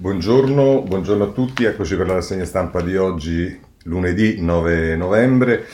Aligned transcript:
Buongiorno, 0.00 0.80
buongiorno, 0.80 1.24
a 1.24 1.30
tutti, 1.30 1.64
eccoci 1.64 1.94
per 1.94 2.06
la 2.06 2.14
rassegna 2.14 2.46
stampa 2.46 2.80
di 2.80 2.96
oggi, 2.96 3.60
lunedì 3.82 4.40
9 4.40 4.96
novembre. 4.96 5.66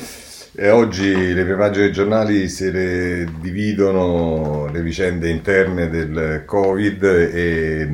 E 0.52 0.68
oggi 0.68 1.32
le 1.32 1.44
prime 1.44 1.56
pagine 1.56 1.84
dei 1.84 1.92
giornali 1.92 2.48
se 2.48 2.72
le 2.72 3.28
dividono 3.38 4.68
le 4.72 4.82
vicende 4.82 5.30
interne 5.30 5.88
del 5.88 6.42
Covid 6.44 7.04
e, 7.04 7.88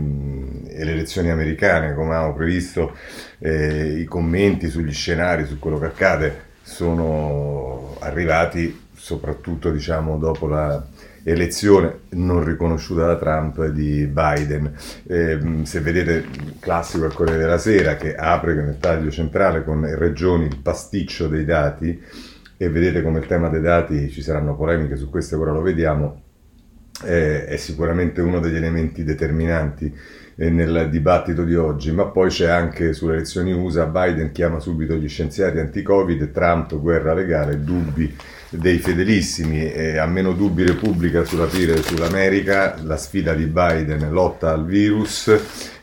e 0.68 0.84
le 0.84 0.90
elezioni 0.90 1.28
americane, 1.28 1.92
come 1.92 2.14
avevamo 2.14 2.32
previsto, 2.32 2.96
eh, 3.38 3.98
i 3.98 4.06
commenti 4.06 4.70
sugli 4.70 4.90
scenari, 4.90 5.44
su 5.44 5.58
quello 5.58 5.78
che 5.78 5.84
accade, 5.84 6.44
sono 6.62 7.94
arrivati 7.98 8.84
soprattutto 8.94 9.70
diciamo, 9.70 10.16
dopo 10.16 10.46
la 10.46 10.82
elezione 11.24 12.00
non 12.10 12.44
riconosciuta 12.44 13.06
da 13.06 13.16
Trump 13.16 13.66
di 13.66 14.06
Biden. 14.06 14.72
Eh, 15.06 15.38
se 15.62 15.80
vedete 15.80 16.12
il 16.12 16.54
classico 16.58 17.04
al 17.04 17.14
Corriere 17.14 17.40
della 17.40 17.58
Sera 17.58 17.96
che 17.96 18.14
apre 18.14 18.54
nel 18.54 18.78
taglio 18.78 19.10
centrale 19.10 19.64
con 19.64 19.86
regioni 19.96 20.46
il 20.46 20.58
pasticcio 20.58 21.28
dei 21.28 21.44
dati 21.44 22.00
e 22.56 22.68
vedete 22.68 23.02
come 23.02 23.18
il 23.18 23.26
tema 23.26 23.48
dei 23.48 23.60
dati 23.60 24.10
ci 24.10 24.22
saranno 24.22 24.54
polemiche 24.54 24.96
su 24.96 25.10
questo, 25.10 25.38
ora 25.38 25.52
lo 25.52 25.62
vediamo, 25.62 26.22
eh, 27.04 27.46
è 27.46 27.56
sicuramente 27.56 28.20
uno 28.20 28.38
degli 28.38 28.54
elementi 28.54 29.02
determinanti 29.02 29.92
eh, 30.36 30.50
nel 30.50 30.88
dibattito 30.90 31.44
di 31.44 31.56
oggi, 31.56 31.90
ma 31.90 32.04
poi 32.06 32.28
c'è 32.28 32.48
anche 32.48 32.92
sulle 32.92 33.14
elezioni 33.14 33.52
USA, 33.52 33.86
Biden 33.86 34.30
chiama 34.30 34.60
subito 34.60 34.94
gli 34.94 35.08
scienziati 35.08 35.58
anti-Covid, 35.58 36.30
Trump 36.30 36.78
guerra 36.78 37.14
legale, 37.14 37.62
dubbi 37.62 38.14
dei 38.52 38.78
fedelissimi, 38.78 39.72
e 39.72 39.96
a 39.96 40.06
meno 40.06 40.32
dubbi 40.32 40.64
Repubblica 40.64 41.24
sull'aprire 41.24 41.82
sull'America, 41.82 42.76
la 42.82 42.96
sfida 42.96 43.32
di 43.32 43.46
Biden 43.46 44.10
lotta 44.10 44.52
al 44.52 44.66
virus 44.66 45.34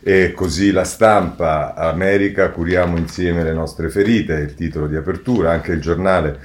e 0.01 0.33
così 0.33 0.71
la 0.71 0.83
stampa 0.83 1.73
America 1.73 2.49
curiamo 2.51 2.97
insieme 2.97 3.43
le 3.43 3.53
nostre 3.53 3.89
ferite, 3.89 4.34
il 4.35 4.53
titolo 4.53 4.87
di 4.87 4.95
apertura, 4.95 5.51
anche 5.51 5.71
il 5.71 5.81
giornale 5.81 6.39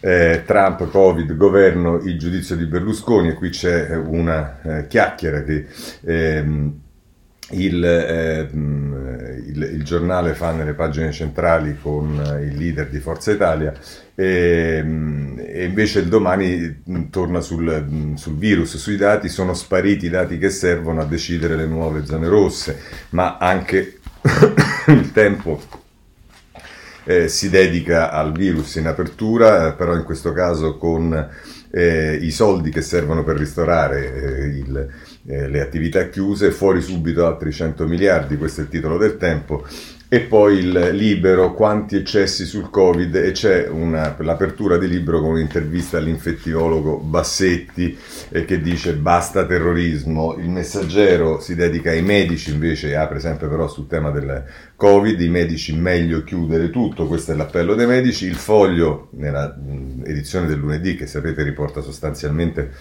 eh, 0.00 0.42
Trump, 0.44 0.88
Covid, 0.90 1.36
governo, 1.36 1.98
il 1.98 2.18
giudizio 2.18 2.56
di 2.56 2.66
Berlusconi 2.66 3.28
e 3.28 3.34
qui 3.34 3.50
c'è 3.50 3.94
una 3.94 4.60
eh, 4.62 4.86
chiacchiera 4.88 5.42
che 5.42 5.66
ehm, 6.04 6.80
il, 7.50 7.84
eh, 7.84 8.48
il, 8.52 9.70
il, 9.74 9.82
giornale 9.82 10.34
fa 10.34 10.52
nelle 10.52 10.74
pagine 10.74 11.10
centrali 11.12 11.78
con 11.80 12.20
il 12.42 12.56
leader 12.56 12.88
di 12.88 12.98
Forza 12.98 13.32
Italia 13.32 13.72
e, 14.20 14.84
e 15.36 15.64
invece 15.64 16.00
il 16.00 16.08
domani 16.08 16.82
torna 17.08 17.40
sul, 17.40 18.14
sul, 18.16 18.36
virus, 18.36 18.76
sui 18.76 18.96
dati, 18.96 19.28
sono 19.28 19.54
spariti 19.54 20.06
i 20.06 20.10
dati 20.10 20.38
che 20.38 20.50
servono 20.50 21.02
a 21.02 21.04
decidere 21.04 21.54
le 21.54 21.66
nuove 21.66 22.04
zone 22.04 22.26
rosse, 22.26 22.80
ma 23.10 23.36
anche 23.36 24.00
il 24.88 25.12
tempo 25.12 25.60
eh, 27.04 27.28
si 27.28 27.48
dedica 27.48 28.10
al 28.10 28.32
virus 28.32 28.74
in 28.74 28.88
apertura, 28.88 29.74
però 29.74 29.94
in 29.94 30.02
questo 30.02 30.32
caso 30.32 30.78
con 30.78 31.28
eh, 31.70 32.18
i 32.20 32.32
soldi 32.32 32.70
che 32.70 32.82
servono 32.82 33.22
per 33.22 33.36
ristorare 33.36 34.14
eh, 34.14 34.44
il, 34.46 34.88
eh, 35.28 35.48
le 35.48 35.60
attività 35.60 36.08
chiuse, 36.08 36.50
fuori 36.50 36.82
subito 36.82 37.24
altri 37.24 37.52
100 37.52 37.86
miliardi, 37.86 38.36
questo 38.36 38.62
è 38.62 38.64
il 38.64 38.70
titolo 38.70 38.98
del 38.98 39.16
tempo, 39.16 39.64
e 40.10 40.20
poi 40.20 40.60
il 40.60 40.90
libero, 40.92 41.52
quanti 41.52 41.96
eccessi 41.96 42.46
sul 42.46 42.70
Covid 42.70 43.14
e 43.16 43.32
c'è 43.32 43.68
una, 43.68 44.16
l'apertura 44.20 44.78
di 44.78 44.88
libro 44.88 45.20
con 45.20 45.32
un'intervista 45.32 45.98
all'infettivologo 45.98 46.96
Bassetti 46.96 47.94
eh, 48.30 48.46
che 48.46 48.62
dice 48.62 48.94
basta 48.94 49.44
terrorismo, 49.44 50.34
il 50.38 50.48
messaggero 50.48 51.40
si 51.40 51.54
dedica 51.54 51.90
ai 51.90 52.00
medici 52.00 52.50
invece 52.50 52.96
apre 52.96 53.20
sempre 53.20 53.48
però 53.48 53.68
sul 53.68 53.86
tema 53.86 54.10
del 54.10 54.44
Covid, 54.76 55.20
i 55.20 55.28
medici 55.28 55.76
meglio 55.76 56.24
chiudere 56.24 56.70
tutto, 56.70 57.06
questo 57.06 57.32
è 57.32 57.34
l'appello 57.34 57.74
dei 57.74 57.86
medici, 57.86 58.24
il 58.24 58.36
foglio 58.36 59.08
nella 59.10 59.54
edizione 60.04 60.46
del 60.46 60.58
lunedì 60.58 60.96
che 60.96 61.06
sapete 61.06 61.42
riporta 61.42 61.82
sostanzialmente 61.82 62.72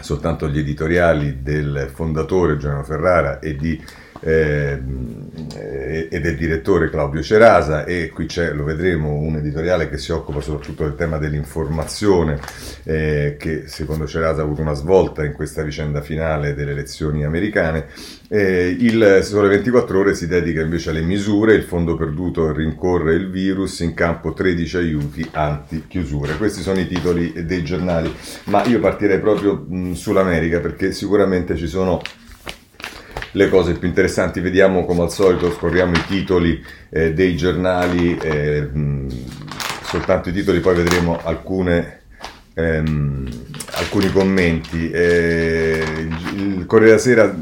soltanto 0.00 0.48
gli 0.48 0.58
editoriali 0.58 1.42
del 1.42 1.90
fondatore 1.92 2.56
Giovanni 2.56 2.84
Ferrara 2.84 3.38
e 3.40 3.56
di 3.56 3.80
eh, 4.24 6.08
e 6.10 6.20
del 6.20 6.36
direttore 6.36 6.88
Claudio 6.88 7.22
Cerasa 7.22 7.84
e 7.84 8.08
qui 8.08 8.26
c'è, 8.26 8.52
lo 8.52 8.64
vedremo, 8.64 9.12
un 9.14 9.36
editoriale 9.36 9.88
che 9.88 9.98
si 9.98 10.12
occupa 10.12 10.40
soprattutto 10.40 10.84
del 10.84 10.94
tema 10.94 11.18
dell'informazione 11.18 12.40
eh, 12.84 13.36
che 13.38 13.64
secondo 13.66 14.06
Cerasa 14.06 14.40
ha 14.40 14.44
avuto 14.44 14.62
una 14.62 14.72
svolta 14.72 15.24
in 15.24 15.32
questa 15.32 15.62
vicenda 15.62 16.00
finale 16.00 16.54
delle 16.54 16.72
elezioni 16.72 17.24
americane. 17.24 17.86
Eh, 18.28 18.76
il 18.78 19.20
Sole 19.22 19.48
24 19.48 19.98
Ore 19.98 20.14
si 20.14 20.26
dedica 20.26 20.62
invece 20.62 20.90
alle 20.90 21.02
misure, 21.02 21.54
il 21.54 21.62
fondo 21.62 21.96
perduto 21.96 22.52
rincorre 22.52 23.14
il 23.14 23.30
virus, 23.30 23.80
in 23.80 23.94
campo 23.94 24.32
13 24.32 24.76
aiuti 24.76 25.28
anti-chiusure. 25.30 26.36
Questi 26.36 26.62
sono 26.62 26.80
i 26.80 26.86
titoli 26.86 27.44
dei 27.44 27.62
giornali, 27.62 28.12
ma 28.44 28.64
io 28.64 28.80
partirei 28.80 29.20
proprio 29.20 29.64
mh, 29.68 29.92
sull'America 29.92 30.60
perché 30.60 30.92
sicuramente 30.92 31.56
ci 31.56 31.66
sono 31.66 32.00
le 33.34 33.48
cose 33.48 33.74
più 33.74 33.86
interessanti. 33.88 34.40
Vediamo 34.40 34.84
come 34.84 35.02
al 35.02 35.12
solito, 35.12 35.50
scorriamo 35.50 35.94
i 35.94 36.04
titoli 36.06 36.62
eh, 36.90 37.12
dei 37.12 37.36
giornali, 37.36 38.16
eh, 38.16 38.62
mh, 38.62 39.08
soltanto 39.84 40.28
i 40.28 40.32
titoli, 40.32 40.60
poi 40.60 40.74
vedremo 40.76 41.20
alcune, 41.22 42.00
ehm, 42.54 43.28
alcuni 43.72 44.10
commenti. 44.10 44.90
Eh, 44.90 46.08
il 46.34 46.64
Corriere 46.66 46.96
della 46.96 46.98
Sera 46.98 47.34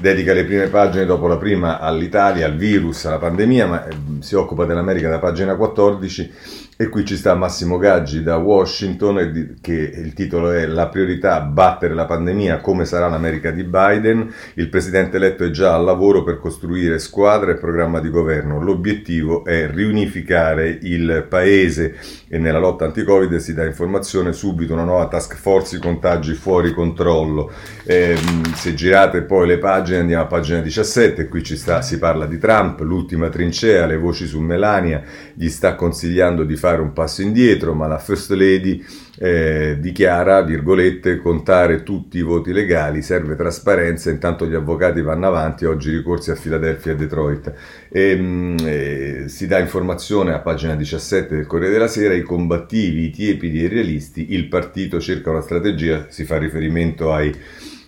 dedica 0.00 0.32
le 0.32 0.44
prime 0.44 0.68
pagine 0.68 1.04
dopo 1.04 1.26
la 1.26 1.36
prima 1.36 1.80
all'Italia, 1.80 2.46
al 2.46 2.56
virus, 2.56 3.04
alla 3.06 3.18
pandemia, 3.18 3.66
ma 3.66 3.86
eh, 3.86 3.94
si 4.20 4.34
occupa 4.34 4.64
dell'America 4.64 5.08
da 5.08 5.18
pagina 5.18 5.56
14 5.56 6.32
e 6.80 6.88
qui 6.90 7.04
ci 7.04 7.16
sta 7.16 7.34
Massimo 7.34 7.76
Gaggi 7.76 8.22
da 8.22 8.36
Washington, 8.36 9.56
che 9.60 9.72
il 9.72 10.12
titolo 10.12 10.52
è 10.52 10.64
La 10.64 10.86
priorità, 10.86 11.40
battere 11.40 11.92
la 11.92 12.04
pandemia, 12.04 12.60
come 12.60 12.84
sarà 12.84 13.08
l'America 13.08 13.50
di 13.50 13.64
Biden. 13.64 14.32
Il 14.54 14.68
presidente 14.68 15.16
eletto 15.16 15.42
è 15.42 15.50
già 15.50 15.74
al 15.74 15.82
lavoro 15.82 16.22
per 16.22 16.38
costruire 16.38 17.00
squadra 17.00 17.50
e 17.50 17.56
programma 17.56 17.98
di 17.98 18.10
governo. 18.10 18.62
L'obiettivo 18.62 19.44
è 19.44 19.68
riunificare 19.68 20.78
il 20.82 21.26
paese 21.28 21.96
e 22.28 22.38
nella 22.38 22.60
lotta 22.60 22.84
anti-Covid 22.84 23.34
si 23.38 23.54
dà 23.54 23.64
informazione 23.64 24.32
subito 24.32 24.72
una 24.72 24.84
nuova 24.84 25.08
task 25.08 25.34
force, 25.34 25.78
i 25.78 25.80
contagi 25.80 26.34
fuori 26.34 26.72
controllo. 26.72 27.50
Eh, 27.82 28.16
se 28.54 28.74
girate 28.74 29.22
poi 29.22 29.48
le 29.48 29.58
pagine, 29.58 29.98
andiamo 29.98 30.22
a 30.22 30.26
pagina 30.26 30.60
17, 30.60 31.26
qui 31.26 31.42
ci 31.42 31.56
sta, 31.56 31.82
si 31.82 31.98
parla 31.98 32.26
di 32.26 32.38
Trump, 32.38 32.78
l'ultima 32.82 33.30
trincea, 33.30 33.84
le 33.84 33.96
voci 33.96 34.28
su 34.28 34.38
Melania, 34.38 35.02
gli 35.34 35.48
sta 35.48 35.74
consigliando 35.74 36.44
di 36.44 36.54
fare 36.54 36.66
fare 36.68 36.82
un 36.82 36.92
passo 36.92 37.22
indietro, 37.22 37.72
ma 37.72 37.86
la 37.86 37.98
First 37.98 38.30
Lady 38.32 38.84
eh, 39.18 39.78
dichiara, 39.80 40.42
virgolette, 40.42 41.16
contare 41.16 41.82
tutti 41.82 42.18
i 42.18 42.22
voti 42.22 42.52
legali, 42.52 43.00
serve 43.00 43.36
trasparenza, 43.36 44.10
intanto 44.10 44.46
gli 44.46 44.54
avvocati 44.54 45.00
vanno 45.00 45.26
avanti, 45.26 45.64
oggi 45.64 45.90
ricorsi 45.90 46.30
a 46.30 46.34
Filadelfia 46.34 46.92
e 46.92 46.96
Detroit. 46.96 47.52
E, 47.88 48.10
ehm, 48.10 48.56
eh, 48.62 49.24
si 49.28 49.46
dà 49.46 49.58
informazione 49.58 50.34
a 50.34 50.40
pagina 50.40 50.74
17 50.74 51.36
del 51.36 51.46
Corriere 51.46 51.72
della 51.72 51.88
Sera, 51.88 52.12
i 52.12 52.22
combattivi, 52.22 53.04
i 53.04 53.10
tiepidi 53.10 53.60
e 53.60 53.64
i 53.64 53.68
realisti, 53.68 54.34
il 54.34 54.46
partito 54.48 55.00
cerca 55.00 55.30
una 55.30 55.40
strategia, 55.40 56.06
si 56.10 56.24
fa 56.24 56.36
riferimento 56.36 57.12
ai 57.14 57.34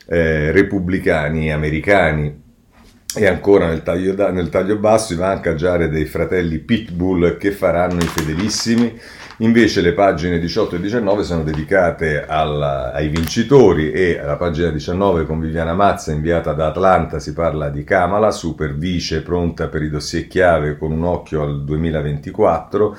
eh, 0.07 0.51
repubblicani 0.53 1.53
americani 1.53 2.49
e 3.17 3.27
ancora 3.27 3.67
nel 3.67 3.83
taglio, 3.83 4.15
nel 4.31 4.49
taglio 4.51 4.77
basso 4.77 5.15
i 5.15 5.17
mancaggiare 5.17 5.89
dei 5.89 6.05
fratelli 6.05 6.59
Pitbull 6.59 7.37
che 7.37 7.51
faranno 7.51 8.01
i 8.01 8.07
fedelissimi. 8.07 8.99
Invece 9.39 9.81
le 9.81 9.95
pagine 9.95 10.39
18 10.39 10.77
e 10.77 10.81
19 10.81 11.25
sono 11.25 11.43
dedicate 11.43 12.27
alla, 12.27 12.93
ai 12.93 13.09
vincitori 13.09 13.91
e 13.91 14.19
alla 14.19 14.37
pagina 14.37 14.69
19 14.69 15.25
con 15.25 15.41
Viviana 15.41 15.73
Mazza 15.73 16.13
inviata 16.13 16.53
da 16.53 16.67
Atlanta 16.67 17.19
si 17.19 17.33
parla 17.33 17.71
di 17.71 17.83
Kamala, 17.83 18.31
super 18.33 18.77
vice 18.77 19.23
pronta 19.23 19.69
per 19.69 19.83
i 19.83 19.89
dossier 19.89 20.27
chiave 20.27 20.77
con 20.77 20.93
un 20.93 21.05
occhio 21.05 21.43
al 21.43 21.65
2024 21.65 22.97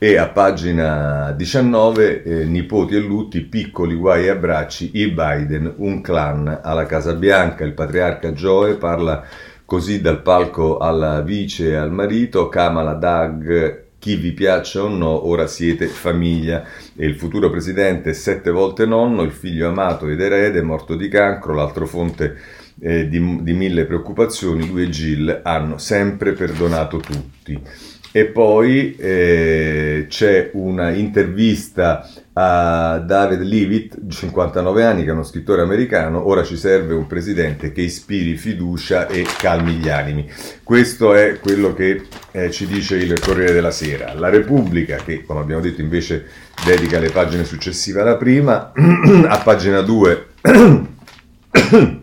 e 0.00 0.16
a 0.16 0.28
pagina 0.28 1.32
19, 1.32 2.22
eh, 2.22 2.44
nipoti 2.44 2.94
e 2.94 3.00
lutti, 3.00 3.40
piccoli 3.40 3.96
guai 3.96 4.26
e 4.26 4.30
abbracci, 4.30 4.92
i 4.94 5.08
Biden, 5.08 5.74
un 5.78 6.00
clan 6.00 6.60
alla 6.62 6.86
Casa 6.86 7.14
Bianca, 7.14 7.64
il 7.64 7.72
patriarca 7.72 8.30
Joe 8.30 8.74
parla 8.74 9.24
così 9.64 10.00
dal 10.00 10.22
palco 10.22 10.78
alla 10.78 11.20
vice 11.20 11.70
e 11.70 11.74
al 11.74 11.90
marito, 11.90 12.48
Kamala 12.48 12.94
Doug, 12.94 13.86
chi 13.98 14.14
vi 14.14 14.30
piaccia 14.32 14.84
o 14.84 14.88
no, 14.88 15.26
ora 15.26 15.48
siete 15.48 15.88
famiglia. 15.88 16.64
E 16.96 17.04
il 17.04 17.16
futuro 17.16 17.50
presidente 17.50 18.14
sette 18.14 18.52
volte 18.52 18.86
nonno, 18.86 19.22
il 19.22 19.32
figlio 19.32 19.68
amato 19.68 20.08
ed 20.08 20.20
erede, 20.20 20.62
morto 20.62 20.94
di 20.94 21.08
cancro, 21.08 21.54
l'altro 21.54 21.86
fonte 21.86 22.36
eh, 22.80 23.08
di, 23.08 23.42
di, 23.42 23.52
mille 23.52 23.84
preoccupazioni, 23.84 24.68
lui 24.68 24.84
e 24.84 24.88
Jill 24.88 25.40
hanno 25.42 25.76
sempre 25.78 26.32
perdonato 26.32 26.98
tutti. 26.98 27.60
E 28.10 28.26
poi 28.26 28.96
eh, 28.96 30.06
c'è 30.08 30.50
una 30.54 30.90
intervista 30.90 32.08
a 32.32 32.98
David 33.04 33.42
Leavitt, 33.42 34.08
59 34.08 34.84
anni, 34.84 35.02
che 35.02 35.10
è 35.10 35.12
uno 35.12 35.24
scrittore 35.24 35.62
americano, 35.62 36.28
ora 36.28 36.44
ci 36.44 36.56
serve 36.56 36.94
un 36.94 37.06
presidente 37.06 37.72
che 37.72 37.82
ispiri 37.82 38.36
fiducia 38.36 39.08
e 39.08 39.26
calmi 39.38 39.72
gli 39.72 39.88
animi. 39.88 40.30
Questo 40.62 41.14
è 41.14 41.40
quello 41.40 41.74
che 41.74 42.02
eh, 42.30 42.50
ci 42.50 42.66
dice 42.66 42.96
il 42.96 43.18
Corriere 43.18 43.52
della 43.52 43.72
Sera. 43.72 44.14
La 44.14 44.28
Repubblica, 44.28 44.96
che 44.96 45.24
come 45.24 45.40
abbiamo 45.40 45.60
detto 45.60 45.80
invece 45.80 46.26
dedica 46.64 47.00
le 47.00 47.10
pagine 47.10 47.44
successive 47.44 48.00
alla 48.00 48.16
prima, 48.16 48.72
a 49.26 49.38
pagina 49.38 49.80
2 49.80 50.26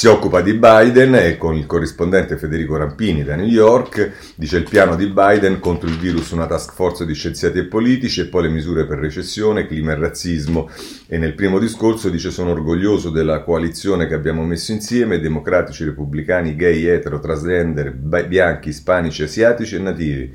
si 0.00 0.06
occupa 0.06 0.40
di 0.40 0.54
Biden 0.54 1.14
e 1.14 1.36
con 1.36 1.54
il 1.54 1.66
corrispondente 1.66 2.38
Federico 2.38 2.74
Rampini 2.78 3.22
da 3.22 3.36
New 3.36 3.44
York 3.44 4.32
dice 4.34 4.56
il 4.56 4.66
piano 4.66 4.96
di 4.96 5.06
Biden 5.08 5.60
contro 5.60 5.90
il 5.90 5.98
virus 5.98 6.30
una 6.30 6.46
task 6.46 6.72
force 6.72 7.04
di 7.04 7.12
scienziati 7.12 7.58
e 7.58 7.66
politici 7.66 8.22
e 8.22 8.28
poi 8.28 8.44
le 8.44 8.48
misure 8.48 8.86
per 8.86 8.96
recessione, 8.98 9.66
clima 9.66 9.92
e 9.92 9.96
razzismo. 9.96 10.70
E 11.06 11.18
nel 11.18 11.34
primo 11.34 11.58
discorso 11.58 12.08
dice 12.08 12.30
sono 12.30 12.52
orgoglioso 12.52 13.10
della 13.10 13.42
coalizione 13.42 14.06
che 14.06 14.14
abbiamo 14.14 14.42
messo 14.42 14.72
insieme 14.72 15.20
democratici, 15.20 15.84
repubblicani, 15.84 16.56
gay, 16.56 16.82
etero, 16.84 17.20
transgender, 17.20 17.92
bianchi, 17.92 18.70
ispanici, 18.70 19.24
asiatici 19.24 19.74
e 19.74 19.80
nativi 19.80 20.34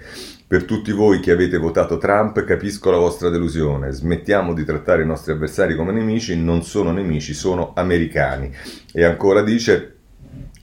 per 0.56 0.64
tutti 0.64 0.94
voi 0.94 1.20
che 1.20 1.32
avete 1.32 1.58
votato 1.58 1.98
Trump 1.98 2.42
capisco 2.46 2.90
la 2.90 2.96
vostra 2.96 3.28
delusione, 3.28 3.92
smettiamo 3.92 4.54
di 4.54 4.64
trattare 4.64 5.04
i 5.04 5.06
nostri 5.06 5.34
avversari 5.34 5.76
come 5.76 5.92
nemici, 5.92 6.42
non 6.42 6.64
sono 6.64 6.94
nemici, 6.94 7.34
sono 7.34 7.74
americani. 7.76 8.50
E 8.94 9.04
ancora 9.04 9.42
dice 9.42 9.95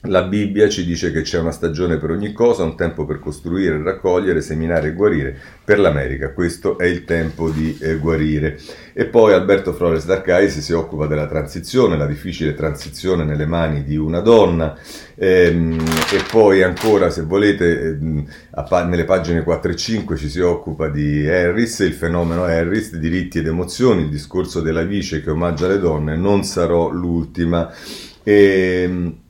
la 0.07 0.23
Bibbia 0.23 0.67
ci 0.67 0.83
dice 0.83 1.13
che 1.13 1.21
c'è 1.21 1.39
una 1.39 1.51
stagione 1.51 1.97
per 1.97 2.09
ogni 2.09 2.33
cosa, 2.33 2.63
un 2.63 2.75
tempo 2.75 3.05
per 3.05 3.19
costruire, 3.19 3.81
raccogliere, 3.81 4.41
seminare 4.41 4.89
e 4.89 4.93
guarire. 4.93 5.37
Per 5.63 5.79
l'America 5.79 6.33
questo 6.33 6.77
è 6.77 6.85
il 6.85 7.05
tempo 7.05 7.49
di 7.49 7.77
eh, 7.79 7.95
guarire. 7.95 8.59
E 8.91 9.05
poi 9.05 9.31
Alberto 9.31 9.71
Flores 9.71 10.05
d'Arcais 10.05 10.59
si 10.59 10.73
occupa 10.73 11.07
della 11.07 11.25
transizione, 11.27 11.95
la 11.95 12.05
difficile 12.05 12.53
transizione 12.53 13.23
nelle 13.23 13.45
mani 13.45 13.85
di 13.85 13.95
una 13.95 14.19
donna. 14.19 14.77
Ehm, 15.15 15.79
e 15.79 16.21
poi 16.29 16.63
ancora, 16.63 17.09
se 17.09 17.21
volete, 17.21 17.87
ehm, 17.87 18.27
nelle 18.89 19.05
pagine 19.05 19.43
4 19.43 19.71
e 19.71 19.75
5 19.77 20.17
ci 20.17 20.27
si 20.27 20.41
occupa 20.41 20.89
di 20.89 21.25
Harris, 21.29 21.79
il 21.79 21.93
fenomeno 21.93 22.43
Harris, 22.43 22.97
diritti 22.97 23.37
ed 23.37 23.47
emozioni, 23.47 24.01
il 24.01 24.09
discorso 24.09 24.59
della 24.59 24.83
vice 24.83 25.23
che 25.23 25.29
omaggia 25.29 25.67
le 25.67 25.79
donne, 25.79 26.17
non 26.17 26.43
sarò 26.43 26.89
l'ultima. 26.89 27.71
Ehm, 28.23 29.21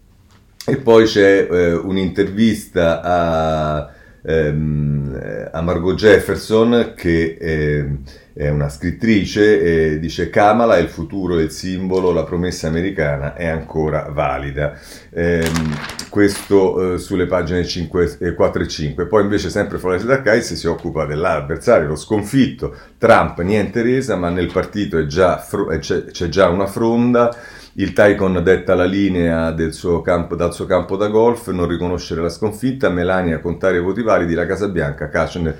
e 0.66 0.78
poi 0.78 1.06
c'è 1.06 1.48
eh, 1.50 1.74
un'intervista 1.74 3.02
a, 3.02 3.92
ehm, 4.24 5.50
a, 5.52 5.62
Margot 5.62 5.96
Jefferson 5.96 6.94
che 6.96 7.38
eh, 7.40 7.98
è 8.34 8.50
una 8.50 8.70
scrittrice 8.70 9.92
e 9.92 10.00
dice 10.00 10.30
Kamala 10.30 10.78
è 10.78 10.80
il 10.80 10.88
futuro, 10.88 11.38
il 11.38 11.52
simbolo, 11.52 12.12
la 12.12 12.24
promessa 12.24 12.68
americana 12.68 13.36
è 13.36 13.46
ancora 13.46 14.08
valida. 14.10 14.80
Eh, 15.12 15.46
questo 16.10 16.94
eh, 16.94 16.98
sulle 16.98 17.28
pagine 17.28 17.66
5, 17.66 18.34
4 18.34 18.64
e 18.64 18.68
5. 18.68 19.06
Poi 19.08 19.22
invece 19.22 19.50
sempre 19.50 19.78
Flores 19.78 20.06
D'Arcais 20.06 20.54
si 20.54 20.68
occupa 20.68 21.06
dell'avversario, 21.06 21.90
lo 21.90 21.96
sconfitto. 21.96 22.76
Trump 22.98 23.42
niente 23.42 23.82
resa, 23.82 24.16
ma 24.16 24.30
nel 24.30 24.52
partito 24.52 25.06
già, 25.06 25.46
c'è, 25.80 26.06
c'è 26.06 26.30
già 26.30 26.48
una 26.48 26.68
fronda 26.68 27.36
il 27.76 27.94
Taikon 27.94 28.42
detta 28.44 28.76
la 28.76 28.86
linea 28.86 29.52
del 29.52 29.74
suo 29.74 30.02
campo, 30.02 30.36
dal 30.36 30.54
suo 30.54 30.66
campo 30.66 30.96
da 30.96 31.08
golf, 31.08 31.50
non 31.50 31.68
riconoscere 31.68 32.22
la 32.22 32.30
sconfitta, 32.30 32.90
Melania 32.90 33.40
contare 33.40 33.78
i 33.78 33.82
voti 33.82 34.04
validi, 34.04 34.34
la 34.36 34.46
Casa 34.46 34.68
Bianca, 34.68 35.10
Kushner 35.10 35.58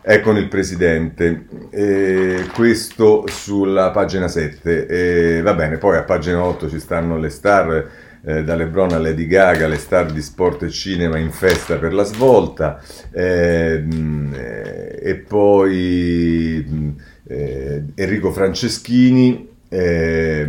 è 0.00 0.20
con 0.20 0.36
il 0.36 0.46
presidente. 0.46 1.46
E 1.70 2.46
questo 2.54 3.24
sulla 3.26 3.90
pagina 3.90 4.28
7. 4.28 4.86
E 4.86 5.42
va 5.42 5.54
bene, 5.54 5.78
poi 5.78 5.96
a 5.96 6.04
pagina 6.04 6.44
8 6.44 6.68
ci 6.68 6.78
stanno 6.78 7.18
le 7.18 7.30
star. 7.30 7.90
Eh, 8.24 8.42
da 8.42 8.56
Lebron 8.56 8.92
a 8.92 8.98
Lady 8.98 9.26
Gaga, 9.26 9.68
le 9.68 9.76
star 9.76 10.10
di 10.10 10.20
sport 10.20 10.64
e 10.64 10.70
cinema 10.70 11.16
in 11.16 11.30
festa 11.30 11.76
per 11.76 11.94
la 11.94 12.02
svolta, 12.02 12.82
ehm, 13.12 14.34
eh, 14.34 14.98
e 15.00 15.14
poi 15.14 16.94
eh, 17.28 17.84
Enrico 17.94 18.32
Franceschini 18.32 19.55
eh, 19.78 20.46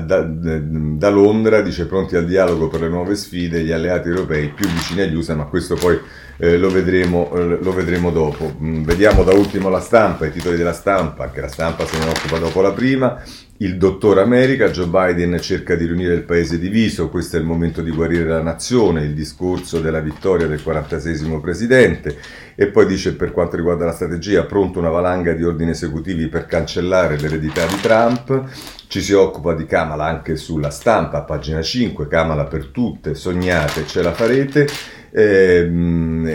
da, 0.00 0.22
da, 0.22 1.10
Londra 1.10 1.60
dice 1.60 1.86
pronti 1.86 2.16
al 2.16 2.24
dialogo 2.24 2.68
per 2.68 2.80
le 2.80 2.88
nuove 2.88 3.16
sfide, 3.16 3.62
gli 3.62 3.70
alleati 3.70 4.08
europei 4.08 4.48
più 4.48 4.66
vicini 4.66 5.02
agli 5.02 5.14
USA, 5.14 5.34
ma 5.34 5.44
questo 5.44 5.74
poi 5.74 6.00
eh, 6.38 6.56
lo, 6.56 6.70
vedremo, 6.70 7.30
eh, 7.34 7.58
lo, 7.60 7.72
vedremo, 7.72 8.10
dopo. 8.10 8.56
Mm, 8.62 8.84
vediamo 8.84 9.24
da 9.24 9.34
ultimo 9.34 9.68
la 9.68 9.80
stampa, 9.80 10.24
i 10.24 10.32
titoli 10.32 10.56
della 10.56 10.72
stampa, 10.72 11.24
anche 11.24 11.42
la 11.42 11.48
stampa 11.48 11.84
se 11.84 11.98
ne 11.98 12.08
occupa 12.08 12.38
dopo 12.38 12.62
la 12.62 12.72
prima. 12.72 13.22
Il 13.62 13.76
dottor 13.76 14.18
America, 14.18 14.70
Joe 14.70 14.88
Biden 14.88 15.40
cerca 15.40 15.76
di 15.76 15.86
riunire 15.86 16.14
il 16.14 16.24
paese 16.24 16.58
diviso, 16.58 17.08
questo 17.08 17.36
è 17.36 17.38
il 17.38 17.46
momento 17.46 17.80
di 17.80 17.92
guarire 17.92 18.24
la 18.24 18.42
nazione, 18.42 19.04
il 19.04 19.14
discorso 19.14 19.78
della 19.78 20.00
vittoria 20.00 20.48
del 20.48 20.60
46 20.60 21.38
presidente 21.40 22.18
e 22.56 22.66
poi 22.66 22.86
dice 22.86 23.14
per 23.14 23.30
quanto 23.30 23.54
riguarda 23.54 23.84
la 23.84 23.92
strategia 23.92 24.46
pronto 24.46 24.80
una 24.80 24.88
valanga 24.88 25.32
di 25.32 25.44
ordini 25.44 25.70
esecutivi 25.70 26.26
per 26.26 26.46
cancellare 26.46 27.16
l'eredità 27.16 27.64
di 27.64 27.76
Trump, 27.80 28.50
ci 28.88 29.00
si 29.00 29.12
occupa 29.12 29.54
di 29.54 29.64
Kamala 29.64 30.06
anche 30.06 30.34
sulla 30.34 30.70
stampa, 30.70 31.22
pagina 31.22 31.62
5, 31.62 32.08
Kamala 32.08 32.46
per 32.46 32.66
tutte, 32.66 33.14
sognate, 33.14 33.86
ce 33.86 34.02
la 34.02 34.12
farete. 34.12 34.66
Eh, 35.14 35.70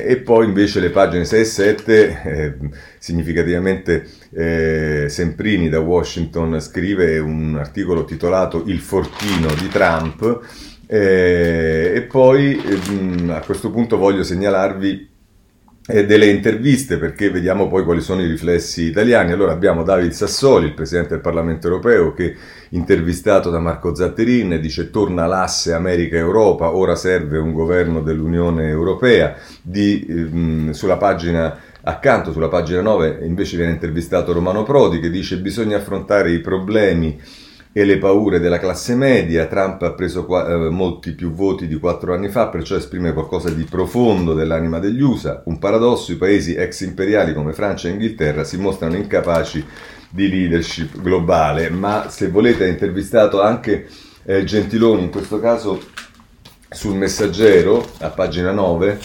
e 0.06 0.18
poi 0.18 0.46
invece 0.46 0.80
le 0.80 0.92
pagine 0.92 1.26
6 1.26 1.40
e 1.40 1.46
7 1.46 2.22
eh, 2.24 2.54
significativamente 3.00 4.06
eh, 4.30 5.08
Semprini 5.10 5.68
da 5.68 5.80
Washington 5.80 6.60
scrive 6.62 7.18
un 7.18 7.56
articolo 7.58 8.06
titolato 8.06 8.62
Il 8.68 8.80
fortino 8.80 9.48
di 9.56 9.68
Trump 9.70 10.42
eh, 10.86 11.92
e 11.96 12.02
poi 12.04 12.62
ehm, 12.64 13.32
a 13.32 13.40
questo 13.40 13.72
punto 13.72 13.98
voglio 13.98 14.22
segnalarvi 14.22 15.16
delle 15.88 16.26
interviste 16.26 16.98
perché 16.98 17.32
vediamo 17.32 17.70
poi 17.70 17.86
quali 17.86 18.02
sono 18.02 18.22
i 18.22 18.28
riflessi 18.28 18.84
italiani. 18.84 19.32
Allora 19.32 19.54
abbiamo 19.54 19.84
David 19.84 20.12
Sassoli, 20.12 20.66
il 20.66 20.74
Presidente 20.74 21.12
del 21.12 21.22
Parlamento 21.22 21.68
europeo, 21.68 22.14
che 22.14 22.36
intervistato 22.70 23.50
da 23.50 23.60
Marco 23.60 23.96
Zatterin 23.96 24.60
dice 24.60 24.90
torna 24.90 25.26
l'asse 25.28 25.72
America-Europa, 25.72 26.76
ora 26.76 26.96
serve 26.96 27.38
un 27.38 27.54
governo 27.54 28.02
dell'Unione 28.02 28.68
Europea. 28.68 29.36
Di, 29.62 30.06
ehm, 30.10 30.72
sulla 30.72 30.98
pagina 30.98 31.58
accanto, 31.84 32.34
sulla 32.34 32.50
pagina 32.50 32.82
9, 32.82 33.20
invece 33.24 33.56
viene 33.56 33.72
intervistato 33.72 34.34
Romano 34.34 34.64
Prodi 34.64 35.00
che 35.00 35.10
dice 35.10 35.38
bisogna 35.38 35.78
affrontare 35.78 36.32
i 36.32 36.42
problemi 36.42 37.18
e 37.78 37.86
le 37.86 38.00
paure 38.00 38.40
della 38.40 38.58
classe 38.58 38.96
media. 38.96 39.46
Trump 39.46 39.84
ha 39.84 39.92
preso 39.92 40.26
qua, 40.26 40.48
eh, 40.48 40.70
molti 40.72 41.12
più 41.12 41.32
voti 41.32 41.68
di 41.68 41.78
quattro 41.78 42.12
anni 42.12 42.28
fa, 42.28 42.48
perciò 42.48 42.76
esprime 42.76 43.14
qualcosa 43.14 43.52
di 43.52 43.66
profondo 43.66 44.34
dell'anima 44.34 44.80
degli 44.80 45.00
USA. 45.00 45.44
Un 45.46 45.60
paradosso, 45.60 46.12
i 46.12 46.16
paesi 46.16 46.56
ex 46.56 46.82
imperiali 46.82 47.36
come 47.36 47.54
Francia 47.54 47.88
e 47.88 47.92
Inghilterra 47.92 48.44
si 48.44 48.58
mostrano 48.58 48.96
incapaci 48.96 49.64
di 50.10 50.28
leadership 50.28 51.00
globale, 51.00 51.70
ma 51.70 52.10
se 52.10 52.30
volete 52.30 52.64
ha 52.64 52.68
intervistato 52.68 53.44
anche 53.44 53.88
eh, 54.26 54.44
Gentiloni, 54.44 55.04
in 55.04 55.12
questo 55.12 55.40
caso 55.40 55.80
sul 56.72 56.96
messaggero, 56.96 57.88
a 58.00 58.10
pagina 58.10 58.50
9, 58.50 59.00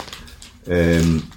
ehm, 0.65 1.29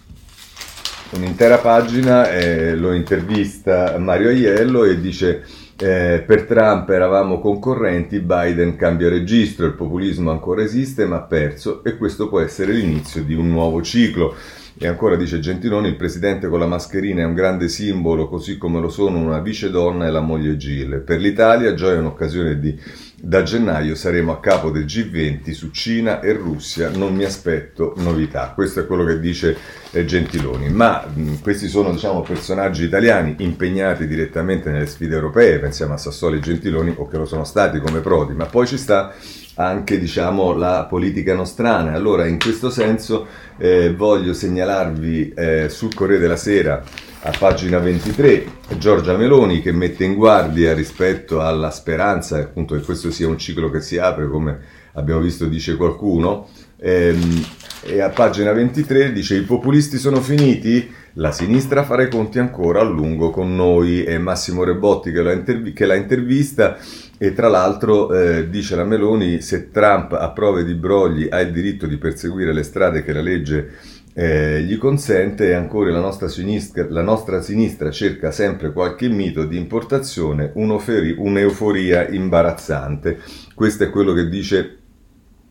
un'intera 1.09 1.57
pagina, 1.57 2.31
eh, 2.31 2.75
lo 2.75 2.93
intervista 2.93 3.97
Mario 3.97 4.29
Aiello 4.29 4.85
e 4.85 5.01
dice 5.01 5.54
eh, 5.77 6.23
per 6.25 6.43
Trump 6.43 6.89
eravamo 6.89 7.39
concorrenti, 7.39 8.19
Biden 8.19 8.77
cambia 8.77 9.09
registro, 9.09 9.65
il 9.65 9.73
populismo 9.73 10.31
ancora 10.31 10.61
esiste 10.63 11.05
ma 11.05 11.17
ha 11.17 11.21
perso 11.21 11.83
e 11.83 11.97
questo 11.97 12.29
può 12.29 12.39
essere 12.39 12.71
l'inizio 12.71 13.23
di 13.23 13.33
un 13.33 13.49
nuovo 13.49 13.81
ciclo. 13.81 14.35
E 14.77 14.87
ancora 14.87 15.15
dice 15.15 15.39
Gentiloni, 15.39 15.87
il 15.87 15.95
presidente 15.95 16.49
con 16.49 16.59
la 16.59 16.65
mascherina 16.65 17.21
è 17.21 17.25
un 17.25 17.33
grande 17.33 17.69
simbolo, 17.69 18.27
così 18.27 18.57
come 18.57 18.81
lo 18.81 18.89
sono 18.89 19.19
una 19.19 19.39
vice 19.39 19.69
donna 19.69 20.05
e 20.05 20.11
la 20.11 20.19
moglie 20.19 20.57
Gil. 20.57 20.99
Per 20.99 21.19
l'Italia 21.19 21.73
già 21.73 21.91
è 21.91 21.97
un'occasione 21.97 22.59
di 22.59 22.77
da 23.25 23.41
gennaio 23.41 23.95
saremo 23.95 24.33
a 24.33 24.39
capo 24.39 24.69
del 24.69 24.85
G20 24.85 25.49
su 25.49 25.71
Cina 25.71 26.19
e 26.19 26.31
Russia, 26.33 26.89
non 26.89 27.15
mi 27.15 27.23
aspetto 27.23 27.95
novità. 27.97 28.51
Questo 28.53 28.81
è 28.81 28.85
quello 28.85 29.03
che 29.03 29.19
dice 29.19 29.57
eh, 29.89 30.05
Gentiloni. 30.05 30.69
Ma 30.69 31.03
mh, 31.11 31.41
questi 31.41 31.67
sono 31.67 31.91
diciamo, 31.91 32.21
personaggi 32.21 32.83
italiani 32.83 33.33
impegnati 33.39 34.05
direttamente 34.05 34.69
nelle 34.69 34.85
sfide 34.85 35.15
europee, 35.15 35.57
pensiamo 35.57 35.95
a 35.95 35.97
Sassoli 35.97 36.37
e 36.37 36.41
Gentiloni 36.41 36.93
o 36.97 37.07
che 37.07 37.17
lo 37.17 37.25
sono 37.25 37.45
stati 37.45 37.79
come 37.79 37.99
Prodi, 37.99 38.33
ma 38.33 38.45
poi 38.45 38.67
ci 38.67 38.77
sta 38.77 39.11
anche 39.55 39.97
diciamo, 39.97 40.53
la 40.53 40.85
politica 40.87 41.33
nostrana. 41.33 41.93
Allora, 41.93 42.27
in 42.27 42.37
questo 42.37 42.69
senso 42.69 43.25
eh, 43.57 43.91
voglio 43.91 44.33
segnalarvi 44.33 45.33
eh, 45.35 45.69
sul 45.69 45.95
Corriere 45.95 46.21
della 46.21 46.35
Sera 46.35 46.83
a 47.27 47.33
pagina 47.39 47.79
23 47.79 48.45
Giorgia 48.77 49.17
Meloni 49.17 49.59
che 49.59 49.71
mette 49.71 50.03
in 50.03 50.13
guardia 50.13 50.75
rispetto 50.75 51.41
alla 51.41 51.71
speranza 51.71 52.37
appunto 52.37 52.75
che 52.75 52.81
questo 52.81 53.09
sia 53.09 53.27
un 53.27 53.39
ciclo 53.39 53.71
che 53.71 53.81
si 53.81 53.97
apre 53.97 54.27
come 54.27 54.59
abbiamo 54.93 55.21
visto 55.21 55.47
dice 55.47 55.75
qualcuno 55.75 56.47
Ehm, 56.77 57.43
e 57.83 58.01
a 58.01 58.09
pagina 58.09 58.51
23 58.51 59.11
dice 59.11 59.35
i 59.35 59.41
populisti 59.41 59.97
sono 59.97 60.19
finiti? 60.21 60.91
La 61.13 61.31
sinistra 61.31 61.83
farà 61.83 62.03
i 62.03 62.09
conti 62.09 62.39
ancora 62.39 62.81
a 62.81 62.83
lungo 62.83 63.29
con 63.29 63.55
noi. 63.55 64.03
È 64.03 64.17
Massimo 64.17 64.63
Rebotti 64.63 65.11
che, 65.11 65.21
intervi- 65.21 65.73
che 65.73 65.85
l'ha 65.85 65.95
intervista 65.95 66.77
e 67.17 67.33
tra 67.33 67.47
l'altro 67.47 68.13
eh, 68.13 68.49
dice 68.49 68.75
la 68.75 68.83
Meloni 68.83 69.41
se 69.41 69.71
Trump 69.71 70.11
a 70.11 70.29
prove 70.31 70.65
di 70.65 70.73
brogli 70.73 71.27
ha 71.29 71.39
il 71.39 71.51
diritto 71.51 71.87
di 71.87 71.97
perseguire 71.97 72.53
le 72.53 72.63
strade 72.63 73.03
che 73.03 73.13
la 73.13 73.21
legge 73.21 73.71
eh, 74.17 74.61
gli 74.61 74.77
consente 74.77 75.49
e 75.49 75.53
ancora 75.53 75.91
la 75.91 75.99
nostra, 75.99 76.29
sinistra, 76.29 76.87
la 76.89 77.01
nostra 77.01 77.41
sinistra 77.41 77.91
cerca 77.91 78.31
sempre 78.31 78.71
qualche 78.71 79.09
mito 79.09 79.43
di 79.43 79.57
importazione, 79.57 80.51
un'euforia 80.53 82.07
imbarazzante. 82.07 83.19
Questo 83.53 83.83
è 83.83 83.89
quello 83.89 84.13
che 84.13 84.29
dice 84.29 84.77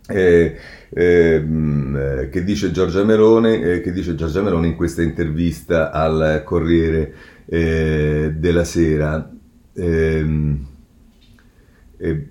eh, 0.08 0.56
eh, 0.88 2.28
che 2.30 2.42
dice 2.42 2.70
Giorgia 2.70 3.04
Meloni, 3.04 3.62
eh, 3.62 3.80
che 3.82 3.92
dice 3.92 4.14
Giorgia 4.14 4.40
Meloni 4.40 4.68
in 4.68 4.76
questa 4.76 5.02
intervista 5.02 5.90
al 5.90 6.40
Corriere 6.42 7.14
eh, 7.44 8.32
della 8.34 8.64
Sera. 8.64 9.30
Ehm, 9.74 10.66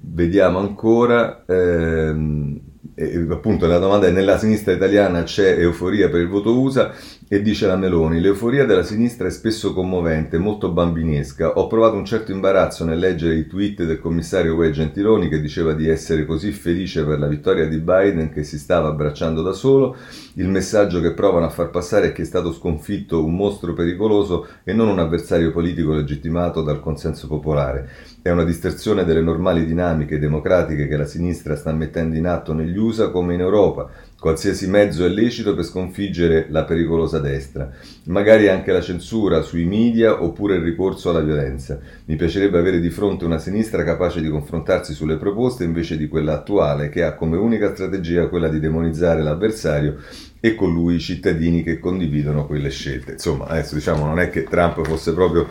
vediamo 0.02 0.58
ancora. 0.58 1.46
Ehm, 1.46 2.72
e, 2.96 3.26
appunto 3.30 3.66
la 3.66 3.80
domanda 3.80 4.08
è 4.08 4.12
nella 4.12 4.38
sinistra 4.38 4.74
italiana 4.74 5.24
c'è 5.24 5.58
euforia 5.58 6.10
per 6.10 6.22
il 6.22 6.28
voto 6.28 6.60
USA 6.60 6.94
e 7.28 7.42
dice 7.42 7.66
la 7.66 7.76
Meloni 7.76 8.20
l'euforia 8.20 8.66
della 8.66 8.84
sinistra 8.84 9.28
è 9.28 9.32
spesso 9.32 9.74
commovente, 9.74 10.38
molto 10.38 10.72
bambinesca. 10.72 11.58
Ho 11.58 11.66
provato 11.66 11.96
un 11.96 12.06
certo 12.06 12.32
imbarazzo 12.32 12.86
nel 12.86 13.00
leggere 13.00 13.36
i 13.36 13.48
tweet 13.48 13.84
del 13.84 14.00
commissario 14.00 14.56
UE 14.56 14.70
Gentiloni 14.70 15.30
che 15.30 15.42
diceva 15.42 15.74
di 15.74 15.90
essere 15.90 16.26
così 16.26 16.52
felice 16.52 17.04
per 17.04 17.18
la 17.18 17.28
vittoria 17.28 17.68
di 17.68 17.80
Biden 17.80 18.30
che 18.32 18.44
si 18.44 18.60
stava 18.60 18.90
abbracciando 18.90 19.42
da 19.42 19.54
solo. 19.54 19.96
Il 20.36 20.48
messaggio 20.48 21.02
che 21.02 21.14
provano 21.14 21.46
a 21.46 21.50
far 21.50 21.72
passare 21.72 22.08
è 22.08 22.12
che 22.12 22.22
è 22.22 22.26
stato 22.26 22.54
sconfitto 22.54 23.24
un 23.26 23.36
mostro 23.36 23.74
pericoloso 23.74 24.48
e 24.64 24.74
non 24.74 24.88
un 24.88 25.00
avversario 25.00 25.52
politico 25.52 25.94
legittimato 25.94 26.62
dal 26.62 26.80
consenso 26.80 27.28
popolare 27.28 27.90
è 28.24 28.32
una 28.32 28.46
distorsione 28.46 29.04
delle 29.04 29.20
normali 29.20 29.66
dinamiche 29.66 30.18
democratiche 30.18 30.88
che 30.88 30.96
la 30.96 31.06
sinistra 31.06 31.58
sta 31.58 31.74
mettendo 31.74 32.16
in 32.16 32.26
atto 32.26 32.54
negli 32.54 32.78
USA 32.78 33.10
come 33.10 33.34
in 33.34 33.42
Europa. 33.42 33.90
Qualsiasi 34.18 34.70
mezzo 34.70 35.04
è 35.04 35.10
lecito 35.10 35.54
per 35.54 35.66
sconfiggere 35.66 36.46
la 36.48 36.64
pericolosa 36.64 37.20
destra, 37.20 37.70
magari 38.06 38.48
anche 38.48 38.72
la 38.72 38.80
censura 38.80 39.42
sui 39.42 39.66
media 39.66 40.24
oppure 40.24 40.56
il 40.56 40.64
ricorso 40.64 41.10
alla 41.10 41.20
violenza. 41.20 41.78
Mi 42.06 42.16
piacerebbe 42.16 42.58
avere 42.58 42.80
di 42.80 42.90
fronte 42.90 43.26
una 43.26 43.40
sinistra 43.40 43.84
capace 43.84 44.22
di 44.22 44.30
confrontarsi 44.30 44.94
sulle 44.94 45.18
proposte 45.18 45.66
invece 45.66 45.98
di 45.98 46.08
quella 46.08 46.36
attuale 46.36 46.88
che 46.88 47.04
ha 47.04 47.16
come 47.16 47.36
unica 47.36 47.74
strategia 47.74 48.30
quella 48.30 48.48
di 48.48 48.62
demonizzare 48.62 49.22
l'avversario 49.22 49.98
e 50.40 50.56
con 50.56 50.72
lui 50.72 50.96
i 50.96 51.00
cittadini 51.02 51.62
che 51.62 51.78
condividono 51.78 52.46
quelle 52.46 52.70
scelte. 52.70 53.12
Insomma, 53.14 53.48
adesso 53.48 53.76
diciamo 53.76 54.06
non 54.06 54.20
è 54.20 54.30
che 54.30 54.44
Trump 54.44 54.82
fosse 54.86 55.14
proprio 55.14 55.50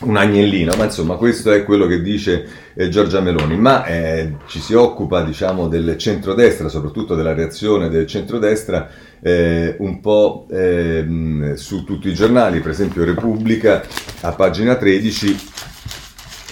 un 0.00 0.16
agnellino, 0.16 0.74
ma 0.76 0.84
insomma 0.84 1.16
questo 1.16 1.50
è 1.52 1.64
quello 1.64 1.86
che 1.86 2.00
dice 2.00 2.46
eh, 2.74 2.88
Giorgia 2.88 3.20
Meloni, 3.20 3.56
ma 3.56 3.84
eh, 3.84 4.36
ci 4.46 4.60
si 4.60 4.74
occupa 4.74 5.22
diciamo 5.22 5.66
del 5.66 5.96
centrodestra, 5.98 6.68
soprattutto 6.68 7.14
della 7.16 7.34
reazione 7.34 7.88
del 7.88 8.06
centrodestra 8.06 8.88
eh, 9.20 9.74
un 9.78 10.00
po' 10.00 10.46
ehm, 10.50 11.54
su 11.54 11.84
tutti 11.84 12.08
i 12.08 12.14
giornali, 12.14 12.60
per 12.60 12.70
esempio 12.70 13.04
Repubblica 13.04 13.82
a 14.20 14.32
pagina 14.32 14.76
13 14.76 15.36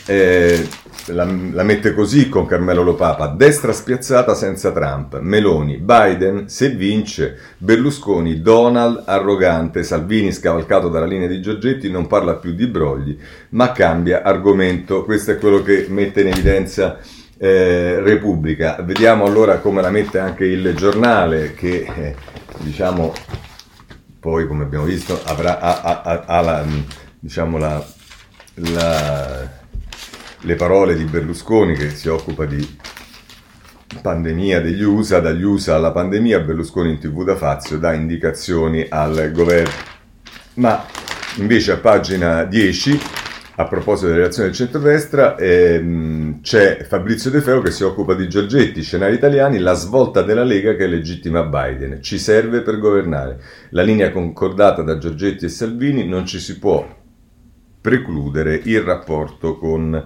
eh, 0.06 0.68
la, 1.06 1.24
la, 1.24 1.62
mette 1.62 1.92
così 1.94 2.28
con 2.28 2.46
Carmelo 2.46 2.82
Lopapa, 2.82 3.28
destra 3.28 3.72
spiazzata 3.72 4.34
senza 4.34 4.72
Trump, 4.72 5.18
Meloni, 5.20 5.78
Biden, 5.78 6.48
se 6.48 6.70
vince, 6.70 7.36
Berlusconi, 7.58 8.40
Donald, 8.40 9.02
arrogante, 9.06 9.82
Salvini 9.82 10.32
scavalcato 10.32 10.88
dalla 10.88 11.06
linea 11.06 11.28
di 11.28 11.40
Giorgetti, 11.40 11.90
non 11.90 12.06
parla 12.06 12.34
più 12.34 12.54
di 12.54 12.66
brogli, 12.66 13.18
ma 13.50 13.72
cambia 13.72 14.22
argomento, 14.22 15.04
questo 15.04 15.32
è 15.32 15.38
quello 15.38 15.62
che 15.62 15.86
mette 15.88 16.22
in 16.22 16.28
evidenza 16.28 16.98
eh, 17.38 18.00
Repubblica. 18.00 18.78
Vediamo 18.82 19.26
allora 19.26 19.58
come 19.58 19.82
la 19.82 19.90
mette 19.90 20.18
anche 20.18 20.44
il 20.44 20.74
giornale 20.74 21.54
che 21.54 21.86
eh, 21.94 22.14
diciamo 22.58 23.12
poi 24.18 24.46
come 24.46 24.64
abbiamo 24.64 24.84
visto 24.86 25.20
avrà 25.24 25.60
ha, 25.60 26.00
ha, 26.02 26.24
ha 26.26 26.40
la, 26.40 26.64
diciamo 27.20 27.58
la, 27.58 27.84
la 28.54 29.55
le 30.40 30.54
parole 30.54 30.94
di 30.96 31.04
Berlusconi 31.04 31.74
che 31.74 31.90
si 31.90 32.08
occupa 32.08 32.44
di 32.44 32.78
pandemia 34.00 34.60
degli 34.60 34.82
USA, 34.82 35.20
dagli 35.20 35.42
USA 35.42 35.76
alla 35.76 35.92
pandemia, 35.92 36.40
Berlusconi 36.40 36.90
in 36.90 36.98
tv 36.98 37.24
da 37.24 37.36
Fazio 37.36 37.78
dà 37.78 37.92
indicazioni 37.92 38.86
al 38.88 39.30
governo. 39.32 39.94
Ma 40.54 40.84
invece 41.36 41.72
a 41.72 41.76
pagina 41.78 42.44
10, 42.44 43.00
a 43.56 43.66
proposito 43.66 44.06
delle 44.06 44.18
relazioni 44.18 44.48
del 44.48 44.56
centrodestra, 44.56 45.36
ehm, 45.36 46.40
c'è 46.42 46.84
Fabrizio 46.84 47.30
De 47.30 47.40
Feo 47.40 47.60
che 47.60 47.70
si 47.70 47.84
occupa 47.84 48.14
di 48.14 48.28
Giorgetti, 48.28 48.82
scenari 48.82 49.14
italiani, 49.14 49.58
la 49.58 49.74
svolta 49.74 50.22
della 50.22 50.44
Lega 50.44 50.74
che 50.76 50.86
legittima 50.86 51.42
Biden, 51.44 52.02
ci 52.02 52.18
serve 52.18 52.60
per 52.60 52.78
governare. 52.78 53.40
La 53.70 53.82
linea 53.82 54.10
concordata 54.10 54.82
da 54.82 54.98
Giorgetti 54.98 55.46
e 55.46 55.48
Salvini 55.48 56.06
non 56.06 56.26
ci 56.26 56.38
si 56.38 56.58
può 56.58 57.04
precludere 57.86 58.60
il 58.64 58.80
rapporto 58.80 59.56
con 59.56 60.04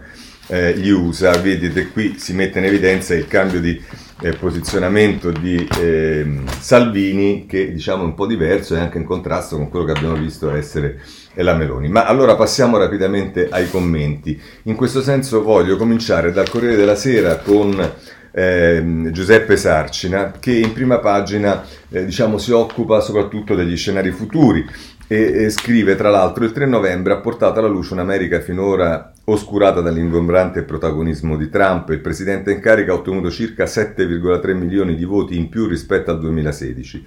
eh, 0.49 0.77
gli 0.77 0.91
USA. 0.91 1.31
Vedete 1.39 1.89
qui 1.89 2.19
si 2.19 2.35
mette 2.35 2.59
in 2.59 2.67
evidenza 2.67 3.15
il 3.15 3.27
cambio 3.27 3.59
di 3.59 3.81
eh, 4.21 4.33
posizionamento 4.35 5.31
di 5.31 5.67
eh, 5.79 6.43
Salvini 6.59 7.47
che 7.47 7.73
diciamo 7.73 8.03
è 8.03 8.05
un 8.05 8.15
po' 8.15 8.27
diverso 8.27 8.75
e 8.75 8.81
anche 8.81 8.99
in 8.99 9.05
contrasto 9.05 9.57
con 9.57 9.71
quello 9.71 9.87
che 9.87 9.93
abbiamo 9.93 10.17
visto 10.17 10.51
essere 10.51 11.01
la 11.37 11.55
Meloni. 11.55 11.89
Ma 11.89 12.05
allora 12.05 12.37
passiamo 12.37 12.77
rapidamente 12.77 13.49
ai 13.51 13.71
commenti. 13.71 14.39
In 14.65 14.75
questo 14.75 15.01
senso 15.01 15.43
voglio 15.43 15.79
cominciare 15.79 16.33
dal 16.33 16.51
Corriere 16.51 16.77
della 16.77 16.97
Sera 16.97 17.39
con 17.39 17.93
eh, 18.33 19.09
Giuseppe 19.11 19.57
Sarcina 19.57 20.33
che 20.39 20.53
in 20.53 20.75
prima 20.75 20.99
pagina 20.99 21.65
eh, 21.89 22.05
diciamo, 22.05 22.37
si 22.37 22.53
occupa 22.53 23.01
soprattutto 23.01 23.55
degli 23.55 23.77
scenari 23.77 24.11
futuri 24.11 24.67
e, 25.13 25.47
e, 25.47 25.51
scrive 25.51 25.97
tra 25.97 26.09
l'altro 26.09 26.45
il 26.45 26.53
3 26.53 26.67
novembre 26.67 27.15
ha 27.15 27.17
portato 27.17 27.59
alla 27.59 27.67
luce 27.67 27.95
un'America 27.95 28.39
finora 28.39 29.13
oscurata 29.25 29.81
dall'ingombrante 29.81 30.63
protagonismo 30.63 31.37
di 31.37 31.49
Trump. 31.49 31.89
Il 31.89 31.99
presidente 31.99 32.53
in 32.53 32.61
carica 32.61 32.93
ha 32.93 32.95
ottenuto 32.95 33.29
circa 33.29 33.65
7,3 33.65 34.55
milioni 34.55 34.95
di 34.95 35.05
voti 35.05 35.37
in 35.37 35.49
più 35.49 35.67
rispetto 35.67 36.13
al 36.13 36.21
2016. 36.21 37.05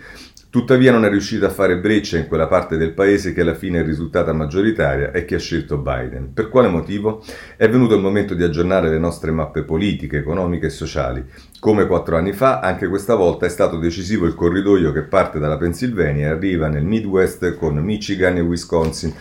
Tuttavia 0.50 0.92
non 0.92 1.06
è 1.06 1.10
riuscita 1.10 1.48
a 1.48 1.50
fare 1.50 1.80
breccia 1.80 2.18
in 2.18 2.28
quella 2.28 2.48
parte 2.48 2.76
del 2.76 2.92
paese 2.92 3.32
che 3.32 3.40
alla 3.40 3.56
fine 3.56 3.80
è 3.80 3.86
risultata 3.86 4.34
maggioritaria 4.34 5.12
e 5.12 5.24
che 5.24 5.36
ha 5.36 5.40
scelto 5.40 5.78
Biden. 5.78 6.34
Per 6.34 6.50
quale 6.50 6.68
motivo? 6.68 7.24
È 7.56 7.70
venuto 7.70 7.96
il 7.96 8.02
momento 8.02 8.34
di 8.34 8.44
aggiornare 8.44 8.90
le 8.90 9.00
nostre 9.00 9.32
mappe 9.32 9.64
politiche, 9.64 10.18
economiche 10.18 10.66
e 10.66 10.72
sociali. 10.72 11.26
Come 11.63 11.88
quattro 11.88 12.17
anni 12.17 12.34
fa, 12.34 12.60
anche 12.60 12.89
questa 12.89 13.15
volta 13.15 13.46
è 13.46 13.50
stato 13.50 13.77
decisivo 13.77 14.25
il 14.25 14.36
corridoio 14.36 14.91
che 14.91 15.03
parte 15.03 15.39
dalla 15.39 15.55
Pennsylvania 15.55 16.27
e 16.27 16.29
arriva 16.32 16.67
nel 16.67 16.84
Midwest 16.84 17.55
con 17.55 17.77
Michigan 17.77 18.36
e 18.36 18.41
Wisconsin. 18.41 19.15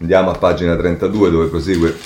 Andiamo 0.00 0.30
a 0.30 0.38
pagina 0.38 0.76
32 0.76 1.30
dove 1.30 1.48
prosegue 1.48 1.96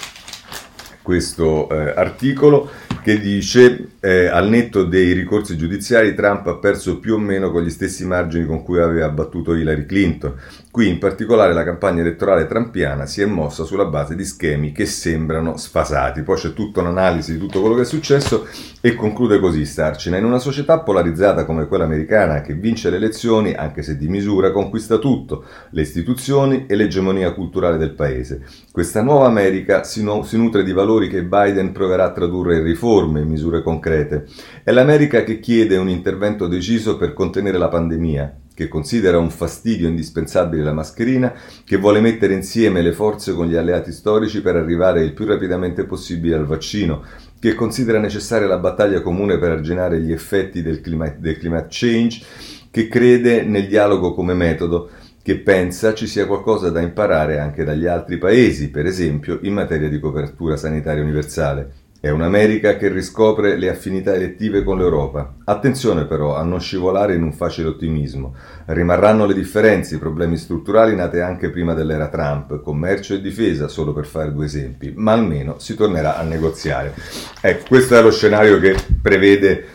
questo 1.03 1.69
eh, 1.69 1.93
articolo 1.95 2.71
che 3.07 3.21
dice 3.21 3.91
eh, 4.01 4.27
al 4.27 4.49
netto 4.49 4.83
dei 4.83 5.13
ricorsi 5.13 5.57
giudiziari 5.57 6.13
Trump 6.13 6.45
ha 6.49 6.57
perso 6.57 6.99
più 6.99 7.15
o 7.15 7.19
meno 7.19 7.53
con 7.53 7.63
gli 7.63 7.71
stessi 7.71 8.05
margini 8.05 8.45
con 8.45 8.65
cui 8.65 8.81
aveva 8.81 9.09
battuto 9.11 9.55
Hillary 9.55 9.87
Clinton. 9.87 10.35
Qui 10.73 10.89
in 10.89 10.99
particolare 10.99 11.55
la 11.55 11.63
campagna 11.63 12.03
elettorale 12.03 12.47
trampiana 12.47 13.07
si 13.07 13.23
è 13.23 13.25
mossa 13.25 13.65
sulla 13.65 13.87
base 13.87 14.15
di 14.15 14.25
schemi 14.25 14.73
che 14.73 14.85
sembrano 14.87 15.57
sfasati. 15.57 16.23
Poi 16.23 16.37
c'è 16.37 16.53
tutta 16.53 16.81
un'analisi 16.81 17.33
di 17.33 17.39
tutto 17.39 17.61
quello 17.61 17.77
che 17.77 17.83
è 17.83 17.87
successo 17.87 18.47
e 18.81 18.95
conclude 18.95 19.39
così 19.39 19.65
Starcina. 19.65 20.19
In 20.19 20.25
una 20.25 20.39
società 20.39 20.81
polarizzata 20.81 21.47
come 21.47 21.67
quella 21.67 21.85
americana 21.85 22.43
che 22.43 22.55
vince 22.55 22.91
le 22.91 22.97
elezioni, 22.97 23.55
anche 23.55 23.83
se 23.83 23.97
di 23.97 24.09
misura, 24.09 24.51
conquista 24.51 24.99
tutto, 24.99 25.45
le 25.71 25.81
istituzioni 25.81 26.67
e 26.67 26.75
l'egemonia 26.75 27.33
culturale 27.33 27.79
del 27.79 27.95
paese. 27.95 28.45
Questa 28.71 29.01
nuova 29.01 29.27
America 29.27 29.83
si, 29.83 30.03
no- 30.03 30.25
si 30.25 30.37
nutre 30.37 30.63
di 30.63 30.73
valori 30.73 31.09
che 31.09 31.23
Biden 31.23 31.73
proverà 31.73 32.05
a 32.05 32.13
tradurre 32.13 32.57
in 32.57 32.65
riforme 32.65 32.95
riforme 32.97 33.21
e 33.21 33.25
misure 33.25 33.63
concrete. 33.63 34.27
È 34.63 34.71
l'America 34.73 35.23
che 35.23 35.39
chiede 35.41 35.77
un 35.77 35.89
intervento 35.89 36.47
deciso 36.47 36.97
per 36.97 37.13
contenere 37.13 37.59
la 37.59 37.69
pandemia, 37.69 38.41
che 38.55 38.69
considera 38.69 39.19
un 39.19 39.31
fastidio 39.31 39.89
indispensabile 39.89 40.63
la 40.63 40.73
mascherina, 40.73 41.35
che 41.65 41.77
vuole 41.77 42.01
mettere 42.01 42.33
insieme 42.33 42.81
le 42.81 42.93
forze 42.93 43.35
con 43.35 43.47
gli 43.47 43.55
alleati 43.55 43.93
storici 43.93 44.41
per 44.41 44.57
arrivare 44.57 45.03
il 45.03 45.13
più 45.13 45.27
rapidamente 45.27 45.85
possibile 45.85 46.37
al 46.37 46.47
vaccino, 46.47 47.03
che 47.39 47.55
considera 47.55 47.99
necessaria 47.99 48.47
la 48.47 48.59
battaglia 48.59 49.03
comune 49.03 49.39
per 49.39 49.51
arginare 49.51 50.01
gli 50.01 50.13
effetti 50.13 50.63
del 50.63 50.81
climate, 50.81 51.19
del 51.21 51.39
climate 51.39 51.69
change, 51.69 52.25
che 52.71 52.89
crede 52.89 53.43
nel 53.43 53.69
dialogo 53.69 54.15
come 54.15 54.33
metodo, 54.35 54.89
che 55.23 55.39
pensa 55.39 55.93
ci 55.93 56.07
sia 56.07 56.27
qualcosa 56.27 56.71
da 56.71 56.81
imparare 56.81 57.41
anche 57.41 57.65
dagli 57.65 57.87
altri 57.87 58.17
paesi, 58.17 58.71
per 58.71 58.87
esempio 58.87 59.41
in 59.43 59.55
materia 59.55 59.89
di 59.89 59.99
copertura 59.99 60.57
sanitaria 60.57 61.03
universale 61.03 61.86
È 62.07 62.11
un'America 62.11 62.77
che 62.77 62.87
riscopre 62.87 63.57
le 63.57 63.69
affinità 63.69 64.15
elettive 64.15 64.63
con 64.63 64.79
l'Europa. 64.79 65.39
Attenzione 65.43 66.05
però 66.05 66.37
a 66.37 66.45
non 66.45 66.61
scivolare 66.61 67.17
in 67.17 67.25
un 67.25 67.33
facile 67.33 67.67
ottimismo. 67.67 68.37
Rimarranno 68.67 69.27
le 69.27 69.35
differenze, 69.35 69.97
i 69.97 69.99
problemi 69.99 70.37
strutturali 70.37 70.95
nati 70.95 71.19
anche 71.19 71.51
prima 71.51 71.75
dell'era 71.75 72.07
Trump, 72.07 72.63
commercio 72.63 73.15
e 73.15 73.21
difesa, 73.21 73.67
solo 73.67 73.93
per 73.93 74.07
fare 74.07 74.33
due 74.33 74.45
esempi, 74.45 74.93
ma 74.95 75.15
almeno 75.15 75.59
si 75.59 75.75
tornerà 75.75 76.17
a 76.17 76.23
negoziare. 76.23 76.95
Ecco, 77.41 77.65
questo 77.67 77.97
è 77.97 78.03
lo 78.03 78.13
scenario 78.13 78.61
che 78.61 78.77
prevede 79.03 79.67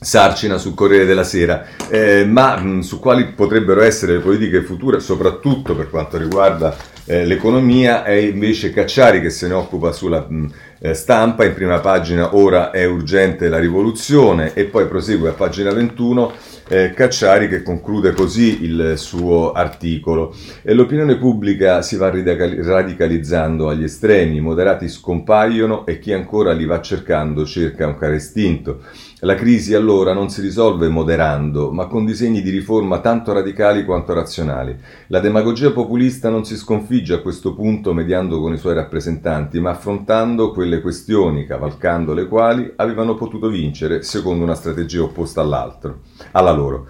Sarcina 0.00 0.58
sul 0.58 0.74
Corriere 0.74 1.04
della 1.04 1.22
Sera, 1.22 1.66
eh, 1.88 2.24
ma 2.24 2.56
mh, 2.56 2.80
su 2.80 2.98
quali 2.98 3.26
potrebbero 3.26 3.82
essere 3.82 4.14
le 4.14 4.20
politiche 4.20 4.62
future, 4.62 4.98
soprattutto 4.98 5.76
per 5.76 5.88
quanto 5.88 6.18
riguarda 6.18 6.76
eh, 7.08 7.24
l'economia, 7.24 8.04
è 8.04 8.12
invece 8.12 8.70
Cacciari 8.70 9.22
che 9.22 9.30
se 9.30 9.48
ne 9.48 9.54
occupa 9.54 9.92
sulla 9.92 10.26
mh, 10.28 10.52
eh, 10.80 10.92
stampa, 10.92 11.46
in 11.46 11.54
prima 11.54 11.80
pagina 11.80 12.36
ora 12.36 12.70
è 12.70 12.84
urgente 12.84 13.48
la 13.48 13.58
rivoluzione 13.58 14.52
e 14.52 14.66
poi 14.66 14.86
prosegue 14.86 15.30
a 15.30 15.32
pagina 15.32 15.72
21 15.72 16.32
eh, 16.68 16.92
Cacciari 16.92 17.48
che 17.48 17.62
conclude 17.62 18.12
così 18.12 18.62
il 18.62 18.92
suo 18.96 19.52
articolo. 19.52 20.34
E 20.62 20.74
l'opinione 20.74 21.16
pubblica 21.16 21.80
si 21.80 21.96
va 21.96 22.10
radicalizzando 22.10 23.70
agli 23.70 23.84
estremi, 23.84 24.36
i 24.36 24.40
moderati 24.40 24.86
scompaiono 24.88 25.86
e 25.86 25.98
chi 25.98 26.12
ancora 26.12 26.52
li 26.52 26.66
va 26.66 26.80
cercando 26.82 27.46
cerca 27.46 27.86
un 27.86 27.96
care 27.96 28.16
istinto. 28.16 28.82
La 29.22 29.34
crisi 29.34 29.74
allora 29.74 30.12
non 30.12 30.30
si 30.30 30.40
risolve 30.40 30.86
moderando, 30.86 31.72
ma 31.72 31.86
con 31.88 32.04
disegni 32.04 32.40
di 32.40 32.50
riforma 32.50 33.00
tanto 33.00 33.32
radicali 33.32 33.84
quanto 33.84 34.14
razionali. 34.14 34.78
La 35.08 35.18
demagogia 35.18 35.72
populista 35.72 36.28
non 36.28 36.44
si 36.44 36.56
sconfigge 36.56 37.14
a 37.14 37.20
questo 37.20 37.52
punto 37.52 37.92
mediando 37.92 38.40
con 38.40 38.52
i 38.52 38.58
suoi 38.58 38.74
rappresentanti, 38.74 39.58
ma 39.58 39.70
affrontando 39.70 40.52
quelle 40.52 40.80
questioni, 40.80 41.46
cavalcando 41.46 42.14
le 42.14 42.28
quali 42.28 42.72
avevano 42.76 43.16
potuto 43.16 43.48
vincere 43.48 44.02
secondo 44.02 44.44
una 44.44 44.54
strategia 44.54 45.02
opposta 45.02 45.40
all'altro, 45.40 45.98
alla 46.30 46.52
loro. 46.52 46.86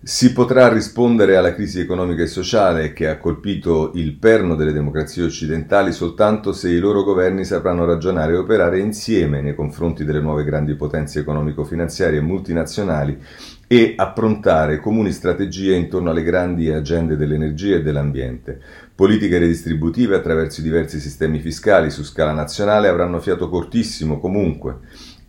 Si 0.00 0.32
potrà 0.32 0.72
rispondere 0.72 1.36
alla 1.36 1.52
crisi 1.52 1.80
economica 1.80 2.22
e 2.22 2.28
sociale 2.28 2.92
che 2.92 3.08
ha 3.08 3.18
colpito 3.18 3.90
il 3.94 4.14
perno 4.14 4.54
delle 4.54 4.72
democrazie 4.72 5.24
occidentali 5.24 5.90
soltanto 5.92 6.52
se 6.52 6.70
i 6.70 6.78
loro 6.78 7.02
governi 7.02 7.44
sapranno 7.44 7.84
ragionare 7.84 8.34
e 8.34 8.36
operare 8.36 8.78
insieme 8.78 9.42
nei 9.42 9.56
confronti 9.56 10.04
delle 10.04 10.20
nuove 10.20 10.44
grandi 10.44 10.76
potenze 10.76 11.18
economico-finanziarie 11.18 12.20
multinazionali 12.20 13.18
e 13.66 13.94
approntare 13.96 14.78
comuni 14.78 15.10
strategie 15.10 15.74
intorno 15.74 16.10
alle 16.10 16.22
grandi 16.22 16.70
agende 16.70 17.16
dell'energia 17.16 17.74
e 17.74 17.82
dell'ambiente. 17.82 18.60
Politiche 18.94 19.38
redistributive 19.38 20.14
attraverso 20.14 20.60
i 20.60 20.64
diversi 20.64 21.00
sistemi 21.00 21.40
fiscali 21.40 21.90
su 21.90 22.04
scala 22.04 22.32
nazionale 22.32 22.86
avranno 22.86 23.18
fiato 23.18 23.48
cortissimo 23.48 24.20
comunque 24.20 24.78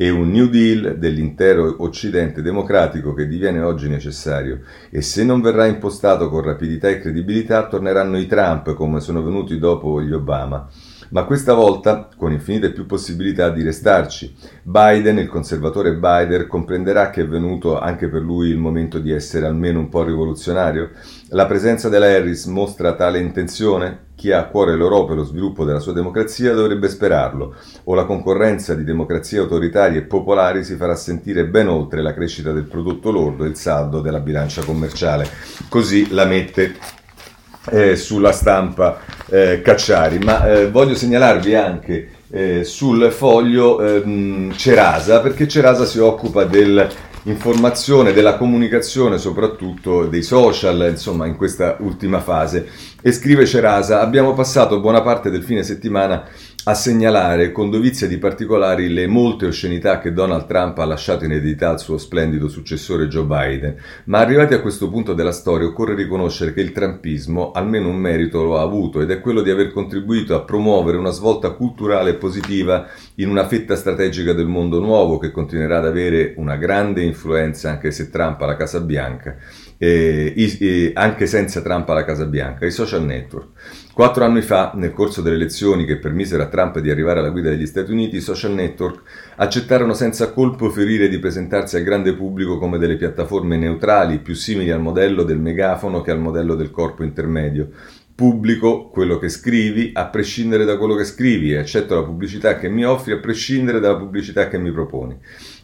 e 0.02 0.10
un 0.10 0.32
New 0.32 0.48
Deal 0.48 0.98
dell'intero 0.98 1.76
Occidente 1.80 2.42
democratico 2.42 3.14
che 3.14 3.28
diviene 3.28 3.60
oggi 3.60 3.90
necessario 3.90 4.62
e 4.90 5.02
se 5.02 5.26
non 5.26 5.42
verrà 5.42 5.66
impostato 5.66 6.30
con 6.30 6.42
rapidità 6.42 6.88
e 6.88 7.02
credibilità 7.02 7.68
torneranno 7.68 8.18
i 8.18 8.26
Trump 8.26 8.76
come 8.76 9.02
sono 9.02 9.22
venuti 9.22 9.60
dopo 9.60 10.02
gli 10.02 10.14
Obama 10.14 10.70
ma 11.10 11.24
questa 11.24 11.54
volta 11.54 12.08
con 12.16 12.32
infinite 12.32 12.72
più 12.72 12.86
possibilità 12.86 13.50
di 13.50 13.64
restarci. 13.64 14.36
Biden, 14.64 15.18
il 15.18 15.28
conservatore 15.28 15.96
Biden, 15.96 16.48
comprenderà 16.48 17.10
che 17.10 17.22
è 17.22 17.28
venuto 17.28 17.80
anche 17.80 18.10
per 18.10 18.22
lui 18.22 18.50
il 18.50 18.58
momento 18.58 19.00
di 19.00 19.12
essere 19.12 19.46
almeno 19.46 19.80
un 19.80 19.90
po' 19.90 20.04
rivoluzionario? 20.04 20.92
La 21.32 21.46
presenza 21.46 21.90
della 21.90 22.08
Harris 22.08 22.46
mostra 22.46 22.96
tale 22.96 23.20
intenzione? 23.20 24.08
Chi 24.16 24.32
ha 24.32 24.40
a 24.40 24.46
cuore 24.46 24.76
l'Europa 24.76 25.14
e 25.14 25.16
lo 25.16 25.24
sviluppo 25.24 25.64
della 25.64 25.80
sua 25.80 25.94
democrazia 25.94 26.56
dovrebbe 26.56 26.90
sperarlo, 26.90 27.54
o 27.84 27.94
la 27.94 28.06
concorrenza 28.06 28.74
di 28.74 28.84
democrazie 28.84 29.38
autoritarie 29.38 30.00
e 30.00 30.04
popolari 30.04 30.64
si 30.64 30.76
farà 30.76 30.96
sentire 30.96 31.46
ben 31.46 31.68
oltre 31.68 32.02
la 32.02 32.16
crescita 32.16 32.52
del 32.52 32.64
prodotto 32.64 33.12
lordo 33.12 33.46
e 33.46 33.48
il 33.50 33.56
saldo 33.56 34.02
della 34.02 34.22
bilancia 34.22 34.64
commerciale. 34.64 35.30
Così 35.70 36.12
la 36.12 36.26
mette 36.26 36.76
eh, 37.70 37.96
sulla 37.96 38.32
stampa 38.32 39.00
eh, 39.28 39.62
Cacciari, 39.62 40.18
ma 40.18 40.50
eh, 40.50 40.72
voglio 40.72 40.96
segnalarvi 40.96 41.54
anche 41.54 42.10
eh, 42.32 42.64
sul 42.64 43.12
foglio 43.12 43.80
ehm, 43.80 44.56
Cerasa, 44.56 45.20
perché 45.20 45.48
Cerasa 45.48 45.86
si 45.86 46.00
occupa 46.00 46.44
dell'informazione, 47.30 48.12
della 48.12 48.38
comunicazione, 48.38 49.20
soprattutto 49.20 50.08
dei 50.08 50.24
social, 50.24 50.88
insomma, 50.90 51.28
in 51.28 51.36
questa 51.36 51.78
ultima 51.80 52.20
fase. 52.20 52.68
E 53.02 53.12
scrive 53.12 53.46
Cerasa, 53.46 54.02
abbiamo 54.02 54.34
passato 54.34 54.80
buona 54.80 55.02
parte 55.02 55.30
del 55.30 55.44
fine 55.44 55.64
settimana 55.64 56.28
a 56.66 56.74
segnalare 56.74 57.52
con 57.52 57.70
dovizia 57.70 58.06
di 58.06 58.18
particolari 58.18 58.90
le 58.90 59.08
molte 59.08 59.46
oscenità 59.46 60.00
che 60.00 60.12
Donald 60.12 60.46
Trump 60.46 60.78
ha 60.80 60.86
lasciato 60.86 61.24
in 61.24 61.32
eredità 61.32 61.70
al 61.70 61.80
suo 61.80 61.98
splendido 61.98 62.50
successore 62.50 63.08
Joe 63.08 63.24
Biden, 63.24 63.76
ma 64.06 64.20
arrivati 64.20 64.54
a 64.54 64.60
questo 64.60 64.90
punto 64.90 65.14
della 65.14 65.32
storia 65.32 65.68
occorre 65.68 65.96
riconoscere 65.96 66.54
che 66.54 66.62
il 66.62 66.74
trumpismo 66.74 67.52
almeno 67.52 67.88
un 67.88 67.96
merito 67.96 68.44
lo 68.44 68.60
ha 68.60 68.62
avuto 68.62 69.00
ed 69.00 69.10
è 69.10 69.22
quello 69.22 69.42
di 69.42 69.50
aver 69.50 69.72
contribuito 69.72 70.36
a 70.36 70.42
promuovere 70.42 70.98
una 70.98 71.12
svolta 71.12 71.52
culturale 71.52 72.16
positiva 72.16 72.88
in 73.16 73.30
una 73.30 73.48
fetta 73.48 73.76
strategica 73.76 74.34
del 74.34 74.48
mondo 74.48 74.80
nuovo 74.80 75.18
che 75.18 75.32
continuerà 75.32 75.78
ad 75.78 75.86
avere 75.86 76.34
una 76.38 76.58
grande 76.58 77.04
influenza 77.04 77.70
anche 77.70 77.92
se 77.92 78.10
Trump 78.10 78.42
ha 78.42 78.46
la 78.46 78.58
Casa 78.58 78.82
Bianca 78.82 79.38
eh, 79.82 80.34
i, 80.36 80.92
anche 80.94 81.26
senza 81.26 81.62
Trump 81.62 81.90
alla 81.90 82.04
Casa 82.04 82.26
Bianca, 82.26 82.66
i 82.66 82.72
social 82.72 83.04
network. 83.04 83.48
Quattro 83.94 84.24
anni 84.24 84.42
fa, 84.42 84.74
nel 84.76 84.92
corso 84.92 85.22
delle 85.22 85.36
elezioni 85.36 85.86
che 85.86 85.98
permisero 85.98 86.44
a 86.44 86.48
Trump 86.48 86.80
di 86.80 86.92
arrivare 86.92 87.20
alla 87.20 87.30
guida 87.30 87.50
degli 87.50 87.66
Stati 87.66 87.92
Uniti, 87.92 88.18
i 88.18 88.22
social 88.22 88.54
network 88.54 89.02
accettarono 89.38 89.94
senza 89.94 90.32
colpo 90.32 90.70
ferire 90.70 91.08
di 91.08 91.18
presentarsi 91.18 91.78
al 91.78 91.84
grande 91.84 92.14
pubblico 92.14 92.58
come 92.60 92.78
delle 92.78 92.98
piattaforme 92.98 93.58
neutrali, 93.58 94.20
più 94.20 94.36
simili 94.36 94.70
al 94.70 94.82
modello 94.82 95.24
del 95.24 95.40
megafono 95.40 96.02
che 96.02 96.12
al 96.12 96.20
modello 96.20 96.56
del 96.56 96.72
corpo 96.72 97.04
intermedio. 97.04 97.70
Pubblico 98.16 98.90
quello 98.90 99.18
che 99.18 99.30
scrivi 99.30 99.92
a 99.94 100.08
prescindere 100.08 100.66
da 100.66 100.78
quello 100.78 100.96
che 100.96 101.06
scrivi 101.06 101.54
e 101.54 101.58
accetto 101.58 101.96
la 101.96 102.04
pubblicità 102.04 102.58
che 102.58 102.68
mi 102.68 102.84
offri 102.84 103.14
a 103.14 103.20
prescindere 103.20 103.80
dalla 103.80 103.96
pubblicità 103.96 104.50
che 104.50 104.58
mi 104.58 104.74
proponi. 104.74 105.18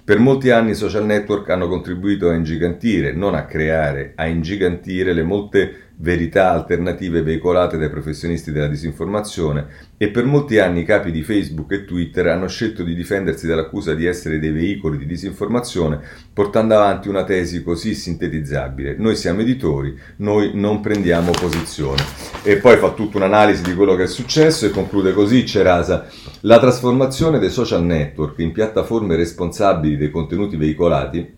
Per 0.05 0.19
molti 0.19 0.51
anni 0.51 0.69
i 0.69 0.75
social 0.75 1.03
network 1.03 1.49
hanno 1.49 1.67
contribuito 1.67 2.29
a 2.29 2.35
ingigantire, 2.35 3.11
non 3.11 3.33
a 3.33 3.45
creare, 3.45 4.13
a 4.13 4.27
ingigantire 4.27 5.13
le 5.13 5.23
molte 5.23 5.85
verità 5.97 6.51
alternative 6.51 7.23
veicolate 7.23 7.79
dai 7.79 7.89
professionisti 7.89 8.51
della 8.51 8.67
disinformazione 8.67 9.65
e 9.97 10.09
per 10.09 10.25
molti 10.25 10.59
anni 10.59 10.81
i 10.81 10.85
capi 10.85 11.09
di 11.09 11.23
Facebook 11.23 11.71
e 11.71 11.85
Twitter 11.85 12.27
hanno 12.27 12.47
scelto 12.47 12.83
di 12.83 12.93
difendersi 12.93 13.47
dall'accusa 13.47 13.95
di 13.95 14.05
essere 14.05 14.37
dei 14.37 14.51
veicoli 14.51 14.99
di 14.99 15.07
disinformazione 15.07 15.99
portando 16.33 16.75
avanti 16.75 17.09
una 17.09 17.23
tesi 17.23 17.63
così 17.63 17.95
sintetizzabile. 17.95 18.95
Noi 18.99 19.15
siamo 19.15 19.41
editori, 19.41 19.97
noi 20.17 20.51
non 20.53 20.81
prendiamo 20.81 21.31
posizione. 21.31 22.03
E 22.43 22.57
poi 22.57 22.77
fa 22.77 22.91
tutta 22.91 23.17
un'analisi 23.17 23.63
di 23.63 23.73
quello 23.73 23.95
che 23.95 24.03
è 24.03 24.07
successo 24.07 24.67
e 24.67 24.69
conclude 24.69 25.13
così 25.13 25.47
Cerasa. 25.47 26.07
La 26.45 26.59
trasformazione 26.59 27.39
dei 27.39 27.49
social 27.49 27.83
network 27.83 28.37
in 28.37 28.51
piattaforme 28.51 29.15
responsabili 29.15 29.97
dei 29.97 30.11
contenuti 30.11 30.57
veicolati 30.57 31.35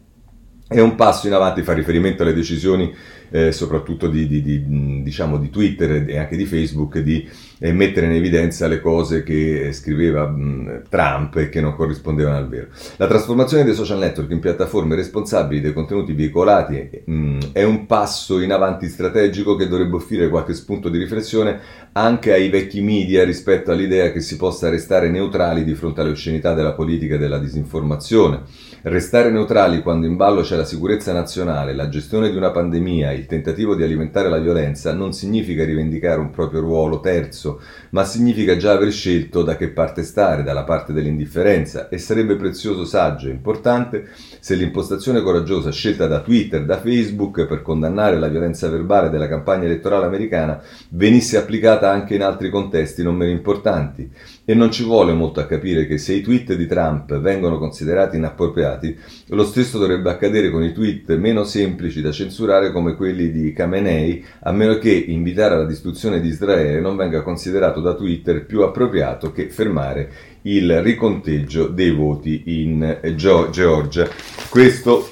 è 0.68 0.82
un 0.82 0.96
passo 0.96 1.28
in 1.28 1.34
avanti, 1.34 1.62
fa 1.62 1.74
riferimento 1.74 2.24
alle 2.24 2.34
decisioni 2.34 2.94
eh, 3.30 3.52
soprattutto 3.52 4.08
di, 4.08 4.28
di, 4.28 4.42
di, 4.42 5.02
diciamo, 5.02 5.38
di, 5.38 5.50
Twitter 5.50 6.04
e 6.08 6.18
anche 6.18 6.36
di 6.36 6.46
Facebook, 6.46 7.00
di 7.00 7.28
eh, 7.60 7.72
mettere 7.72 8.08
in 8.08 8.14
evidenza 8.14 8.68
le 8.68 8.82
cose 8.82 9.24
che 9.24 9.72
scriveva 9.74 10.28
mh, 10.28 10.84
Trump 10.90 11.36
e 11.38 11.50
che 11.50 11.62
non 11.62 11.74
corrispondevano 11.74 12.38
al 12.38 12.50
vero. 12.50 12.68
La 12.98 13.08
trasformazione 13.08 13.64
dei 13.64 13.74
social 13.74 13.98
network 14.00 14.30
in 14.32 14.40
piattaforme 14.40 14.96
responsabili 14.96 15.62
dei 15.62 15.74
contenuti 15.74 16.14
veicolati 16.14 16.90
mh, 17.06 17.52
è 17.54 17.64
un 17.64 17.86
passo 17.86 18.40
in 18.42 18.52
avanti 18.52 18.88
strategico 18.88 19.56
che 19.56 19.68
dovrebbe 19.68 19.96
offrire 19.96 20.30
qualche 20.30 20.54
spunto 20.54 20.90
di 20.90 20.98
riflessione 20.98 21.60
anche 21.94 22.34
ai 22.34 22.50
vecchi 22.50 22.82
media 22.82 23.24
rispetto 23.24 23.72
all'idea 23.72 24.12
che 24.12 24.22
si 24.22 24.36
possa 24.36 24.70
restare 24.70 25.10
neutrali 25.10 25.64
di 25.64 25.74
fronte 25.76 26.02
alle 26.02 26.12
oscenità 26.12 26.54
della 26.54 26.74
politica 26.74 27.16
e 27.16 27.18
della 27.18 27.40
disinformazione. 27.40 28.44
Restare 28.84 29.32
neutrali 29.32 29.82
quando 29.82 30.06
in 30.06 30.16
ballo 30.16 30.42
c'è 30.42 30.56
la 30.56 30.64
sicurezza 30.64 31.12
nazionale, 31.12 31.74
la 31.74 31.90
gestione 31.90 32.30
di 32.30 32.38
una 32.38 32.52
pandemia, 32.52 33.12
il 33.12 33.26
tentativo 33.26 33.74
di 33.74 33.82
alimentare 33.82 34.30
la 34.30 34.38
violenza 34.38 34.94
non 34.94 35.14
significa 35.14 35.66
rivendicare 35.66 36.20
un 36.20 36.30
proprio 36.30 36.60
ruolo 36.60 37.00
terzo, 37.00 37.60
ma 37.90 38.04
significa 38.04 38.56
già 38.56 38.74
aver 38.74 38.92
scelto 38.92 39.42
da 39.42 39.58
che 39.58 39.70
parte 39.70 40.04
stare, 40.04 40.44
dalla 40.44 40.64
parte 40.64 40.94
dell'indifferenza, 40.94 41.90
e 41.90 41.98
sarebbe 41.98 42.36
prezioso, 42.36 42.86
saggio 42.86 43.30
e 43.30 43.32
importante 43.32 44.10
se 44.40 44.54
l'impostazione 44.54 45.24
coraggiosa 45.24 45.72
scelta 45.72 46.06
da 46.06 46.22
Twitter, 46.22 46.64
da 46.64 46.78
Facebook, 46.78 47.48
per 47.48 47.64
condannare 47.64 48.20
la 48.20 48.28
violenza 48.28 48.70
verbale 48.70 49.10
della 49.10 49.28
campagna 49.28 49.66
elettorale 49.66 50.06
americana 50.06 50.62
venisse 50.90 51.38
applicata 51.38 51.90
anche 51.90 52.14
in 52.14 52.22
altri 52.22 52.52
contesti 52.52 53.02
non 53.02 53.16
meno 53.16 53.32
importanti. 53.32 54.08
E 54.50 54.54
non 54.54 54.72
ci 54.72 54.86
vuole 54.86 55.12
molto 55.12 55.42
a 55.42 55.46
capire 55.46 55.86
che 55.86 55.98
se 55.98 56.14
i 56.14 56.22
tweet 56.22 56.54
di 56.54 56.68
Trump 56.68 57.20
vengono 57.20 57.58
considerati 57.58 58.16
inappropriati, 58.16 58.98
lo 59.32 59.44
stesso 59.44 59.78
dovrebbe 59.78 60.10
accadere 60.10 60.50
con 60.50 60.64
i 60.64 60.72
tweet 60.72 61.18
meno 61.18 61.44
semplici 61.44 62.00
da 62.00 62.14
censurare 62.14 62.72
come 62.72 62.96
quelli 62.96 63.30
di 63.30 63.52
Khamenei, 63.52 64.24
a 64.44 64.54
meno 64.54 64.78
che 64.78 64.94
invitare 64.94 65.56
alla 65.56 65.66
distruzione 65.66 66.22
di 66.22 66.30
Israele 66.30 66.80
non 66.80 66.96
venga 66.96 67.24
considerato 67.24 67.82
da 67.82 67.94
Twitter 67.94 68.46
più 68.46 68.62
appropriato 68.62 69.34
che 69.34 69.50
fermare 69.50 70.10
il 70.44 70.82
riconteggio 70.82 71.68
dei 71.68 71.92
voti 71.92 72.44
in 72.46 73.00
Georgia. 73.18 74.08
Questo 74.48 75.10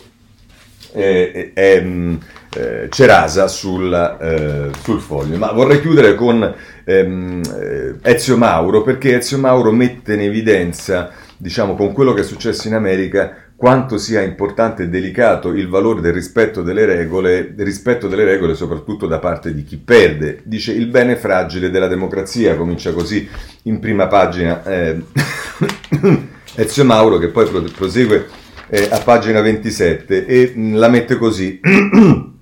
è, 0.93 1.52
è, 1.54 1.82
mm, 1.82 2.15
eh, 2.56 2.88
Cerasa 2.89 3.48
sul, 3.50 3.93
eh, 3.93 4.69
sul, 4.82 5.02
foglio. 5.02 5.38
Ma 5.38 5.52
vorrei 5.52 5.82
chiudere 5.82 6.15
con 6.15 6.56
ehm, 6.86 7.41
eh, 7.60 7.95
Ezio 8.02 8.38
Mauro, 8.38 8.82
perché 8.84 9.17
Ezio 9.17 9.38
Mauro 9.38 9.71
mette 9.71 10.13
in 10.13 10.21
evidenza, 10.21 11.12
diciamo, 11.36 11.76
con 11.76 11.91
quello 11.91 12.13
che 12.13 12.21
è 12.21 12.24
successo 12.24 12.67
in 12.67 12.76
America, 12.76 13.36
quanto 13.58 13.98
sia 13.98 14.21
importante 14.21 14.84
e 14.84 14.89
delicato 14.89 15.50
il 15.50 15.67
valore 15.69 16.02
del 16.02 16.13
rispetto 16.13 16.62
delle 16.62 16.86
regole, 16.86 17.54
del 17.56 17.65
rispetto 17.65 18.08
delle 18.08 18.26
regole 18.26 18.54
soprattutto 18.54 19.08
da 19.08 19.19
parte 19.19 19.54
di 19.54 19.63
chi 19.63 19.78
perde. 19.78 20.41
Dice 20.43 20.74
il 20.74 20.88
bene 20.88 21.15
fragile 21.15 21.69
della 21.69 21.88
democrazia, 21.88 22.56
comincia 22.56 22.91
così 22.91 23.28
in 23.63 23.80
prima 23.80 24.08
pagina 24.08 24.63
eh, 24.63 25.02
Ezio 26.56 26.86
Mauro 26.86 27.17
che 27.17 27.30
poi 27.30 27.50
prosegue 27.71 28.28
eh, 28.67 28.89
a 28.91 29.00
pagina 29.00 29.41
27 29.41 30.26
e 30.26 30.52
mh, 30.54 30.76
la 30.76 30.89
mette 30.89 31.15
così. 31.17 31.60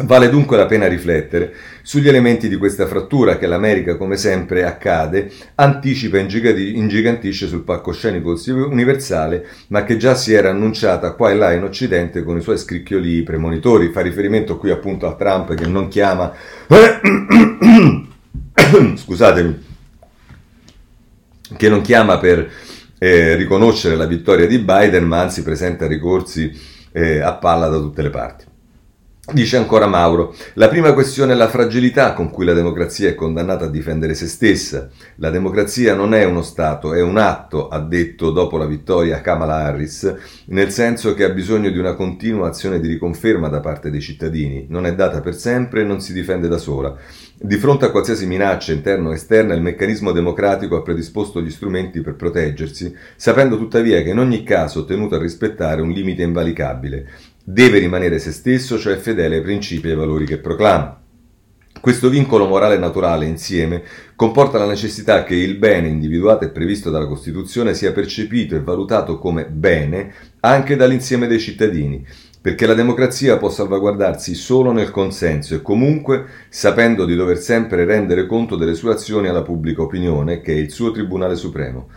Vale 0.00 0.30
dunque 0.30 0.56
la 0.56 0.66
pena 0.66 0.86
riflettere 0.86 1.52
sugli 1.82 2.06
elementi 2.06 2.48
di 2.48 2.54
questa 2.54 2.86
frattura 2.86 3.36
che 3.36 3.48
l'America, 3.48 3.96
come 3.96 4.16
sempre 4.16 4.64
accade, 4.64 5.28
anticipa 5.56 6.18
e 6.18 6.20
ingigantisce 6.20 7.48
sul 7.48 7.64
palcoscenico 7.64 8.38
universale, 8.46 9.44
ma 9.68 9.82
che 9.82 9.96
già 9.96 10.14
si 10.14 10.32
era 10.32 10.50
annunciata 10.50 11.14
qua 11.14 11.30
e 11.30 11.34
là 11.34 11.52
in 11.52 11.64
Occidente 11.64 12.22
con 12.22 12.36
i 12.36 12.42
suoi 12.42 12.58
scricchioli 12.58 13.24
premonitori. 13.24 13.90
Fa 13.90 14.00
riferimento 14.00 14.56
qui 14.56 14.70
appunto 14.70 15.08
a 15.08 15.16
Trump 15.16 15.54
che 15.54 15.66
non 15.66 15.88
chiama... 15.88 16.32
Scusatemi. 18.94 19.66
Che 21.56 21.68
non 21.68 21.80
chiama 21.80 22.18
per 22.18 22.48
eh, 22.98 23.34
riconoscere 23.34 23.96
la 23.96 24.06
vittoria 24.06 24.46
di 24.46 24.58
Biden, 24.58 25.06
ma 25.06 25.18
anzi 25.20 25.42
presenta 25.42 25.88
ricorsi 25.88 26.52
eh, 26.92 27.18
a 27.18 27.34
palla 27.34 27.66
da 27.66 27.78
tutte 27.78 28.02
le 28.02 28.10
parti. 28.10 28.44
Dice 29.30 29.58
ancora 29.58 29.86
Mauro, 29.86 30.34
la 30.54 30.68
prima 30.68 30.94
questione 30.94 31.34
è 31.34 31.36
la 31.36 31.48
fragilità 31.48 32.14
con 32.14 32.30
cui 32.30 32.46
la 32.46 32.54
democrazia 32.54 33.10
è 33.10 33.14
condannata 33.14 33.66
a 33.66 33.68
difendere 33.68 34.14
se 34.14 34.26
stessa. 34.26 34.88
La 35.16 35.28
democrazia 35.28 35.94
non 35.94 36.14
è 36.14 36.24
uno 36.24 36.40
Stato, 36.40 36.94
è 36.94 37.02
un 37.02 37.18
atto, 37.18 37.68
ha 37.68 37.78
detto 37.78 38.30
dopo 38.30 38.56
la 38.56 38.64
vittoria 38.64 39.20
Kamala 39.20 39.56
Harris, 39.56 40.14
nel 40.46 40.70
senso 40.70 41.12
che 41.12 41.24
ha 41.24 41.28
bisogno 41.28 41.68
di 41.68 41.76
una 41.78 41.92
continua 41.92 42.48
azione 42.48 42.80
di 42.80 42.88
riconferma 42.88 43.48
da 43.48 43.60
parte 43.60 43.90
dei 43.90 44.00
cittadini. 44.00 44.64
Non 44.70 44.86
è 44.86 44.94
data 44.94 45.20
per 45.20 45.34
sempre 45.34 45.82
e 45.82 45.84
non 45.84 46.00
si 46.00 46.14
difende 46.14 46.48
da 46.48 46.56
sola. 46.56 46.96
Di 47.40 47.56
fronte 47.56 47.84
a 47.84 47.90
qualsiasi 47.90 48.26
minaccia 48.26 48.72
interna 48.72 49.10
o 49.10 49.12
esterna, 49.12 49.52
il 49.52 49.60
meccanismo 49.60 50.10
democratico 50.10 50.74
ha 50.74 50.82
predisposto 50.82 51.42
gli 51.42 51.50
strumenti 51.50 52.00
per 52.00 52.14
proteggersi, 52.14 52.96
sapendo 53.14 53.58
tuttavia 53.58 54.02
che 54.02 54.08
in 54.08 54.18
ogni 54.18 54.42
caso 54.42 54.84
è 54.84 54.86
tenuto 54.86 55.16
a 55.16 55.20
rispettare 55.20 55.82
un 55.82 55.90
limite 55.90 56.22
invalicabile 56.22 57.06
deve 57.50 57.78
rimanere 57.78 58.18
se 58.18 58.30
stesso, 58.30 58.78
cioè 58.78 58.96
fedele 58.96 59.36
ai 59.36 59.42
principi 59.42 59.88
e 59.88 59.92
ai 59.92 59.96
valori 59.96 60.26
che 60.26 60.36
proclama. 60.36 61.00
Questo 61.80 62.10
vincolo 62.10 62.46
morale 62.46 62.76
naturale 62.76 63.24
insieme 63.24 63.82
comporta 64.14 64.58
la 64.58 64.66
necessità 64.66 65.24
che 65.24 65.34
il 65.34 65.56
bene 65.56 65.88
individuato 65.88 66.44
e 66.44 66.50
previsto 66.50 66.90
dalla 66.90 67.06
Costituzione 67.06 67.72
sia 67.72 67.92
percepito 67.92 68.54
e 68.54 68.60
valutato 68.60 69.18
come 69.18 69.46
bene 69.46 70.12
anche 70.40 70.76
dall'insieme 70.76 71.26
dei 71.26 71.38
cittadini, 71.38 72.04
perché 72.38 72.66
la 72.66 72.74
democrazia 72.74 73.38
può 73.38 73.48
salvaguardarsi 73.48 74.34
solo 74.34 74.72
nel 74.72 74.90
consenso 74.90 75.54
e 75.54 75.62
comunque 75.62 76.26
sapendo 76.50 77.06
di 77.06 77.14
dover 77.14 77.38
sempre 77.38 77.86
rendere 77.86 78.26
conto 78.26 78.56
delle 78.56 78.74
sue 78.74 78.92
azioni 78.92 79.26
alla 79.28 79.42
pubblica 79.42 79.80
opinione, 79.80 80.42
che 80.42 80.52
è 80.52 80.56
il 80.56 80.70
suo 80.70 80.90
Tribunale 80.90 81.36
Supremo. 81.36 81.88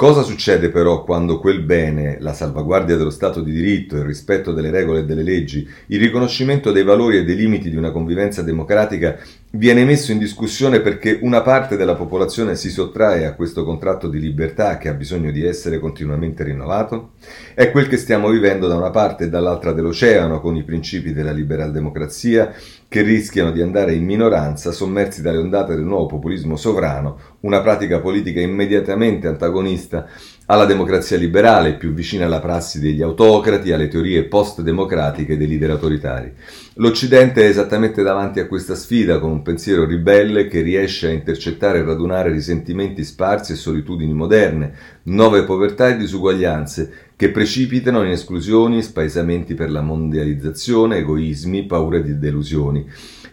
Cosa 0.00 0.22
succede 0.22 0.70
però 0.70 1.04
quando 1.04 1.38
quel 1.38 1.60
bene, 1.60 2.16
la 2.20 2.32
salvaguardia 2.32 2.96
dello 2.96 3.10
Stato 3.10 3.42
di 3.42 3.52
diritto, 3.52 3.96
il 3.96 4.04
rispetto 4.04 4.54
delle 4.54 4.70
regole 4.70 5.00
e 5.00 5.04
delle 5.04 5.22
leggi, 5.22 5.68
il 5.88 6.00
riconoscimento 6.00 6.72
dei 6.72 6.84
valori 6.84 7.18
e 7.18 7.24
dei 7.24 7.36
limiti 7.36 7.68
di 7.68 7.76
una 7.76 7.90
convivenza 7.90 8.40
democratica 8.40 9.18
viene 9.52 9.84
messo 9.84 10.12
in 10.12 10.18
discussione 10.18 10.80
perché 10.80 11.18
una 11.22 11.42
parte 11.42 11.76
della 11.76 11.96
popolazione 11.96 12.54
si 12.54 12.70
sottrae 12.70 13.26
a 13.26 13.34
questo 13.34 13.64
contratto 13.64 14.08
di 14.08 14.20
libertà 14.20 14.78
che 14.78 14.88
ha 14.88 14.94
bisogno 14.94 15.32
di 15.32 15.44
essere 15.44 15.80
continuamente 15.80 16.44
rinnovato? 16.44 17.12
È 17.54 17.70
quel 17.72 17.88
che 17.88 17.96
stiamo 17.96 18.28
vivendo 18.28 18.68
da 18.68 18.76
una 18.76 18.90
parte 18.90 19.24
e 19.24 19.28
dall'altra 19.28 19.72
dell'oceano 19.72 20.40
con 20.40 20.54
i 20.54 20.62
principi 20.62 21.12
della 21.12 21.32
liberal 21.32 21.72
democrazia 21.72 22.52
che 22.86 23.02
rischiano 23.02 23.50
di 23.50 23.60
andare 23.60 23.94
in 23.94 24.04
minoranza 24.04 24.70
sommersi 24.70 25.20
dalle 25.20 25.38
ondate 25.38 25.74
del 25.74 25.84
nuovo 25.84 26.06
populismo 26.06 26.56
sovrano, 26.56 27.18
una 27.40 27.60
pratica 27.60 28.00
politica 28.00 28.40
immediatamente 28.40 29.26
antagonista 29.26 30.06
alla 30.50 30.64
democrazia 30.64 31.16
liberale, 31.16 31.74
più 31.74 31.92
vicina 31.92 32.24
alla 32.24 32.40
prassi 32.40 32.80
degli 32.80 33.02
autocrati, 33.02 33.70
alle 33.70 33.86
teorie 33.86 34.24
post-democratiche 34.24 35.36
dei 35.36 35.46
leader 35.46 35.70
autoritari. 35.70 36.32
L'Occidente 36.74 37.42
è 37.42 37.48
esattamente 37.48 38.02
davanti 38.02 38.40
a 38.40 38.48
questa 38.48 38.74
sfida 38.74 39.20
con 39.20 39.30
un 39.30 39.42
pensiero 39.42 39.84
ribelle 39.84 40.48
che 40.48 40.60
riesce 40.60 41.06
a 41.06 41.12
intercettare 41.12 41.78
e 41.78 41.84
radunare 41.84 42.32
risentimenti 42.32 43.04
sparsi 43.04 43.52
e 43.52 43.54
solitudini 43.54 44.12
moderne, 44.12 44.72
nuove 45.04 45.44
povertà 45.44 45.88
e 45.88 45.96
disuguaglianze 45.96 46.92
che 47.14 47.30
precipitano 47.30 48.02
in 48.02 48.10
esclusioni, 48.10 48.82
spaesamenti 48.82 49.54
per 49.54 49.70
la 49.70 49.82
mondializzazione, 49.82 50.96
egoismi, 50.96 51.64
paure 51.64 52.02
di 52.02 52.18
delusioni 52.18 52.84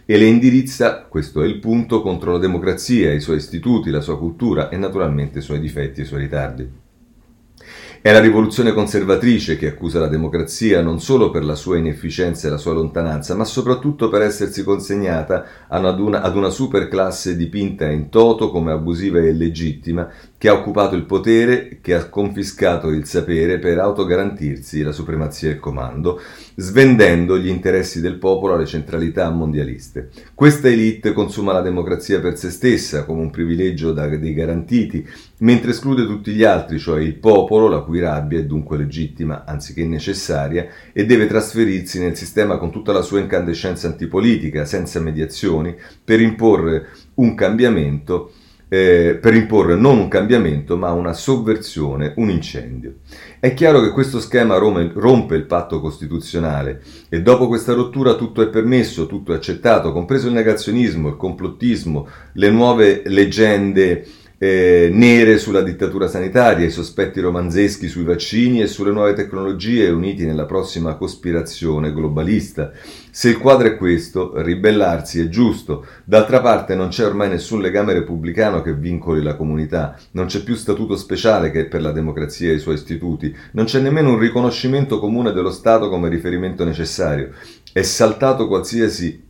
e 0.04 0.16
le 0.16 0.26
indirizza, 0.26 1.06
questo 1.08 1.42
è 1.42 1.46
il 1.46 1.58
punto, 1.58 2.00
contro 2.00 2.30
la 2.30 2.38
democrazia, 2.38 3.12
i 3.12 3.20
suoi 3.20 3.38
istituti, 3.38 3.90
la 3.90 4.00
sua 4.00 4.16
cultura 4.16 4.68
e 4.68 4.76
naturalmente 4.76 5.40
i 5.40 5.42
suoi 5.42 5.58
difetti 5.58 5.98
e 5.98 6.02
i 6.04 6.06
suoi 6.06 6.20
ritardi. 6.20 6.86
È 8.08 8.12
la 8.12 8.20
rivoluzione 8.20 8.72
conservatrice 8.72 9.58
che 9.58 9.66
accusa 9.66 10.00
la 10.00 10.06
democrazia 10.06 10.80
non 10.80 10.98
solo 10.98 11.30
per 11.30 11.44
la 11.44 11.54
sua 11.54 11.76
inefficienza 11.76 12.46
e 12.46 12.50
la 12.50 12.56
sua 12.56 12.72
lontananza, 12.72 13.34
ma 13.34 13.44
soprattutto 13.44 14.08
per 14.08 14.22
essersi 14.22 14.64
consegnata 14.64 15.66
ad 15.68 16.00
una, 16.00 16.22
ad 16.22 16.34
una 16.34 16.48
superclasse 16.48 17.36
dipinta 17.36 17.84
in 17.84 18.08
toto 18.08 18.50
come 18.50 18.72
abusiva 18.72 19.18
e 19.18 19.28
illegittima, 19.28 20.10
che 20.38 20.48
ha 20.48 20.54
occupato 20.54 20.94
il 20.94 21.04
potere, 21.04 21.80
che 21.82 21.94
ha 21.94 22.08
confiscato 22.08 22.88
il 22.88 23.04
sapere 23.04 23.58
per 23.58 23.78
autogarantirsi 23.78 24.82
la 24.82 24.92
supremazia 24.92 25.50
e 25.50 25.52
il 25.52 25.60
comando, 25.60 26.18
svendendo 26.54 27.36
gli 27.36 27.48
interessi 27.48 28.00
del 28.00 28.16
popolo 28.16 28.54
alle 28.54 28.64
centralità 28.64 29.28
mondialiste. 29.28 30.08
Questa 30.34 30.68
elite 30.68 31.12
consuma 31.12 31.52
la 31.52 31.60
democrazia 31.60 32.20
per 32.20 32.38
se 32.38 32.48
stessa 32.48 33.04
come 33.04 33.20
un 33.20 33.30
privilegio 33.30 33.92
da, 33.92 34.06
dei 34.06 34.32
garantiti, 34.32 35.06
mentre 35.38 35.70
esclude 35.70 36.06
tutti 36.06 36.32
gli 36.32 36.44
altri, 36.44 36.78
cioè 36.78 37.00
il 37.00 37.14
popolo, 37.14 37.68
la 37.68 37.80
cui 37.80 38.00
rabbia 38.00 38.38
è 38.38 38.44
dunque 38.44 38.76
legittima 38.76 39.44
anziché 39.44 39.84
necessaria, 39.84 40.66
e 40.92 41.06
deve 41.06 41.26
trasferirsi 41.26 42.00
nel 42.00 42.16
sistema 42.16 42.58
con 42.58 42.70
tutta 42.70 42.92
la 42.92 43.02
sua 43.02 43.20
incandescenza 43.20 43.86
antipolitica, 43.86 44.64
senza 44.64 45.00
mediazioni, 45.00 45.76
per 46.02 46.20
imporre 46.20 46.88
un 47.14 47.34
cambiamento 47.34 48.32
eh, 48.68 49.18
per 49.20 49.34
imporre 49.34 49.76
non 49.76 49.98
un 49.98 50.08
cambiamento 50.08 50.76
ma 50.76 50.92
una 50.92 51.14
sovversione, 51.14 52.12
un 52.16 52.30
incendio. 52.30 52.96
È 53.40 53.54
chiaro 53.54 53.80
che 53.80 53.90
questo 53.90 54.20
schema 54.20 54.58
rompe 54.58 55.34
il 55.34 55.44
patto 55.44 55.80
costituzionale 55.80 56.82
e 57.08 57.22
dopo 57.22 57.48
questa 57.48 57.72
rottura 57.72 58.14
tutto 58.14 58.42
è 58.42 58.48
permesso, 58.48 59.06
tutto 59.06 59.32
è 59.32 59.36
accettato, 59.36 59.92
compreso 59.92 60.26
il 60.28 60.34
negazionismo, 60.34 61.08
il 61.08 61.16
complottismo, 61.16 62.06
le 62.34 62.50
nuove 62.50 63.02
leggende 63.06 64.06
eh, 64.38 64.88
nere 64.92 65.36
sulla 65.36 65.62
dittatura 65.62 66.06
sanitaria, 66.06 66.64
i 66.64 66.70
sospetti 66.70 67.20
romanzeschi 67.20 67.88
sui 67.88 68.04
vaccini 68.04 68.62
e 68.62 68.68
sulle 68.68 68.92
nuove 68.92 69.12
tecnologie 69.12 69.88
uniti 69.88 70.24
nella 70.24 70.46
prossima 70.46 70.94
cospirazione 70.94 71.92
globalista. 71.92 72.70
Se 73.10 73.28
il 73.30 73.38
quadro 73.38 73.66
è 73.66 73.76
questo, 73.76 74.40
ribellarsi 74.40 75.20
è 75.20 75.28
giusto. 75.28 75.84
D'altra 76.04 76.40
parte 76.40 76.76
non 76.76 76.88
c'è 76.88 77.04
ormai 77.04 77.28
nessun 77.28 77.60
legame 77.60 77.92
repubblicano 77.92 78.62
che 78.62 78.74
vincoli 78.74 79.22
la 79.22 79.34
comunità, 79.34 79.98
non 80.12 80.26
c'è 80.26 80.44
più 80.44 80.54
statuto 80.54 80.96
speciale 80.96 81.50
che 81.50 81.66
per 81.66 81.82
la 81.82 81.90
democrazia 81.90 82.50
e 82.50 82.54
i 82.54 82.60
suoi 82.60 82.74
istituti, 82.74 83.34
non 83.52 83.64
c'è 83.64 83.80
nemmeno 83.80 84.10
un 84.10 84.18
riconoscimento 84.20 85.00
comune 85.00 85.32
dello 85.32 85.50
Stato 85.50 85.88
come 85.88 86.08
riferimento 86.08 86.64
necessario. 86.64 87.30
È 87.72 87.82
saltato 87.82 88.46
qualsiasi 88.46 89.26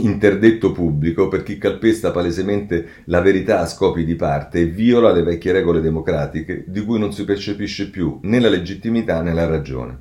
interdetto 0.00 0.72
pubblico 0.72 1.28
per 1.28 1.42
chi 1.42 1.58
calpesta 1.58 2.10
palesemente 2.10 3.04
la 3.04 3.20
verità 3.20 3.60
a 3.60 3.66
scopi 3.66 4.04
di 4.04 4.14
parte 4.14 4.60
e 4.60 4.66
viola 4.66 5.12
le 5.12 5.22
vecchie 5.22 5.52
regole 5.52 5.80
democratiche 5.80 6.64
di 6.66 6.84
cui 6.84 6.98
non 6.98 7.12
si 7.12 7.24
percepisce 7.24 7.90
più 7.90 8.18
né 8.22 8.40
la 8.40 8.48
legittimità 8.48 9.22
né 9.22 9.32
la 9.32 9.46
ragione. 9.46 9.98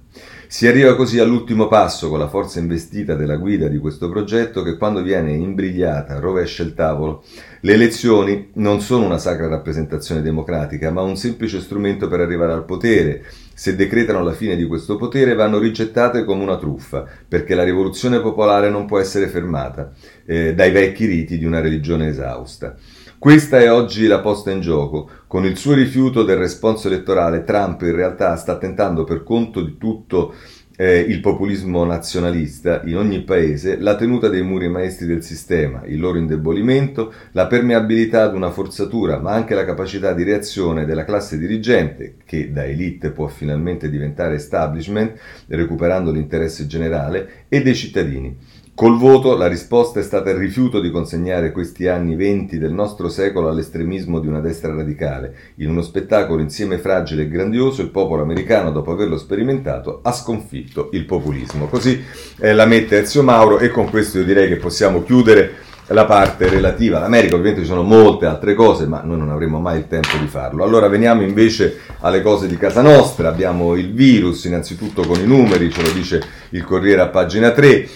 Si 0.52 0.66
arriva 0.66 0.96
così 0.96 1.20
all'ultimo 1.20 1.68
passo 1.68 2.10
con 2.10 2.18
la 2.18 2.28
forza 2.28 2.60
investita 2.60 3.14
della 3.14 3.36
guida 3.36 3.68
di 3.68 3.78
questo 3.78 4.10
progetto 4.10 4.64
che 4.64 4.78
quando 4.78 5.04
viene 5.04 5.34
imbrigliata 5.34 6.18
rovescia 6.18 6.64
il 6.64 6.74
tavolo. 6.74 7.24
Le 7.62 7.74
elezioni 7.74 8.50
non 8.54 8.82
sono 8.82 9.06
una 9.06 9.20
sacra 9.20 9.48
rappresentazione 9.48 10.24
democratica, 10.24 10.90
ma 10.90 11.02
un 11.04 11.18
semplice 11.18 11.60
strumento 11.62 12.08
per 12.08 12.22
arrivare 12.22 12.54
al 12.54 12.66
potere. 12.66 13.24
Se 13.60 13.76
decretano 13.76 14.24
la 14.24 14.32
fine 14.32 14.56
di 14.56 14.66
questo 14.66 14.96
potere 14.96 15.36
vanno 15.36 15.60
rigettate 15.60 16.24
come 16.24 16.44
una 16.44 16.56
truffa, 16.56 17.06
perché 17.28 17.56
la 17.56 17.66
rivoluzione 17.66 18.22
popolare 18.22 18.70
non 18.70 18.86
può 18.86 19.00
essere 19.00 19.28
fermata 19.28 19.92
eh, 20.26 20.54
dai 20.54 20.72
vecchi 20.72 21.06
riti 21.06 21.38
di 21.38 21.44
una 21.44 21.60
religione 21.60 22.08
esausta. 22.08 22.78
Questa 23.18 23.60
è 23.60 23.70
oggi 23.70 24.08
la 24.08 24.22
posta 24.22 24.50
in 24.50 24.62
gioco. 24.62 25.10
Con 25.28 25.44
il 25.44 25.58
suo 25.58 25.74
rifiuto 25.74 26.24
del 26.24 26.38
responso 26.38 26.88
elettorale, 26.88 27.44
Trump 27.44 27.82
in 27.82 27.94
realtà 27.94 28.38
sta 28.38 28.58
tentando 28.58 29.04
per 29.04 29.24
conto 29.24 29.62
di 29.62 29.76
tutto 29.78 30.36
eh, 30.82 31.00
il 31.00 31.20
populismo 31.20 31.84
nazionalista 31.84 32.84
in 32.86 32.96
ogni 32.96 33.22
paese, 33.24 33.78
la 33.78 33.98
tenuta 33.98 34.30
dei 34.30 34.44
muri 34.44 34.70
maestri 34.70 35.08
del 35.08 35.22
sistema, 35.22 35.82
il 35.86 36.00
loro 36.00 36.18
indebolimento, 36.18 37.12
la 37.34 37.48
permeabilità 37.48 38.24
ad 38.24 38.34
una 38.34 38.50
forzatura, 38.50 39.20
ma 39.20 39.34
anche 39.34 39.56
la 39.56 39.66
capacità 39.66 40.14
di 40.14 40.24
reazione 40.24 40.86
della 40.86 41.04
classe 41.04 41.38
dirigente, 41.38 42.16
che 42.24 42.54
da 42.54 42.64
elite 42.64 43.12
può 43.12 43.28
finalmente 43.28 43.90
diventare 43.90 44.36
establishment, 44.36 45.20
recuperando 45.48 46.12
l'interesse 46.12 46.66
generale, 46.66 47.46
e 47.50 47.62
dei 47.62 47.76
cittadini. 47.76 48.38
Col 48.80 48.98
voto 48.98 49.36
la 49.36 49.48
risposta 49.48 50.00
è 50.00 50.04
stata 50.04 50.30
il 50.30 50.38
rifiuto 50.38 50.80
di 50.80 50.90
consegnare 50.90 51.52
questi 51.52 51.90
anni 51.90 52.16
venti 52.16 52.58
del 52.58 52.72
nostro 52.72 53.10
secolo 53.10 53.50
all'estremismo 53.50 54.22
di 54.22 54.28
una 54.28 54.40
destra 54.40 54.74
radicale. 54.74 55.36
In 55.56 55.70
uno 55.70 55.82
spettacolo 55.82 56.42
insieme 56.42 56.78
fragile 56.78 57.24
e 57.24 57.28
grandioso, 57.28 57.82
il 57.82 57.90
popolo 57.90 58.22
americano, 58.22 58.72
dopo 58.72 58.94
averlo 58.94 59.18
sperimentato, 59.18 60.00
ha 60.02 60.14
sconfitto 60.14 60.92
il 60.94 61.04
populismo. 61.04 61.66
Così 61.68 62.02
eh, 62.40 62.54
la 62.54 62.66
mette 62.66 63.00
Ezio 63.00 63.22
Mauro 63.22 63.60
e 63.60 63.68
con 63.68 63.90
questo 63.90 64.20
io 64.20 64.24
direi 64.24 64.48
che 64.48 64.56
possiamo 64.56 65.04
chiudere 65.04 65.56
la 65.88 66.06
parte 66.06 66.48
relativa 66.48 67.00
all'America, 67.00 67.34
ovviamente 67.34 67.64
ci 67.64 67.68
sono 67.68 67.84
molte 67.84 68.28
altre 68.28 68.54
cose, 68.54 68.86
ma 68.86 69.02
noi 69.04 69.18
non 69.18 69.30
avremo 69.30 69.60
mai 69.60 69.80
il 69.80 69.88
tempo 69.90 70.16
di 70.18 70.28
farlo. 70.28 70.64
Allora 70.64 70.88
veniamo 70.88 71.22
invece 71.22 71.80
alle 72.00 72.22
cose 72.22 72.48
di 72.48 72.56
casa 72.56 72.82
nostra, 72.82 73.28
abbiamo 73.28 73.76
il 73.76 73.92
virus, 73.92 74.46
innanzitutto 74.46 75.02
con 75.02 75.20
i 75.20 75.26
numeri, 75.26 75.70
ce 75.70 75.82
lo 75.82 75.92
dice 75.92 76.24
il 76.52 76.64
Corriere 76.64 77.02
a 77.02 77.08
pagina 77.08 77.52
3, 77.52 77.90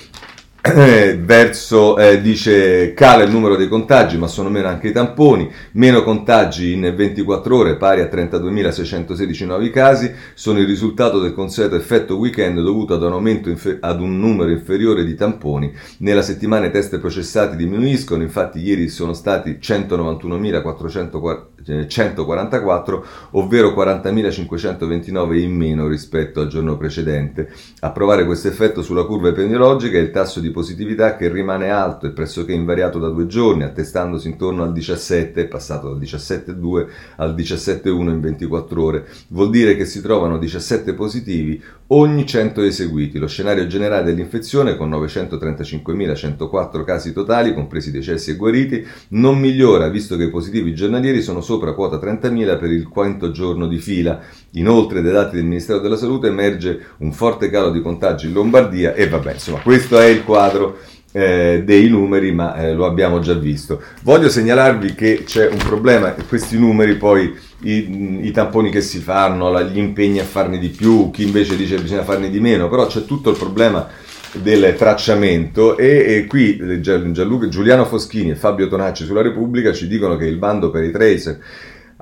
eh, 0.65 1.17
verso, 1.21 1.97
eh, 1.97 2.21
dice, 2.21 2.93
cala 2.93 3.23
il 3.23 3.31
numero 3.31 3.57
dei 3.57 3.67
contagi, 3.67 4.17
ma 4.17 4.27
sono 4.27 4.47
meno 4.47 4.69
anche 4.69 4.87
i 4.87 4.91
tamponi, 4.93 5.51
meno 5.73 6.03
contagi 6.03 6.71
in 6.71 6.93
24 6.95 7.57
ore, 7.57 7.75
pari 7.75 7.99
a 7.99 8.05
32.616 8.05 9.45
nuovi 9.45 9.69
casi, 9.71 10.09
sono 10.33 10.59
il 10.59 10.65
risultato 10.65 11.19
del 11.19 11.33
consueto 11.33 11.75
effetto 11.75 12.15
weekend 12.15 12.61
dovuto 12.61 12.93
ad 12.93 13.03
un 13.03 13.11
aumento 13.11 13.49
infer- 13.49 13.83
ad 13.83 13.99
un 13.99 14.17
numero 14.17 14.51
inferiore 14.51 15.03
di 15.03 15.15
tamponi. 15.15 15.69
Nella 15.97 16.21
settimana 16.21 16.67
i 16.67 16.71
test 16.71 16.97
processati 16.97 17.57
diminuiscono, 17.57 18.23
infatti 18.23 18.59
ieri 18.59 18.87
sono 18.87 19.11
stati 19.11 19.57
191.440 19.61 21.47
eh, 21.65 21.87
144, 21.87 23.05
ovvero 23.31 23.69
40.529 23.69 25.37
in 25.37 25.55
meno 25.55 25.87
rispetto 25.87 26.41
al 26.41 26.47
giorno 26.47 26.77
precedente. 26.77 27.49
A 27.79 27.91
provare 27.91 28.25
questo 28.25 28.49
effetto 28.49 28.81
sulla 28.81 29.05
curva 29.05 29.29
epidemiologica 29.29 29.97
è 29.97 30.01
il 30.01 30.11
tasso 30.11 30.39
di 30.39 30.51
positività 30.51 31.15
che 31.15 31.29
rimane 31.29 31.69
alto 31.69 32.07
e 32.07 32.11
pressoché 32.11 32.51
invariato 32.51 32.99
da 32.99 33.09
due 33.09 33.27
giorni, 33.27 33.63
attestandosi 33.63 34.29
intorno 34.29 34.63
al 34.63 34.73
17, 34.73 35.45
passato 35.45 35.89
dal 35.89 35.99
17,2 35.99 36.87
al 37.17 37.33
17,1 37.33 38.09
in 38.09 38.19
24 38.19 38.83
ore. 38.83 39.07
Vuol 39.29 39.49
dire 39.49 39.75
che 39.75 39.85
si 39.85 40.01
trovano 40.01 40.37
17 40.37 40.93
positivi 40.93 41.61
ogni 41.93 42.25
100 42.25 42.61
eseguiti. 42.63 43.17
Lo 43.17 43.27
scenario 43.27 43.67
generale 43.67 44.03
dell'infezione, 44.03 44.75
con 44.75 44.89
935.104 44.89 46.83
casi 46.83 47.13
totali, 47.13 47.53
compresi 47.53 47.91
decessi 47.91 48.31
e 48.31 48.35
guariti, 48.35 48.85
non 49.09 49.39
migliora 49.39 49.89
visto 49.89 50.15
che 50.15 50.23
i 50.23 50.29
positivi 50.29 50.73
giornalieri 50.73 51.21
sono 51.21 51.41
sopra 51.41 51.73
quota 51.73 51.97
30.000 51.97 52.59
per 52.59 52.71
il 52.71 52.87
quinto 52.87 53.31
giorno 53.31 53.67
di 53.67 53.77
fila. 53.77 54.19
Inoltre, 54.51 55.01
dai 55.01 55.13
dati 55.13 55.35
del 55.35 55.45
Ministero 55.45 55.79
della 55.79 55.97
Salute 55.97 56.27
emerge 56.27 56.79
un 56.97 57.11
forte 57.11 57.49
calo 57.49 57.71
di 57.71 57.81
contagi 57.81 58.27
in 58.27 58.33
Lombardia 58.33 58.93
e 58.93 59.07
vabbè, 59.07 59.33
insomma, 59.33 59.59
questo 59.59 59.99
è 59.99 60.05
il 60.05 60.23
quadro 60.23 60.77
eh, 61.13 61.61
dei 61.63 61.87
numeri, 61.87 62.33
ma 62.33 62.55
eh, 62.55 62.73
lo 62.73 62.85
abbiamo 62.85 63.19
già 63.19 63.33
visto. 63.33 63.81
Voglio 64.01 64.29
segnalarvi 64.29 64.95
che 64.95 65.23
c'è 65.23 65.47
un 65.47 65.57
problema, 65.57 66.13
questi 66.27 66.57
numeri 66.57 66.95
poi, 66.95 67.33
i, 67.61 68.25
i 68.25 68.31
tamponi 68.31 68.69
che 68.69 68.81
si 68.81 68.99
fanno, 68.99 69.49
la, 69.49 69.61
gli 69.61 69.77
impegni 69.77 70.19
a 70.19 70.25
farne 70.25 70.57
di 70.57 70.69
più, 70.69 71.11
chi 71.11 71.23
invece 71.23 71.55
dice 71.55 71.75
che 71.75 71.83
bisogna 71.83 72.03
farne 72.03 72.29
di 72.29 72.39
meno, 72.39 72.67
però 72.67 72.87
c'è 72.87 73.05
tutto 73.05 73.29
il 73.29 73.37
problema 73.37 73.87
del 74.33 74.73
tracciamento 74.75 75.77
e, 75.77 76.15
e 76.15 76.25
qui 76.25 76.81
Gianluca, 76.81 77.47
Giuliano 77.47 77.85
Foschini 77.85 78.31
e 78.31 78.35
Fabio 78.35 78.67
Tonacci 78.67 79.05
sulla 79.05 79.21
Repubblica 79.21 79.71
ci 79.71 79.87
dicono 79.87 80.17
che 80.17 80.25
il 80.25 80.37
bando 80.37 80.71
per 80.71 80.83
i 80.83 80.91
tracer 80.91 81.37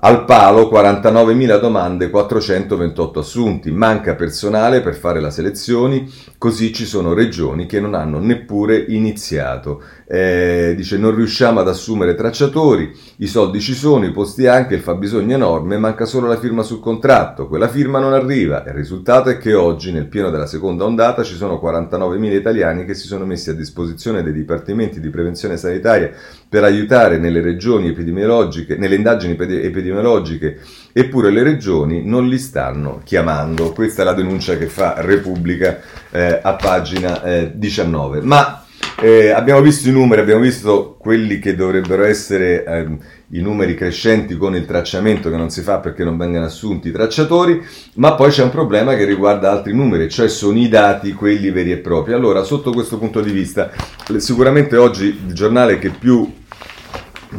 al 0.04 0.26
palo 0.26 0.68
49.000 0.68 1.60
domande, 1.60 2.10
428 2.10 3.20
assunti, 3.20 3.70
manca 3.70 4.16
personale 4.16 4.82
per 4.82 4.96
fare 4.96 5.22
le 5.22 5.30
selezioni, 5.30 6.12
così 6.40 6.74
ci 6.74 6.86
sono 6.86 7.14
regioni 7.14 7.68
che 7.68 7.80
non 7.80 7.94
hanno 7.94 8.18
neppure 8.18 8.84
iniziato. 8.88 9.84
Eh, 10.14 10.74
dice 10.76 10.98
non 10.98 11.16
riusciamo 11.16 11.62
ad 11.62 11.70
assumere 11.70 12.16
tracciatori, 12.16 12.94
i 13.20 13.28
soldi 13.28 13.62
ci 13.62 13.74
sono, 13.74 14.04
i 14.04 14.12
posti 14.12 14.46
anche, 14.46 14.76
il 14.76 14.82
fabbisogno 14.82 15.32
è 15.32 15.36
enorme, 15.36 15.78
manca 15.78 16.04
solo 16.04 16.28
la 16.28 16.38
firma 16.38 16.64
sul 16.64 16.82
contratto, 16.82 17.48
quella 17.48 17.70
firma 17.70 18.00
non 18.00 18.12
arriva. 18.12 18.62
Il 18.68 18.74
risultato 18.74 19.30
è 19.30 19.38
che 19.38 19.54
oggi, 19.54 19.94
nel 19.94 20.08
pieno 20.08 20.30
della 20.30 20.48
seconda 20.48 20.84
ondata, 20.84 21.24
ci 21.24 21.36
sono 21.36 21.62
49.000 21.64 22.34
italiani 22.34 22.84
che 22.84 22.94
si 22.94 23.08
sono 23.08 23.24
messi 23.24 23.52
a 23.52 23.54
disposizione 23.54 24.22
dei 24.22 24.34
dipartimenti 24.34 25.00
di 25.00 25.10
prevenzione 25.10 25.56
sanitaria 25.56 26.12
per 26.50 26.66
aiutare 26.66 27.18
nelle 27.18 27.40
regioni 27.40 27.88
epidemiologiche, 27.88 28.76
nelle 28.76 28.96
indagini 28.96 29.38
epidemiologiche, 29.40 30.60
eppure 30.92 31.32
le 31.32 31.44
regioni 31.44 32.04
non 32.04 32.28
li 32.28 32.38
stanno 32.38 33.00
chiamando. 33.06 33.72
Questa 33.72 34.02
è 34.02 34.06
la 34.06 34.12
denuncia 34.12 34.58
che 34.58 34.66
fa 34.66 34.96
Repubblica 34.98 35.80
eh, 36.12 36.38
a 36.42 36.54
pagina 36.56 37.24
eh, 37.24 37.52
19. 37.56 38.20
Ma 38.20 38.61
eh, 39.02 39.30
abbiamo 39.32 39.62
visto 39.62 39.90
i 39.90 39.92
numeri, 39.92 40.22
abbiamo 40.22 40.42
visto 40.42 40.96
quelli 41.00 41.40
che 41.40 41.56
dovrebbero 41.56 42.04
essere 42.04 42.64
eh, 42.64 42.88
i 43.30 43.42
numeri 43.42 43.74
crescenti 43.74 44.38
con 44.38 44.56
il 44.56 44.66
tracciamento 44.66 45.30
che 45.30 45.38
non 45.38 45.50
si 45.50 45.62
fa 45.62 45.80
perché 45.80 46.04
non 46.04 46.18
vengono 46.18 46.46
assunti 46.46 46.90
i 46.90 46.92
tracciatori, 46.92 47.62
ma 47.96 48.14
poi 48.14 48.30
c'è 48.30 48.44
un 48.44 48.52
problema 48.52 48.96
che 48.96 49.06
riguarda 49.06 49.52
altri 49.52 49.74
numeri, 49.74 50.10
cioè 50.10 50.30
sono 50.30 50.60
i 50.60 50.70
dati, 50.70 51.14
quelli 51.14 51.50
veri 51.50 51.72
e 51.72 51.78
propri. 51.78 52.14
Allora, 52.14 52.44
sotto 52.44 52.72
questo 52.72 53.00
punto 53.00 53.22
di 53.22 53.32
vista, 53.32 53.72
sicuramente 54.18 54.78
oggi 54.78 55.06
il 55.26 55.34
giornale 55.34 55.80
che 55.80 55.90
più 55.90 56.40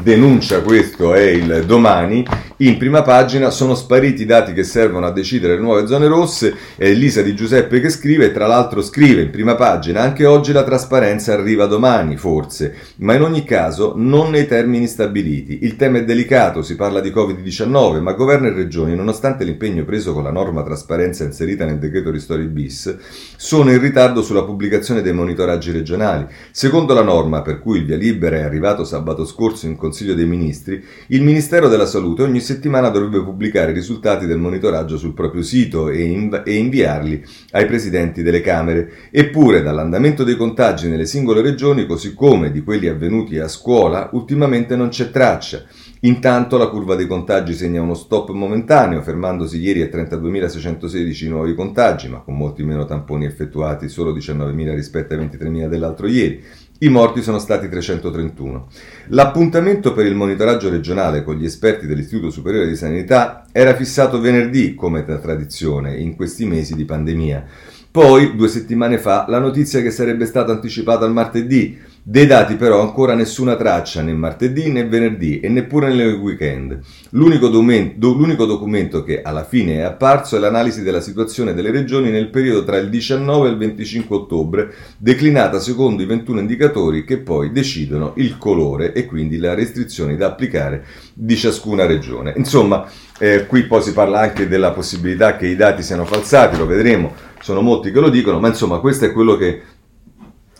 denuncia 0.01 0.63
questo 0.63 1.13
è 1.13 1.21
il 1.21 1.65
domani, 1.67 2.25
in 2.59 2.79
prima 2.79 3.03
pagina 3.03 3.51
sono 3.51 3.75
spariti 3.75 4.23
i 4.23 4.27
dati 4.27 4.53
che 4.53 4.63
servono 4.63 5.07
a 5.07 5.13
decidere 5.13 5.55
le 5.55 5.61
nuove 5.61 5.87
zone 5.87 6.07
rosse, 6.07 6.55
è 6.77 6.87
Elisa 6.87 7.21
Di 7.23 7.35
Giuseppe 7.35 7.81
che 7.81 7.91
scrive, 7.91 8.33
tra 8.33 8.47
l'altro 8.47 8.81
scrive 8.83 9.23
in 9.23 9.31
prima 9.31 9.55
pagina, 9.55 10.01
anche 10.01 10.25
oggi 10.25 10.53
la 10.53 10.65
trasparenza 10.65 11.35
arriva 11.35 11.67
domani, 11.67 12.17
forse, 12.17 12.75
ma 12.99 13.15
in 13.15 13.23
ogni 13.23 13.45
caso 13.45 13.93
non 13.97 14.31
nei 14.31 14.47
termini 14.47 14.87
stabiliti. 14.87 15.59
Il 15.63 15.77
tema 15.77 15.99
è 15.99 16.05
delicato, 16.05 16.63
si 16.63 16.77
parla 16.77 17.01
di 17.01 17.11
Covid-19, 17.11 18.01
ma 18.01 18.13
governo 18.13 18.47
e 18.47 18.53
regioni, 18.53 18.95
nonostante 18.95 19.45
l'impegno 19.45 19.85
preso 19.85 20.13
con 20.15 20.23
la 20.23 20.33
norma 20.33 20.63
trasparenza 20.63 21.25
inserita 21.25 21.65
nel 21.65 21.79
decreto 21.79 22.11
Ristori 22.11 22.47
bis, 22.47 22.97
sono 23.37 23.71
in 23.71 23.81
ritardo 23.81 24.23
sulla 24.23 24.45
pubblicazione 24.45 25.03
dei 25.03 25.13
monitoraggi 25.13 25.71
regionali. 25.71 26.27
Secondo 26.51 26.95
la 26.95 27.03
norma, 27.03 27.43
per 27.43 27.61
cui 27.61 27.79
il 27.79 27.85
via 27.85 27.97
libera 27.97 28.37
è 28.37 28.43
arrivato 28.43 28.85
sabato 28.85 29.27
scorso 29.27 29.67
in 29.67 29.77
Consiglio 29.83 30.15
dei 30.15 30.27
Ministri, 30.27 30.81
il 31.09 31.23
Ministero 31.23 31.67
della 31.67 31.87
Salute 31.87 32.23
ogni 32.23 32.39
settimana 32.39 32.89
dovrebbe 32.89 33.21
pubblicare 33.21 33.73
i 33.73 33.75
risultati 33.75 34.27
del 34.27 34.39
monitoraggio 34.39 34.97
sul 34.97 35.13
proprio 35.13 35.43
sito 35.43 35.89
e, 35.89 36.05
inv- 36.05 36.43
e 36.47 36.55
inviarli 36.55 37.21
ai 37.51 37.67
presidenti 37.67 38.23
delle 38.23 38.41
Camere. 38.41 39.09
Eppure, 39.11 39.61
dall'andamento 39.61 40.23
dei 40.23 40.37
contagi 40.37 40.89
nelle 40.89 41.05
singole 41.05 41.43
regioni, 41.43 41.85
così 41.85 42.15
come 42.15 42.53
di 42.53 42.63
quelli 42.63 42.87
avvenuti 42.87 43.41
a 43.41 43.49
scuola, 43.49 44.09
ultimamente 44.13 44.77
non 44.77 44.89
c'è 44.89 45.11
traccia. 45.11 45.65
Intanto 46.05 46.57
la 46.57 46.69
curva 46.69 46.95
dei 46.95 47.07
contagi 47.07 47.53
segna 47.53 47.81
uno 47.81 47.95
stop 47.95 48.31
momentaneo, 48.31 49.03
fermandosi 49.03 49.61
ieri 49.61 49.83
a 49.83 49.87
32.616 49.87 51.29
nuovi 51.29 51.55
contagi, 51.55 52.09
ma 52.09 52.19
con 52.19 52.37
molti 52.37 52.63
meno 52.63 52.85
tamponi 52.85 53.25
effettuati, 53.25 53.89
solo 53.89 54.13
19.000 54.13 54.75
rispetto 54.75 55.15
ai 55.15 55.21
23.000 55.21 55.69
dell'altro 55.69 56.07
ieri. 56.07 56.43
I 56.83 56.89
morti 56.89 57.23
sono 57.23 57.39
stati 57.39 57.69
331. 57.69 58.67
L'appuntamento 59.11 59.93
per 59.93 60.05
il 60.05 60.17
monitoraggio 60.17 60.69
regionale 60.69 61.23
con 61.23 61.37
gli 61.37 61.45
esperti 61.45 61.87
dell'Istituto 61.87 62.31
Superiore 62.31 62.67
di 62.67 62.75
Sanità 62.75 63.47
era 63.53 63.77
fissato 63.77 64.21
venerdì, 64.21 64.75
come 64.75 65.05
da 65.05 65.19
tradizione, 65.19 65.97
in 65.97 66.17
questi 66.17 66.45
mesi 66.45 66.75
di 66.75 66.85
pandemia. 66.85 67.45
Poi, 67.89 68.35
due 68.35 68.49
settimane 68.49 68.99
fa, 68.99 69.27
la 69.29 69.39
notizia 69.39 69.81
che 69.81 69.93
sarebbe 69.93 70.27
stata 70.27 70.51
anticipata 70.51 71.05
al 71.05 71.13
martedì, 71.13 71.79
Dei 72.05 72.27
dati 72.27 72.57
però 72.57 72.81
ancora 72.81 73.15
nessuna 73.15 73.55
traccia 73.55 74.03
né 74.03 74.13
martedì 74.13 74.69
né 74.73 74.85
venerdì 74.85 75.39
e 75.39 75.49
neppure 75.49 75.95
nel 75.95 76.15
weekend. 76.15 76.81
L'unico, 77.11 77.47
documento, 77.47 78.13
l'unico 78.13 78.45
documento 78.45 79.05
che 79.05 79.23
alla 79.23 79.45
fine 79.45 79.77
è 79.77 79.83
apparso 79.83 80.35
è 80.35 80.41
l'analisi 80.41 80.83
della 80.83 81.01
situazione 81.01 81.55
delle 81.55 81.71
regioni 81.71 82.11
nel 82.11 82.29
periodo 82.29 82.65
tra 82.65 82.77
il 82.79 82.89
19 82.89 83.47
e 83.47 83.51
il 83.53 83.57
25 83.57 84.17
ottobre, 84.17 84.75
declinata 84.99 85.61
secondo 85.61 86.03
i 86.03 86.07
21 86.07 86.41
indicatori 86.41 87.05
che 87.05 87.19
poi 87.19 87.53
decidono 87.53 88.15
il 88.17 88.37
colore 88.37 88.93
e 88.95 89.07
quindi 89.07 89.39
le 89.39 89.55
restrizioni 89.55 90.17
da 90.17 90.27
applicare 90.27 90.85
di 91.15 91.37
ciascuna 91.37 91.87
regione. 91.87 92.33
Insomma, 92.37 92.85
eh, 93.21 93.47
qui 93.47 93.63
poi 93.63 93.81
si 93.81 93.93
parla 93.93 94.19
anche 94.19 94.49
della 94.49 94.73
possibilità 94.73 95.37
che 95.37 95.47
i 95.47 95.55
dati 95.55 95.85
siano 95.85 96.05
falsati, 96.05 96.57
lo 96.57 96.67
vedremo, 96.67 97.15
sono 97.43 97.61
molti 97.61 97.93
che 97.93 98.01
lo 98.01 98.09
dicono, 98.09 98.41
ma 98.41 98.49
insomma 98.49 98.79
questo 98.79 99.05
è 99.05 99.13
quello 99.13 99.37
che 99.37 99.63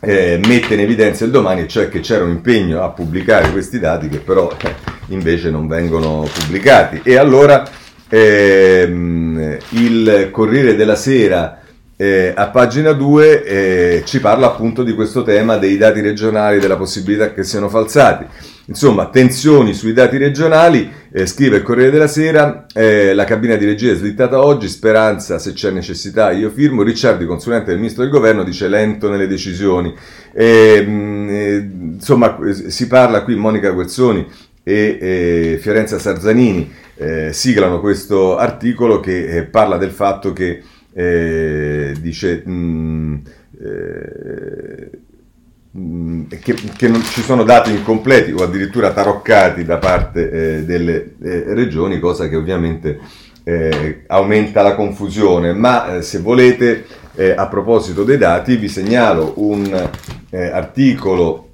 eh, 0.05 0.41
mette 0.45 0.75
in 0.75 0.81
evidenza 0.81 1.25
il 1.25 1.31
domani, 1.31 1.69
cioè 1.69 1.89
che 1.89 2.01
c'era 2.01 2.25
un 2.25 2.31
impegno 2.31 2.83
a 2.83 2.91
pubblicare 2.91 3.53
questi 3.53 3.79
dati 3.79 4.09
che 4.09 4.19
però 4.19 4.51
eh, 4.61 4.75
invece 5.09 5.49
non 5.49 5.69
vengono 5.69 6.29
pubblicati. 6.33 7.01
E 7.05 7.17
allora 7.17 7.63
ehm, 8.09 9.57
il 9.71 10.29
Corriere 10.33 10.75
della 10.75 10.97
Sera 10.97 11.62
eh, 12.03 12.33
a 12.35 12.49
pagina 12.49 12.91
2 12.91 13.45
eh, 13.45 14.03
ci 14.05 14.19
parla 14.19 14.49
appunto 14.49 14.83
di 14.83 14.93
questo 14.93 15.23
tema 15.23 15.57
dei 15.57 15.77
dati 15.77 16.01
regionali, 16.01 16.59
della 16.59 16.77
possibilità 16.77 17.33
che 17.33 17.45
siano 17.45 17.69
falsati. 17.69 18.27
Insomma, 18.65 19.07
tensioni 19.07 19.73
sui 19.73 19.93
dati 19.93 20.17
regionali, 20.17 20.91
eh, 21.13 21.27
scrive 21.27 21.59
il 21.59 21.63
Corriere 21.63 21.93
della 21.93 22.09
Sera, 22.09 22.67
eh, 22.75 23.15
la 23.15 23.23
cabina 23.23 23.55
di 23.55 23.67
regia 23.67 23.93
è 23.93 23.95
slittata 23.95 24.45
oggi, 24.45 24.67
speranza 24.67 25.39
se 25.39 25.53
c'è 25.53 25.71
necessità 25.71 26.33
io 26.33 26.51
firmo, 26.51 26.83
Ricciardi, 26.83 27.25
consulente 27.25 27.71
del 27.71 27.79
ministro 27.79 28.03
del 28.03 28.11
governo, 28.11 28.43
dice 28.43 28.67
lento 28.67 29.09
nelle 29.09 29.29
decisioni. 29.29 29.95
E, 30.33 30.83
mh, 30.85 31.29
eh, 31.31 31.71
insomma, 31.95 32.37
si 32.51 32.89
parla 32.89 33.23
qui, 33.23 33.37
Monica 33.37 33.71
Guerzoni 33.71 34.27
e 34.65 34.99
eh, 35.01 35.59
Fiorenza 35.61 36.01
Sarzanini 36.01 36.69
eh, 36.97 37.33
siglano 37.33 37.79
questo 37.79 38.37
articolo 38.37 38.99
che 38.99 39.37
eh, 39.37 39.43
parla 39.45 39.77
del 39.77 39.91
fatto 39.91 40.33
che 40.33 40.63
dice... 40.93 42.43
Mh, 42.47 43.23
Mm, 45.75 46.25
che, 46.29 46.55
che, 46.77 46.87
non 46.87 47.03
ci 47.03 47.23
sono 47.23 47.45
dati 47.45 47.71
incompleti 47.71 48.31
o 48.31 48.43
addirittura 48.43 48.93
taroccati 48.93 49.65
da 49.65 49.79
parte 49.79 50.31
eh, 50.59 50.65
delle 50.65 51.15
eh, 51.23 51.55
regioni, 51.55 51.99
cosa 51.99 52.29
che 52.29 52.37
ovviamente 52.37 53.01
eh, 53.43 54.05
aumenta 54.09 54.61
la 54.61 54.75
confusione. 54.75 55.55
Ma 55.55 55.97
eh, 55.97 56.03
se 56.03 56.19
volete, 56.19 56.85
eh, 57.15 57.31
a 57.31 57.49
proposito 57.49 58.05
dei 58.05 58.19
dati, 58.19 58.57
vi 58.57 58.69
segnalo 58.69 59.33
un 59.37 59.91
eh, 60.29 60.47
articolo 60.51 61.49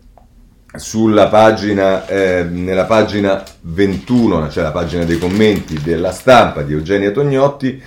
sulla 0.75 1.29
pagina, 1.29 2.05
nella 2.09 2.85
pagina 2.85 3.43
21, 3.61 4.51
cioè 4.51 4.65
la 4.65 4.71
pagina 4.71 5.05
dei 5.05 5.19
commenti 5.19 5.81
della 5.83 6.13
stampa 6.13 6.63
di 6.63 6.75
Eugenia 6.75 7.11
Tognotti, 7.11 7.81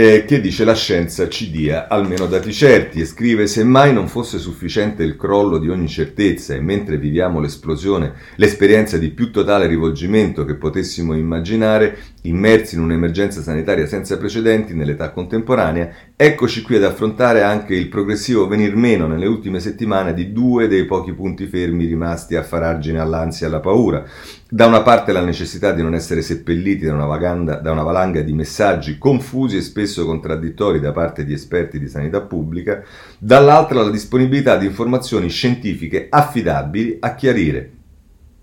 eh, 0.00 0.24
che 0.24 0.40
dice 0.40 0.64
la 0.64 0.74
scienza 0.74 1.28
ci 1.28 1.50
dia 1.50 1.86
almeno 1.86 2.24
dati 2.24 2.54
certi 2.54 3.00
e 3.00 3.04
scrive 3.04 3.46
se 3.46 3.64
mai 3.64 3.92
non 3.92 4.08
fosse 4.08 4.38
sufficiente 4.38 5.02
il 5.02 5.14
crollo 5.14 5.58
di 5.58 5.68
ogni 5.68 5.88
certezza 5.88 6.54
e 6.54 6.60
mentre 6.62 6.96
viviamo 6.96 7.38
l'esplosione, 7.38 8.14
l'esperienza 8.36 8.96
di 8.96 9.10
più 9.10 9.30
totale 9.30 9.66
rivolgimento 9.66 10.46
che 10.46 10.54
potessimo 10.54 11.14
immaginare, 11.14 11.98
immersi 12.22 12.74
in 12.74 12.82
un'emergenza 12.82 13.40
sanitaria 13.40 13.86
senza 13.86 14.18
precedenti 14.18 14.74
nell'età 14.74 15.10
contemporanea, 15.10 15.90
eccoci 16.16 16.62
qui 16.62 16.76
ad 16.76 16.84
affrontare 16.84 17.42
anche 17.42 17.74
il 17.74 17.88
progressivo 17.88 18.46
venir 18.46 18.76
meno 18.76 19.06
nelle 19.06 19.26
ultime 19.26 19.60
settimane 19.60 20.12
di 20.12 20.32
due 20.32 20.68
dei 20.68 20.84
pochi 20.84 21.12
punti 21.12 21.46
fermi 21.46 21.86
rimasti 21.86 22.36
a 22.36 22.42
far 22.42 22.62
argine 22.62 22.98
all'ansia 22.98 23.46
e 23.46 23.48
alla 23.48 23.60
paura, 23.60 24.04
da 24.48 24.66
una 24.66 24.82
parte 24.82 25.12
la 25.12 25.24
necessità 25.24 25.72
di 25.72 25.82
non 25.82 25.94
essere 25.94 26.20
seppelliti 26.22 26.84
da 26.84 26.92
una, 26.92 27.06
vaganda, 27.06 27.56
da 27.56 27.70
una, 27.70 27.82
valanga 27.82 28.20
di 28.20 28.32
messaggi 28.32 28.98
confusi 28.98 29.56
e 29.56 29.62
spesso 29.62 30.04
contraddittori 30.04 30.80
da 30.80 30.92
parte 30.92 31.24
di 31.24 31.32
esperti 31.32 31.78
di 31.78 31.88
sanità 31.88 32.20
pubblica, 32.20 32.82
dall'altra 33.18 33.82
la 33.82 33.90
disponibilità 33.90 34.56
di 34.56 34.66
informazioni 34.66 35.28
scientifiche 35.28 36.08
affidabili 36.10 36.98
a 37.00 37.14
chiarire, 37.14 37.70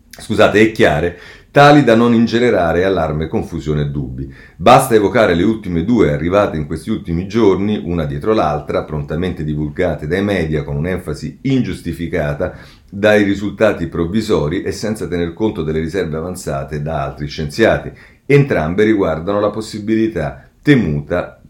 scusate, 0.10 0.60
e 0.60 0.72
chiare 0.72 1.20
tali 1.58 1.84
da 1.84 1.96
non 1.96 2.14
ingenerare 2.14 2.86
allarme, 2.86 3.28
confusione 3.28 3.82
e 3.82 3.86
dubbi. 3.90 4.32
Basta 4.56 4.94
evocare 4.94 5.34
le 5.34 5.42
ultime 5.42 5.84
due 5.84 6.14
arrivate 6.14 6.56
in 6.56 6.68
questi 6.68 6.92
ultimi 6.92 7.28
giorni, 7.28 7.82
una 7.84 8.06
dietro 8.06 8.36
l'altra, 8.36 8.84
prontamente 8.84 9.44
divulgate 9.44 10.06
dai 10.06 10.22
media 10.22 10.64
con 10.64 10.76
un'enfasi 10.76 11.40
ingiustificata 11.42 12.54
dai 12.88 13.24
risultati 13.24 13.88
provvisori 13.88 14.62
e 14.62 14.72
senza 14.72 15.08
tener 15.08 15.34
conto 15.34 15.64
delle 15.64 15.80
riserve 15.80 16.18
avanzate 16.18 16.84
da 16.84 17.02
altri 17.02 17.26
scienziati. 17.26 17.92
Entrambe 18.28 18.84
riguardano 18.84 19.40
la 19.40 19.50
possibilità 19.50 20.48
temuta 20.62 21.42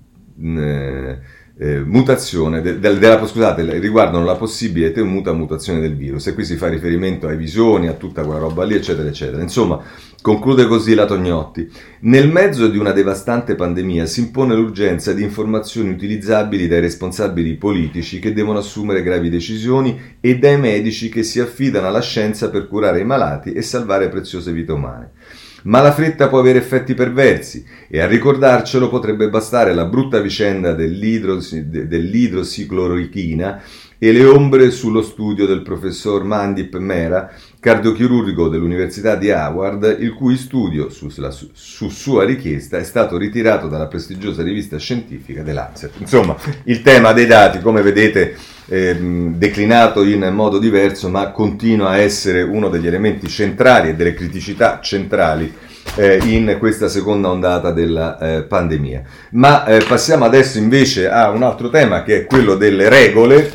eh, 0.42 1.20
eh, 1.60 1.80
mutazione 1.84 2.62
de, 2.62 2.80
de, 2.80 3.00
della, 3.00 3.26
scusate, 3.26 3.80
riguardano 3.80 4.24
la 4.24 4.36
possibile 4.36 4.92
temuta 4.92 5.34
mutazione 5.34 5.80
del 5.80 5.96
virus 5.96 6.28
e 6.28 6.34
qui 6.34 6.46
si 6.46 6.56
fa 6.56 6.68
riferimento 6.70 7.28
ai 7.28 7.38
visioni, 7.38 7.88
a 7.88 7.94
tutta 7.94 8.24
quella 8.24 8.40
roba 8.40 8.64
lì, 8.64 8.76
eccetera, 8.76 9.08
eccetera. 9.08 9.42
Insomma, 9.42 9.82
conclude 10.22 10.68
così 10.68 10.94
la 10.94 11.06
Tognotti. 11.06 11.68
Nel 12.02 12.30
mezzo 12.30 12.68
di 12.68 12.78
una 12.78 12.92
devastante 12.92 13.56
pandemia 13.56 14.06
si 14.06 14.20
impone 14.20 14.56
l'urgenza 14.56 15.14
di 15.14 15.24
informazioni 15.24 15.90
utilizzabili 15.90 16.68
dai 16.68 16.82
responsabili 16.82 17.56
politici 17.56 18.20
che 18.20 18.34
devono 18.34 18.60
assumere 18.60 19.02
gravi 19.02 19.30
decisioni 19.30 20.00
e 20.22 20.38
dai 20.38 20.60
medici 20.60 21.10
che 21.10 21.24
si 21.24 21.40
affidano 21.40 21.88
alla 21.88 22.02
scienza 22.02 22.52
per 22.52 22.68
curare 22.68 23.00
i 23.00 23.06
malati 23.06 23.54
e 23.54 23.64
salvare 23.64 24.10
preziose 24.10 24.52
vite 24.52 24.72
umane. 24.72 25.12
Ma 25.68 25.82
la 25.82 25.92
fretta 25.92 26.30
può 26.30 26.40
avere 26.40 26.60
effetti 26.60 26.94
perversi 26.94 27.66
e 27.90 28.00
a 28.00 28.08
ricordarcelo 28.08 28.88
potrebbe 28.88 29.30
bastare 29.30 29.74
la 29.74 29.84
brutta 29.84 30.20
vicenda 30.20 30.72
dell'idrosiclorochina 30.74 33.62
e 34.00 34.12
le 34.14 34.24
ombre 34.24 34.72
sullo 34.72 35.02
studio 35.02 35.46
del 35.46 35.64
professor 35.64 36.24
Mandip 36.24 36.78
Mera, 36.78 37.30
cardiochirurgo 37.60 38.48
dell'Università 38.48 39.16
di 39.16 39.30
Howard, 39.30 39.98
il 40.00 40.14
cui 40.14 40.38
studio, 40.38 40.90
su, 40.90 41.10
su, 41.52 41.90
sua 41.90 42.24
richiesta, 42.24 42.78
è 42.78 42.84
stato 42.84 43.18
ritirato 43.18 43.68
dalla 43.68 43.88
prestigiosa 43.88 44.44
rivista 44.44 44.78
scientifica 44.78 45.44
The 45.44 45.52
Lancet. 45.52 45.92
Insomma, 45.98 46.38
il 46.64 46.82
tema 46.82 47.12
dei 47.12 47.26
dati, 47.26 47.60
come 47.60 47.82
vedete, 47.82 48.38
eh, 48.68 48.96
declinato 49.36 50.04
in 50.04 50.30
modo 50.34 50.60
diverso, 50.60 51.10
ma 51.10 51.32
continua 51.32 51.90
a 51.90 51.98
essere 51.98 52.42
uno 52.42 52.70
degli 52.70 52.88
elementi 52.88 53.28
centrali 53.28 53.90
e 53.90 53.96
delle 53.96 54.14
criticità 54.14 54.80
centrali 54.82 55.54
eh, 55.96 56.20
in 56.26 56.58
questa 56.60 56.88
seconda 56.88 57.30
ondata 57.30 57.72
della 57.72 58.18
eh, 58.20 58.44
pandemia. 58.44 59.04
Ma 59.32 59.66
eh, 59.66 59.84
passiamo 59.88 60.26
adesso 60.26 60.58
invece 60.58 61.10
a 61.10 61.30
un 61.30 61.44
altro 61.44 61.70
tema 61.70 62.04
che 62.04 62.18
è 62.18 62.26
quello 62.26 62.56
delle 62.56 62.90
regole 62.90 63.52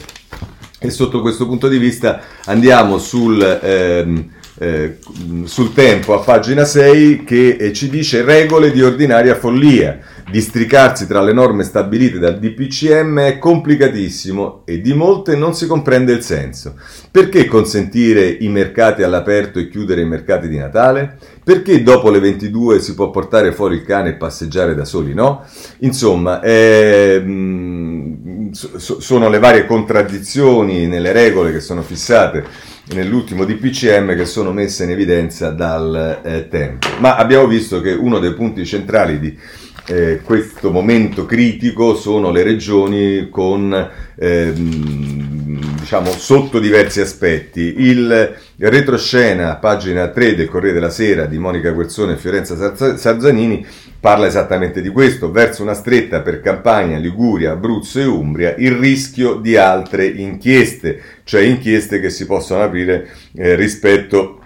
e 0.79 0.91
sotto 0.91 1.21
questo 1.21 1.47
punto 1.47 1.69
di 1.69 1.79
vista 1.79 2.21
andiamo 2.47 2.99
sul, 2.99 3.41
ehm, 3.63 4.29
eh, 4.63 4.99
sul 5.45 5.73
tempo 5.73 6.15
a 6.15 6.21
pagina 6.21 6.65
6 6.65 7.25
che 7.25 7.57
eh, 7.59 7.73
ci 7.73 7.91
dice 7.91 8.23
regole 8.23 8.71
di 8.71 8.81
ordinaria 8.81 9.35
follia. 9.35 9.99
Districarsi 10.31 11.09
tra 11.09 11.21
le 11.21 11.33
norme 11.33 11.65
stabilite 11.65 12.21
dal 12.21 12.39
DPCM 12.39 13.19
è 13.19 13.39
complicatissimo 13.39 14.63
e 14.65 14.81
di 14.81 14.95
molte 14.95 15.35
non 15.35 15.55
si 15.55 15.67
comprende 15.67 16.13
il 16.13 16.23
senso. 16.23 16.77
Perché 17.11 17.47
consentire 17.47 18.29
i 18.29 18.49
mercati 18.49 19.03
all'aperto 19.03 19.59
e 19.59 19.69
chiudere 19.69 20.03
i 20.03 20.07
mercati 20.07 20.49
di 20.49 20.59
Natale? 20.59 21.19
Perché 21.43 21.83
dopo 21.83 22.09
le 22.09 22.21
22 22.21 22.79
si 22.79 22.95
può 22.95 23.11
portare 23.11 23.53
fuori 23.53 23.75
il 23.75 23.83
cane 23.83 24.11
e 24.11 24.15
passeggiare 24.15 24.77
da 24.77 24.85
soli, 24.85 25.13
no? 25.13 25.45
Insomma, 25.81 26.41
ehm, 26.41 28.53
sono 28.53 29.29
le 29.29 29.39
varie 29.41 29.67
contraddizioni 29.67 30.87
nelle 30.87 31.11
regole 31.11 31.53
che 31.53 31.61
sono 31.61 31.83
fissate 31.83 32.71
nell'ultimo 32.91 33.45
DPCM 33.45 34.17
che 34.17 34.25
sono 34.25 34.53
messe 34.53 34.85
in 34.85 34.91
evidenza 34.91 35.51
dal 35.51 36.21
eh, 36.23 36.49
tempo. 36.49 36.89
Ma 36.99 37.17
abbiamo 37.17 37.47
visto 37.47 37.81
che 37.81 37.93
uno 37.93 38.19
dei 38.19 38.35
punti 38.35 38.65
centrali 38.67 39.19
di 39.19 39.39
eh, 39.87 40.21
questo 40.23 40.71
momento 40.71 41.27
critico 41.27 41.95
sono 41.97 42.31
le 42.31 42.43
regioni 42.43 43.29
con 43.31 43.91
ehm, 44.15 45.81
diciamo 45.81 46.11
sotto 46.11 46.59
diversi 46.59 47.01
aspetti. 47.01 47.75
Il 47.79 48.35
retroscena, 48.59 49.57
pagina 49.57 50.09
3 50.09 50.37
del 50.37 50.49
Corriere 50.49 50.75
della 50.75 50.91
Sera 50.91 51.27
di 51.27 51.39
Monica 51.39 51.71
Guerzone 51.71 52.13
e 52.13 52.17
Fiorenza 52.17 52.75
Sarzanini 52.97 53.67
parla 53.99 54.27
esattamente 54.27 54.81
di 54.83 54.89
questo, 54.89 55.31
verso 55.31 55.63
una 55.63 55.75
stretta 55.75 56.23
per 56.23 56.41
Campania, 56.41 56.99
Liguria, 56.99 57.53
Abruzzo 57.53 58.01
e 58.01 58.05
Umbria, 58.05 58.55
il 58.59 58.73
rischio 58.73 59.35
di 59.35 59.57
altre 59.57 60.07
inchieste, 60.07 61.01
cioè 61.23 61.43
inchieste 61.43 62.01
che 62.01 62.11
si 62.11 62.27
possono 62.27 62.63
aprire 62.63 63.09
eh, 63.37 63.55
rispetto 63.55 64.41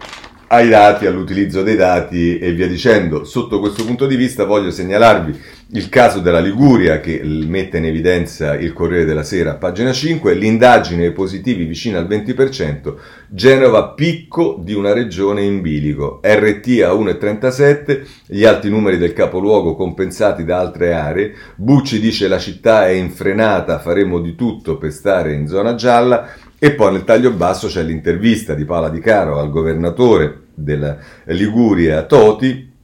ai 0.48 0.68
dati, 0.68 1.06
all'utilizzo 1.06 1.62
dei 1.62 1.76
dati 1.76 2.38
e 2.38 2.52
via 2.52 2.68
dicendo. 2.68 3.24
Sotto 3.24 3.58
questo 3.58 3.84
punto 3.84 4.06
di 4.06 4.16
vista 4.16 4.44
voglio 4.44 4.70
segnalarvi 4.70 5.54
il 5.70 5.88
caso 5.88 6.20
della 6.20 6.38
Liguria 6.38 7.00
che 7.00 7.20
mette 7.24 7.78
in 7.78 7.86
evidenza 7.86 8.54
il 8.54 8.72
Corriere 8.72 9.04
della 9.04 9.24
Sera, 9.24 9.54
pagina 9.54 9.92
5, 9.92 10.34
l'indagine 10.34 11.10
positivi 11.10 11.64
vicina 11.64 11.98
al 11.98 12.06
20%, 12.06 12.94
Genova 13.28 13.88
picco 13.88 14.60
di 14.62 14.74
una 14.74 14.92
regione 14.92 15.42
in 15.42 15.60
bilico, 15.60 16.20
RT 16.22 16.82
a 16.84 16.92
1,37, 16.92 18.06
gli 18.26 18.44
alti 18.44 18.70
numeri 18.70 18.98
del 18.98 19.12
capoluogo 19.12 19.74
compensati 19.74 20.44
da 20.44 20.60
altre 20.60 20.92
aree, 20.92 21.34
Bucci 21.56 21.98
dice 21.98 22.28
la 22.28 22.38
città 22.38 22.86
è 22.86 22.92
infrenata, 22.92 23.80
faremo 23.80 24.20
di 24.20 24.36
tutto 24.36 24.78
per 24.78 24.92
stare 24.92 25.32
in 25.32 25.48
zona 25.48 25.74
gialla, 25.74 26.28
e 26.58 26.70
poi 26.72 26.92
nel 26.92 27.04
taglio 27.04 27.32
basso 27.32 27.66
c'è 27.66 27.82
l'intervista 27.82 28.54
di 28.54 28.64
Paola 28.64 28.88
Di 28.88 29.00
Caro 29.00 29.40
al 29.40 29.50
governatore 29.50 30.44
della 30.56 30.98
Liguria 31.26 32.04
Toti 32.04 32.74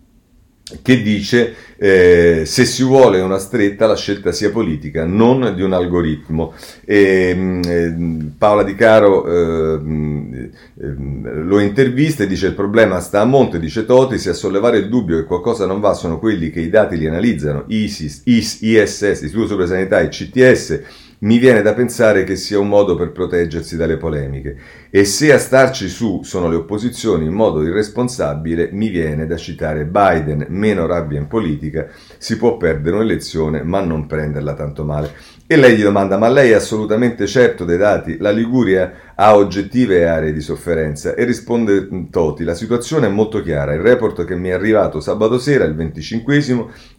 che 0.81 1.03
dice 1.03 1.55
eh, 1.77 2.45
se 2.47 2.65
si 2.65 2.85
vuole 2.85 3.21
una 3.21 3.39
stretta 3.39 3.87
la 3.87 3.97
scelta 3.97 4.33
sia 4.33 4.51
politica, 4.51 5.05
non 5.05 5.53
di 5.55 5.63
un 5.63 5.73
algoritmo. 5.73 6.55
E, 6.85 7.35
mh, 7.35 7.41
mm, 7.41 7.63
eh, 7.65 8.33
Paola 8.39 8.63
Di 8.63 8.75
Caro 8.75 9.27
eh, 9.27 9.79
mh, 9.79 9.91
mm, 9.93 10.35
eh, 10.35 11.33
lo 11.43 11.59
intervista 11.59 12.23
e 12.23 12.29
dice 12.29 12.47
il 12.47 12.55
problema 12.55 13.01
sta 13.01 13.21
a 13.21 13.25
monte, 13.25 13.59
dice 13.59 13.85
Toti, 13.85 14.19
se 14.19 14.31
a 14.31 14.35
sollevare 14.35 14.79
il 14.79 14.89
dubbio 14.89 15.17
che 15.17 15.25
qualcosa 15.25 15.67
non 15.67 15.81
va 15.81 15.93
sono 15.93 16.19
quelli 16.19 16.51
che 16.51 16.61
i 16.61 16.71
dati 16.71 16.97
li 16.97 17.07
analizzano, 17.07 17.65
ISIS, 17.67 18.23
IS, 18.25 18.61
ISS, 18.61 19.03
Istituto 19.23 19.49
Superiore 19.49 19.67
Sanità 19.67 20.01
e 20.01 20.09
CTS, 20.09 20.83
mi 21.23 21.39
viene 21.39 21.63
da 21.63 21.73
pensare 21.73 22.25
che 22.25 22.37
sia 22.37 22.59
un 22.59 22.69
modo 22.69 22.95
per 22.97 23.13
proteggersi 23.13 23.77
dalle 23.77 23.97
polemiche. 23.97 24.57
E 24.91 25.05
se 25.05 25.33
a 25.33 25.39
starci 25.39 25.89
su 25.89 26.23
sono 26.23 26.49
le 26.49 26.57
opposizioni 26.57 27.27
in 27.27 27.33
modo 27.33 27.63
irresponsabile, 27.63 28.71
mi 28.73 28.89
viene 28.89 29.27
da 29.27 29.37
citare 29.37 29.85
Biden, 29.85 30.47
meno 30.49 30.87
rabbia 30.87 31.19
in 31.19 31.29
politica, 31.29 31.87
si 32.19 32.37
può 32.37 32.57
perdere 32.57 32.97
un'elezione 32.97 33.63
ma 33.63 33.81
non 33.81 34.07
prenderla 34.07 34.55
tanto 34.55 34.85
male. 34.85 35.13
E 35.47 35.57
lei 35.57 35.77
gli 35.77 35.83
domanda, 35.83 36.17
ma 36.19 36.29
lei 36.29 36.51
è 36.51 36.55
assolutamente 36.55 37.27
certo 37.27 37.65
dei 37.65 37.77
dati? 37.77 38.17
La 38.19 38.31
Liguria 38.31 39.12
ha 39.23 39.37
oggettive 39.37 40.09
aree 40.09 40.33
di 40.33 40.41
sofferenza 40.41 41.15
e 41.15 41.23
risponde 41.23 42.09
Toti, 42.11 42.43
la 42.43 42.57
situazione 42.57 43.07
è 43.07 43.11
molto 43.11 43.41
chiara, 43.41 43.73
il 43.73 43.81
report 43.81 44.25
che 44.25 44.35
mi 44.35 44.49
è 44.49 44.53
arrivato 44.53 44.99
sabato 44.99 45.39
sera, 45.39 45.63
il 45.63 45.77
25 45.77 46.43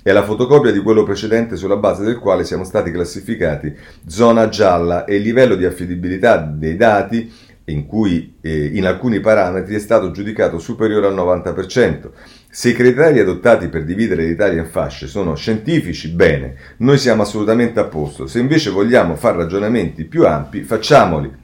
è 0.02 0.12
la 0.14 0.24
fotocopia 0.24 0.72
di 0.72 0.80
quello 0.80 1.04
precedente 1.04 1.58
sulla 1.58 1.76
base 1.76 2.06
del 2.06 2.20
quale 2.20 2.46
siamo 2.46 2.64
stati 2.64 2.92
classificati 2.92 3.76
zona 4.06 4.48
gialla 4.48 5.04
e 5.04 5.18
il 5.18 5.22
livello 5.22 5.56
di 5.56 5.66
affidabilità 5.66 6.38
dei 6.38 6.78
dati 6.78 7.30
in 7.66 7.86
cui 7.86 8.36
eh, 8.40 8.68
in 8.68 8.86
alcuni 8.86 9.20
parametri 9.20 9.76
è 9.76 9.80
stato 9.80 10.12
giudicato 10.12 10.60
superiore 10.60 11.08
al 11.08 11.16
90%. 11.16 12.10
Se 12.50 12.70
i 12.70 12.74
criteri 12.74 13.20
adottati 13.20 13.68
per 13.68 13.84
dividere 13.84 14.24
l'Italia 14.24 14.62
in 14.62 14.70
fasce 14.70 15.08
sono 15.08 15.36
scientifici, 15.36 16.08
bene, 16.08 16.56
noi 16.78 16.98
siamo 16.98 17.24
assolutamente 17.24 17.82
a 17.82 17.86
posto. 17.86 18.28
Se 18.28 18.40
invece 18.40 18.70
vogliamo 18.70 19.18
fare 19.18 19.38
ragionamenti 19.38 20.06
più 20.06 20.26
ampi, 20.26 20.64
facciamoli. 20.64 21.43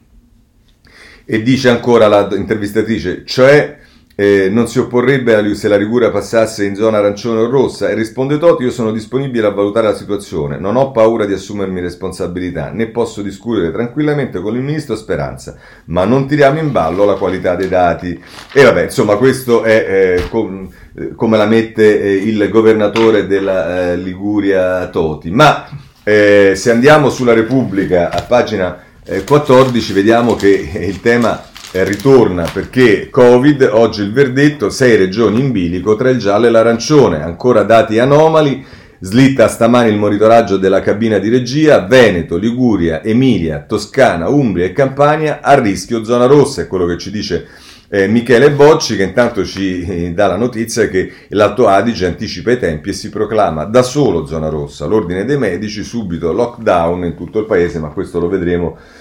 E 1.31 1.43
dice 1.43 1.69
ancora 1.69 2.07
l'intervistatrice, 2.07 3.21
cioè 3.23 3.77
eh, 4.15 4.49
non 4.49 4.67
si 4.67 4.79
opporrebbe 4.79 5.53
se 5.53 5.67
la 5.67 5.77
Liguria 5.77 6.09
passasse 6.09 6.65
in 6.65 6.73
zona 6.73 6.97
arancione 6.97 7.41
o 7.41 7.49
rossa 7.51 7.87
e 7.87 7.93
risponde 7.93 8.39
Toti 8.39 8.63
io 8.63 8.71
sono 8.71 8.91
disponibile 8.91 9.45
a 9.45 9.51
valutare 9.51 9.89
la 9.89 9.93
situazione, 9.93 10.57
non 10.57 10.75
ho 10.75 10.89
paura 10.89 11.27
di 11.27 11.33
assumermi 11.33 11.81
responsabilità, 11.81 12.71
né 12.71 12.87
posso 12.87 13.21
discutere 13.21 13.71
tranquillamente 13.71 14.41
con 14.41 14.55
il 14.55 14.63
ministro 14.63 14.95
Speranza, 14.95 15.55
ma 15.85 16.03
non 16.03 16.25
tiriamo 16.25 16.57
in 16.57 16.71
ballo 16.71 17.05
la 17.05 17.13
qualità 17.13 17.53
dei 17.53 17.69
dati. 17.69 18.19
E 18.51 18.63
vabbè, 18.63 18.85
insomma, 18.85 19.15
questo 19.15 19.61
è 19.61 20.17
eh, 20.17 20.29
com, 20.29 20.67
eh, 20.95 21.13
come 21.13 21.37
la 21.37 21.45
mette 21.45 22.01
eh, 22.01 22.11
il 22.11 22.49
governatore 22.49 23.27
della 23.27 23.91
eh, 23.91 23.97
Liguria 23.97 24.87
Toti. 24.87 25.29
Ma 25.29 25.69
eh, 26.03 26.53
se 26.55 26.71
andiamo 26.71 27.11
sulla 27.11 27.33
Repubblica 27.33 28.09
a 28.09 28.23
pagina 28.23 28.87
14 29.23 29.91
vediamo 29.93 30.35
che 30.35 30.69
il 30.81 31.01
tema 31.01 31.43
eh, 31.71 31.83
ritorna 31.83 32.47
perché 32.53 33.09
Covid, 33.09 33.67
oggi 33.71 34.03
il 34.03 34.13
verdetto, 34.13 34.69
6 34.69 34.97
regioni 34.97 35.39
in 35.39 35.51
bilico 35.51 35.95
tra 35.95 36.11
il 36.11 36.19
giallo 36.19 36.45
e 36.45 36.51
l'arancione, 36.51 37.23
ancora 37.23 37.63
dati 37.63 37.97
anomali, 37.97 38.63
slitta 38.99 39.47
stamani 39.47 39.89
il 39.89 39.97
monitoraggio 39.97 40.57
della 40.57 40.81
cabina 40.81 41.17
di 41.17 41.29
regia, 41.29 41.79
Veneto, 41.87 42.37
Liguria, 42.37 43.03
Emilia, 43.03 43.65
Toscana, 43.67 44.29
Umbria 44.29 44.65
e 44.65 44.73
Campania 44.73 45.39
a 45.41 45.59
rischio 45.59 46.03
zona 46.03 46.25
rossa, 46.25 46.61
è 46.61 46.67
quello 46.67 46.85
che 46.85 46.99
ci 46.99 47.09
dice 47.09 47.47
eh, 47.89 48.07
Michele 48.07 48.51
Bocci 48.51 48.95
che 48.95 49.01
intanto 49.01 49.43
ci 49.43 49.81
eh, 49.81 50.13
dà 50.13 50.27
la 50.27 50.35
notizia 50.35 50.87
che 50.87 51.11
l'Alto 51.29 51.67
Adige 51.67 52.05
anticipa 52.05 52.51
i 52.51 52.59
tempi 52.59 52.89
e 52.89 52.93
si 52.93 53.09
proclama 53.09 53.63
da 53.63 53.81
solo 53.81 54.27
zona 54.27 54.49
rossa, 54.49 54.85
l'ordine 54.85 55.25
dei 55.25 55.39
medici 55.39 55.81
subito 55.83 56.31
lockdown 56.31 57.05
in 57.05 57.15
tutto 57.15 57.39
il 57.39 57.45
paese, 57.45 57.79
ma 57.79 57.87
questo 57.87 58.19
lo 58.19 58.27
vedremo 58.27 58.77
eh, 58.77 58.98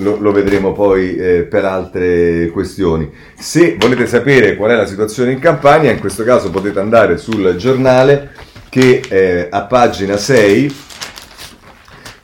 lo, 0.00 0.18
lo 0.18 0.32
vedremo 0.32 0.72
poi 0.72 1.16
eh, 1.16 1.42
per 1.42 1.64
altre 1.64 2.48
questioni. 2.52 3.10
Se 3.38 3.76
volete 3.78 4.06
sapere 4.06 4.56
qual 4.56 4.70
è 4.70 4.76
la 4.76 4.86
situazione 4.86 5.32
in 5.32 5.38
Campania, 5.38 5.90
in 5.90 6.00
questo 6.00 6.24
caso 6.24 6.50
potete 6.50 6.80
andare 6.80 7.16
sul 7.16 7.54
giornale 7.56 8.30
che 8.68 9.02
eh, 9.08 9.48
a 9.50 9.62
pagina 9.62 10.16
6 10.16 10.76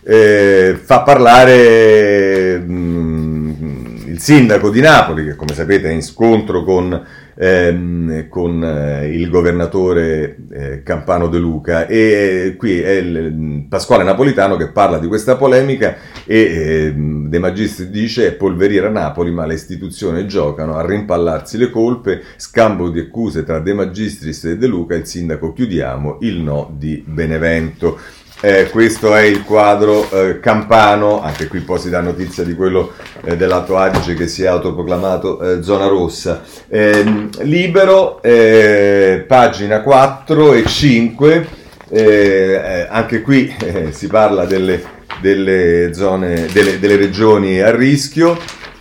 eh, 0.05 0.79
fa 0.81 1.03
parlare 1.03 2.59
mh, 2.59 2.73
mm, 2.73 3.97
il 4.07 4.21
sindaco 4.21 4.71
di 4.71 4.81
Napoli, 4.81 5.25
che 5.25 5.35
come 5.35 5.55
sapete 5.55 5.89
è 5.89 5.93
in 5.93 6.03
scontro 6.03 6.63
con 6.63 7.05
ehm, 7.37 8.29
con 8.29 8.65
eh, 8.65 9.09
il 9.15 9.29
governatore 9.29 10.37
eh, 10.51 10.83
Campano 10.83 11.29
De 11.29 11.39
Luca 11.39 11.87
e 11.87 12.55
qui 12.57 12.81
è 12.81 12.93
il, 12.93 13.67
Pasquale 13.69 14.05
Napolitano 14.05 14.57
che 14.57 14.71
parla 14.71 14.99
di 14.99 15.07
questa 15.07 15.37
polemica 15.37 15.97
e 16.25 16.39
eh, 16.39 16.95
De 16.95 17.39
Magistri 17.39 17.91
dice 17.91 18.29
è 18.29 18.33
polveriera 18.33 18.89
Napoli 18.89 19.31
ma 19.31 19.45
le 19.47 19.55
istituzioni 19.55 20.27
giocano 20.27 20.77
a 20.77 20.85
rimpallarsi 20.85 21.59
le 21.59 21.71
colpe, 21.71 22.23
scambio 22.37 22.89
di 22.89 23.01
accuse 23.01 23.45
tra 23.45 23.59
De 23.59 23.75
Magistris 23.75 24.45
e 24.45 24.57
De 24.57 24.67
Luca, 24.67 24.95
il 24.95 25.07
sindaco 25.07 25.53
chiudiamo, 25.53 26.19
il 26.21 26.41
no 26.41 26.73
di 26.77 27.03
Benevento. 27.07 27.99
Eh, 28.43 28.69
questo 28.69 29.15
è 29.15 29.23
il 29.23 29.45
quadro 29.45 30.11
eh, 30.11 30.41
campano, 30.41 31.23
anche 31.23 31.47
qui 31.47 31.61
poi 31.61 31.79
si 31.79 31.89
dà 31.89 32.01
notizia 32.01 32.45
di 32.45 32.55
quello 32.55 32.93
eh, 33.25 33.35
dell'Alto 33.35 33.79
Adige 33.79 34.13
che 34.13 34.29
si 34.29 34.43
è 34.43 34.47
autoproclamato 34.47 35.41
eh, 35.41 35.63
zona 35.63 35.87
rossa. 35.87 36.43
Ehm, 36.69 37.31
libero, 37.41 38.23
eh, 38.23 39.25
pagina 39.27 39.81
4 39.81 40.53
e 40.53 40.67
5, 40.67 41.49
eh, 41.89 42.87
anche 42.91 43.23
qui 43.23 43.55
si 43.91 44.07
parla 44.07 44.45
delle, 44.45 44.83
delle, 45.23 45.95
zone, 45.95 46.47
delle, 46.53 46.79
delle 46.79 46.97
regioni 46.97 47.61
a 47.61 47.75
rischio. 47.75 48.37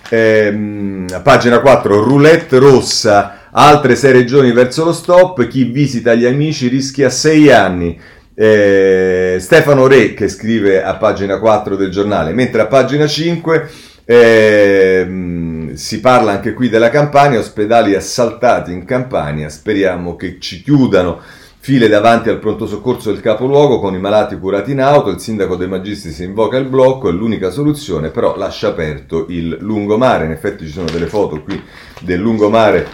Ehm, 0.10 1.22
pagina 1.24 1.62
4, 1.62 2.04
roulette 2.04 2.58
rossa, 2.58 3.48
altre 3.52 3.96
6 3.96 4.12
regioni 4.12 4.52
verso 4.52 4.84
lo 4.84 4.92
stop, 4.92 5.48
chi 5.48 5.64
visita 5.64 6.14
gli 6.14 6.26
amici 6.26 6.68
rischia 6.68 7.10
6 7.10 7.52
anni. 7.52 8.00
Eh, 8.38 9.38
Stefano 9.40 9.88
Re 9.88 10.14
che 10.14 10.28
scrive 10.28 10.84
a 10.84 10.96
pagina 10.96 11.40
4 11.40 11.78
del 11.78 11.90
giornale, 11.90 12.34
mentre 12.34 12.62
a 12.62 12.68
pagina 12.68 13.08
5 13.08 13.70
eh, 14.04 15.72
si 15.74 16.00
parla 16.02 16.34
anche 16.34 16.54
qui 16.54 16.68
della 16.68 16.90
Campania, 16.90 17.40
ospedali 17.40 17.96
assaltati 17.96 18.74
in 18.74 18.84
Campania, 18.84 19.50
speriamo 19.50 20.16
che 20.16 20.38
ci 20.40 20.62
chiudano. 20.62 21.20
File 21.66 21.88
davanti 21.88 22.30
al 22.30 22.38
pronto 22.38 22.68
soccorso 22.68 23.12
del 23.12 23.22
capoluogo 23.22 23.80
con 23.80 23.96
i 23.96 24.00
malati 24.00 24.38
curati 24.38 24.74
in 24.74 24.82
auto, 24.82 25.10
il 25.10 25.20
sindaco 25.20 25.56
dei 25.56 25.68
magisti 25.68 26.12
si 26.12 26.24
invoca 26.24 26.58
il 26.58 26.68
blocco, 26.68 27.10
è 27.10 27.12
l'unica 27.12 27.50
soluzione, 27.50 28.12
però 28.12 28.38
lascia 28.38 28.68
aperto 28.68 29.26
il 29.30 29.58
lungomare, 29.62 30.26
in 30.26 30.32
effetti 30.32 30.68
ci 30.68 30.72
sono 30.72 30.88
delle 30.92 31.08
foto 31.08 31.42
qui 31.42 31.60
del 32.02 32.20
lungomare 32.20 32.86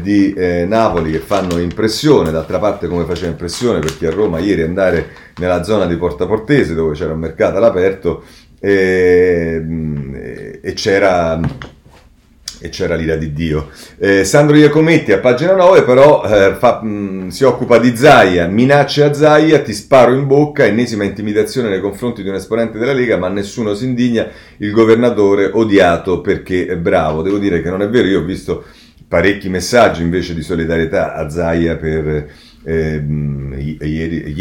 di 0.00 0.32
eh, 0.32 0.64
Napoli 0.64 1.12
che 1.12 1.18
fanno 1.18 1.58
impressione, 1.58 2.30
d'altra 2.30 2.58
parte 2.58 2.86
come 2.86 3.04
faceva 3.04 3.30
impressione 3.30 3.80
perché 3.80 4.06
a 4.06 4.10
Roma 4.10 4.38
ieri 4.38 4.62
andare 4.62 5.08
nella 5.36 5.64
zona 5.64 5.86
di 5.86 5.96
Porta 5.96 6.26
Portese 6.26 6.74
dove 6.74 6.94
c'era 6.94 7.12
un 7.12 7.18
mercato 7.18 7.56
all'aperto 7.56 8.22
e, 8.60 9.60
e 10.62 10.72
c'era 10.74 11.40
e 12.62 12.68
c'era 12.68 12.94
l'ira 12.94 13.16
di 13.16 13.32
Dio. 13.32 13.70
Eh, 13.98 14.22
Sandro 14.22 14.56
Iacometti 14.56 15.10
a 15.10 15.18
pagina 15.18 15.56
9 15.56 15.82
però 15.82 16.22
eh, 16.24 16.54
fa, 16.54 16.80
mh, 16.80 17.28
si 17.28 17.42
occupa 17.42 17.78
di 17.78 17.96
Zaia, 17.96 18.46
minacce 18.46 19.02
a 19.02 19.12
Zaia, 19.12 19.60
ti 19.62 19.74
sparo 19.74 20.14
in 20.14 20.28
bocca, 20.28 20.64
ennesima 20.64 21.02
intimidazione 21.02 21.68
nei 21.68 21.80
confronti 21.80 22.22
di 22.22 22.28
un 22.28 22.36
esponente 22.36 22.78
della 22.78 22.92
Lega, 22.92 23.16
ma 23.16 23.28
nessuno 23.28 23.74
si 23.74 23.84
indigna, 23.86 24.28
il 24.58 24.70
governatore 24.70 25.50
odiato 25.52 26.20
perché 26.20 26.66
è 26.66 26.76
bravo. 26.76 27.22
Devo 27.22 27.38
dire 27.38 27.60
che 27.62 27.68
non 27.68 27.82
è 27.82 27.88
vero, 27.88 28.06
io 28.06 28.20
ho 28.20 28.24
visto 28.24 28.64
parecchi 29.12 29.50
messaggi 29.50 30.00
invece 30.00 30.32
di 30.32 30.40
solidarietà 30.40 31.12
a 31.12 31.28
Zaia 31.28 31.76
per 31.76 32.30
eh, 32.64 33.04
ieri, 33.78 34.32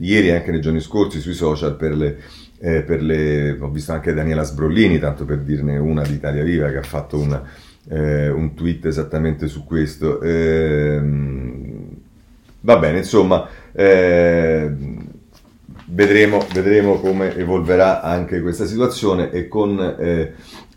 ieri, 0.00 0.30
anche 0.30 0.50
nei 0.50 0.62
giorni 0.62 0.80
scorsi 0.80 1.20
sui 1.20 1.34
social 1.34 1.76
per 1.76 1.94
le 1.94 2.16
eh, 2.58 2.80
per 2.80 3.02
le, 3.02 3.58
ho 3.60 3.68
visto 3.68 3.92
anche 3.92 4.14
Daniela 4.14 4.42
Sbrollini, 4.42 4.98
tanto 4.98 5.26
per 5.26 5.40
dirne 5.40 5.76
una 5.76 6.00
di 6.00 6.14
Italia 6.14 6.42
Viva, 6.42 6.70
che 6.70 6.78
ha 6.78 6.82
fatto 6.82 7.18
una, 7.18 7.42
eh, 7.90 8.30
un 8.30 8.54
tweet 8.54 8.86
esattamente 8.86 9.48
su 9.48 9.64
questo. 9.64 10.22
Ehm, 10.22 11.88
va 12.62 12.78
bene, 12.78 12.96
insomma, 12.96 13.46
eh, 13.72 14.72
vedremo, 15.88 16.42
vedremo, 16.54 17.00
come 17.00 17.36
evolverà 17.36 18.00
anche 18.00 18.40
questa 18.40 18.64
situazione 18.64 19.30
e 19.30 19.46
con 19.46 19.78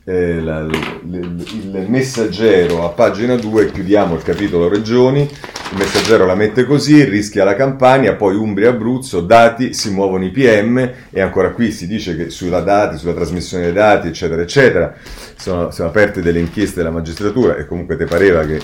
eh, 0.06 0.41
la, 0.41 0.62
il 0.62 1.86
messaggero 1.88 2.86
a 2.86 2.89
pagina 2.89 3.36
2 3.36 3.72
chiudiamo 3.72 4.16
il 4.16 4.24
capitolo 4.24 4.68
regioni 4.68 5.22
il 5.22 5.78
messaggero 5.78 6.26
la 6.26 6.36
mette 6.36 6.66
così 6.66 7.04
rischia 7.04 7.43
la 7.43 7.56
campagna 7.56 8.14
poi 8.14 8.36
Umbria 8.36 8.70
Abruzzo 8.70 9.22
dati 9.22 9.74
si 9.74 9.91
muovono 9.91 10.26
i 10.26 10.32
PM 10.32 10.91
e 11.10 11.22
ancora 11.22 11.52
qui 11.52 11.72
si 11.72 11.86
dice 11.86 12.16
che 12.16 12.30
sulla 12.30 12.62
dati 12.62 12.97
sulla 12.97 13.14
trasmissione 13.14 13.66
dei 13.66 13.74
dati 13.74 14.08
eccetera 14.08 14.41
eccetera 14.41 14.95
sono, 15.36 15.70
sono 15.72 15.89
aperte 15.89 16.22
delle 16.22 16.39
inchieste 16.39 16.78
della 16.78 16.91
magistratura 16.91 17.56
e 17.56 17.66
comunque 17.66 17.97
ti 17.97 18.06
pareva 18.06 18.45
che 18.45 18.60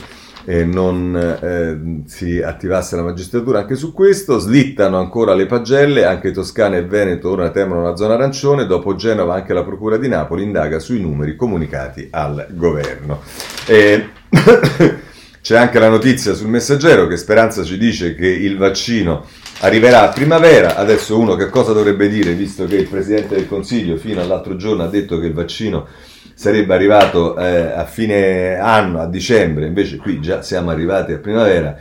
eh, 0.46 0.64
non 0.64 1.16
eh, 1.16 2.08
si 2.08 2.41
attivasse 2.41 2.96
la 2.96 3.02
magistratura 3.02 3.60
anche 3.60 3.76
su 3.76 3.93
questo. 3.93 4.38
Slittano 4.38 4.98
ancora 4.98 5.34
le 5.34 5.48
pagelle, 5.48 6.06
anche 6.06 6.32
Toscana 6.32 6.78
e 6.78 6.86
Veneto 6.86 7.32
ora 7.32 7.50
temono 7.50 7.82
la 7.82 7.96
zona 7.96 8.14
arancione. 8.14 8.66
Dopo 8.66 8.96
Genova 8.96 9.34
anche 9.34 9.54
la 9.54 9.64
Procura 9.64 9.98
di 9.98 10.08
Napoli 10.08 10.43
indaga 10.43 10.80
sui 10.80 11.02
numeri 11.02 11.36
comunicati 11.36 12.08
al 12.12 12.48
governo. 12.52 13.22
Eh, 13.66 14.10
c'è 15.41 15.58
anche 15.58 15.80
la 15.80 15.89
notizia 15.89 16.34
sul 16.34 16.50
messaggero 16.50 17.08
che 17.08 17.18
Speranza 17.18 17.64
ci 17.64 17.78
dice 17.78 18.16
che 18.16 18.28
il 18.28 18.58
vaccino 18.58 19.26
arriverà 19.62 20.04
a 20.04 20.14
primavera. 20.14 20.76
Adesso 20.76 21.18
uno 21.18 21.36
che 21.36 21.50
cosa 21.50 21.74
dovrebbe 21.74 22.08
dire, 22.08 22.34
visto 22.34 22.66
che 22.66 22.76
il 22.76 22.88
Presidente 22.88 23.36
del 23.36 23.48
Consiglio 23.48 23.98
fino 23.98 24.22
all'altro 24.22 24.56
giorno 24.56 24.84
ha 24.84 24.88
detto 24.88 25.20
che 25.20 25.26
il 25.26 25.34
vaccino 25.34 25.88
sarebbe 26.36 26.74
arrivato 26.74 27.38
eh, 27.38 27.72
a 27.72 27.86
fine 27.86 28.60
anno, 28.60 29.00
a 29.02 29.08
dicembre, 29.08 29.66
invece 29.66 29.98
qui 29.98 30.20
già 30.20 30.42
siamo 30.42 30.70
arrivati 30.70 31.14
a 31.14 31.18
primavera, 31.18 31.78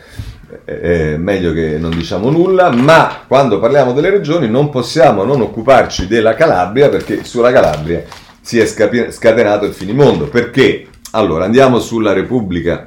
eh, 0.65 1.13
eh, 1.13 1.17
meglio 1.19 1.53
che 1.53 1.77
non 1.77 1.91
diciamo 1.91 2.31
nulla, 2.31 2.71
ma 2.71 3.25
quando 3.27 3.59
parliamo 3.59 3.93
delle 3.93 4.11
regioni 4.11 4.49
non 4.49 4.71
possiamo 4.71 5.25
non 5.25 5.41
occuparci 5.41 6.07
della 6.07 6.35
Calabria 6.35 6.89
perché 6.89 7.25
sulla 7.25 7.51
Calabria 7.51 8.05
si 8.41 8.59
è 8.59 8.67
scatenato 8.67 9.65
il 9.65 9.73
finimondo. 9.73 10.29
Perché? 10.29 10.87
Allora, 11.11 11.45
andiamo 11.45 11.81
sulla 11.81 12.13
Repubblica 12.13 12.87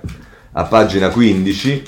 a 0.54 0.64
pagina 0.64 1.10
15 1.10 1.84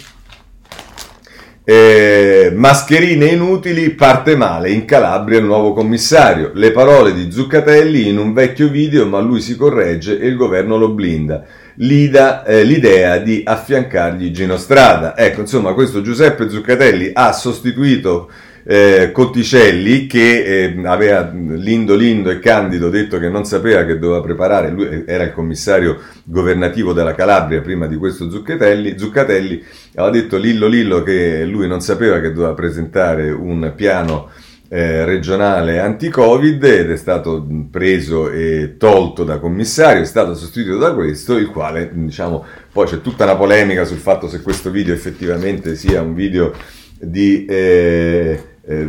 eh, 1.72 2.52
mascherine 2.52 3.28
inutili, 3.28 3.92
parte 3.92 4.36
male, 4.36 4.72
in 4.72 4.86
Calabria 4.86 5.38
il 5.38 5.46
nuovo 5.46 5.72
commissario. 5.72 6.50
Le 6.56 6.72
parole 6.72 7.14
di 7.14 7.32
Zuccatelli 7.32 8.08
in 8.08 8.18
un 8.18 8.34
vecchio 8.34 8.70
video, 8.70 9.06
ma 9.06 9.20
lui 9.20 9.40
si 9.40 9.56
corregge 9.56 10.20
e 10.20 10.26
il 10.26 10.36
governo 10.36 10.78
lo 10.78 10.90
blinda. 10.90 11.46
Lida, 11.76 12.44
eh, 12.44 12.64
l'idea 12.64 13.20
di 13.20 13.44
affiancargli 13.46 14.32
Gino 14.32 14.58
Strada. 14.58 15.16
Ecco, 15.16 15.42
insomma, 15.42 15.74
questo 15.74 16.02
Giuseppe 16.02 16.50
Zuccatelli 16.50 17.12
ha 17.14 17.32
sostituito 17.34 18.32
eh, 18.72 19.10
Cotticelli 19.12 20.06
che 20.06 20.44
eh, 20.44 20.82
aveva 20.86 21.28
lindo 21.34 21.96
lindo 21.96 22.30
e 22.30 22.38
candido 22.38 22.92
detto 22.92 23.18
che 23.18 23.28
non 23.28 23.44
sapeva 23.44 23.84
che 23.84 23.98
doveva 23.98 24.22
preparare, 24.22 24.70
lui 24.70 25.06
era 25.08 25.24
il 25.24 25.34
commissario 25.34 25.98
governativo 26.24 26.94
della 26.94 27.16
Calabria 27.16 27.62
prima 27.62 27.88
di 27.88 27.96
questo 27.96 28.30
Zuccatelli, 28.30 28.96
Zuccatelli 28.96 29.64
aveva 29.96 30.12
detto 30.12 30.38
Lillo 30.38 30.68
Lillo 30.68 31.02
che 31.02 31.46
lui 31.46 31.68
non 31.68 31.82
sapeva 31.82 32.20
che 32.20 32.32
doveva 32.32 32.54
presentare 32.54 33.32
un 33.32 33.74
piano 33.76 34.30
eh, 34.68 35.04
regionale 35.04 35.80
anti-Covid 35.80 36.64
ed 36.64 36.92
è 36.92 36.98
stato 36.98 37.44
preso 37.72 38.30
e 38.30 38.76
tolto 38.78 39.24
da 39.24 39.40
commissario, 39.40 40.04
è 40.04 40.06
stato 40.06 40.36
sostituito 40.36 40.78
da 40.78 40.94
questo, 40.94 41.38
il 41.38 41.50
quale 41.50 41.90
diciamo 41.92 42.46
poi 42.72 42.86
c'è 42.86 43.02
tutta 43.02 43.24
una 43.24 43.36
polemica 43.36 43.84
sul 43.84 43.98
fatto 43.98 44.28
se 44.28 44.44
questo 44.44 44.70
video 44.70 44.94
effettivamente 44.94 45.76
sia 45.76 46.04
un 46.04 46.14
video 46.14 46.54
di 47.02 47.46
eh, 47.46 48.49
eh, 48.70 48.88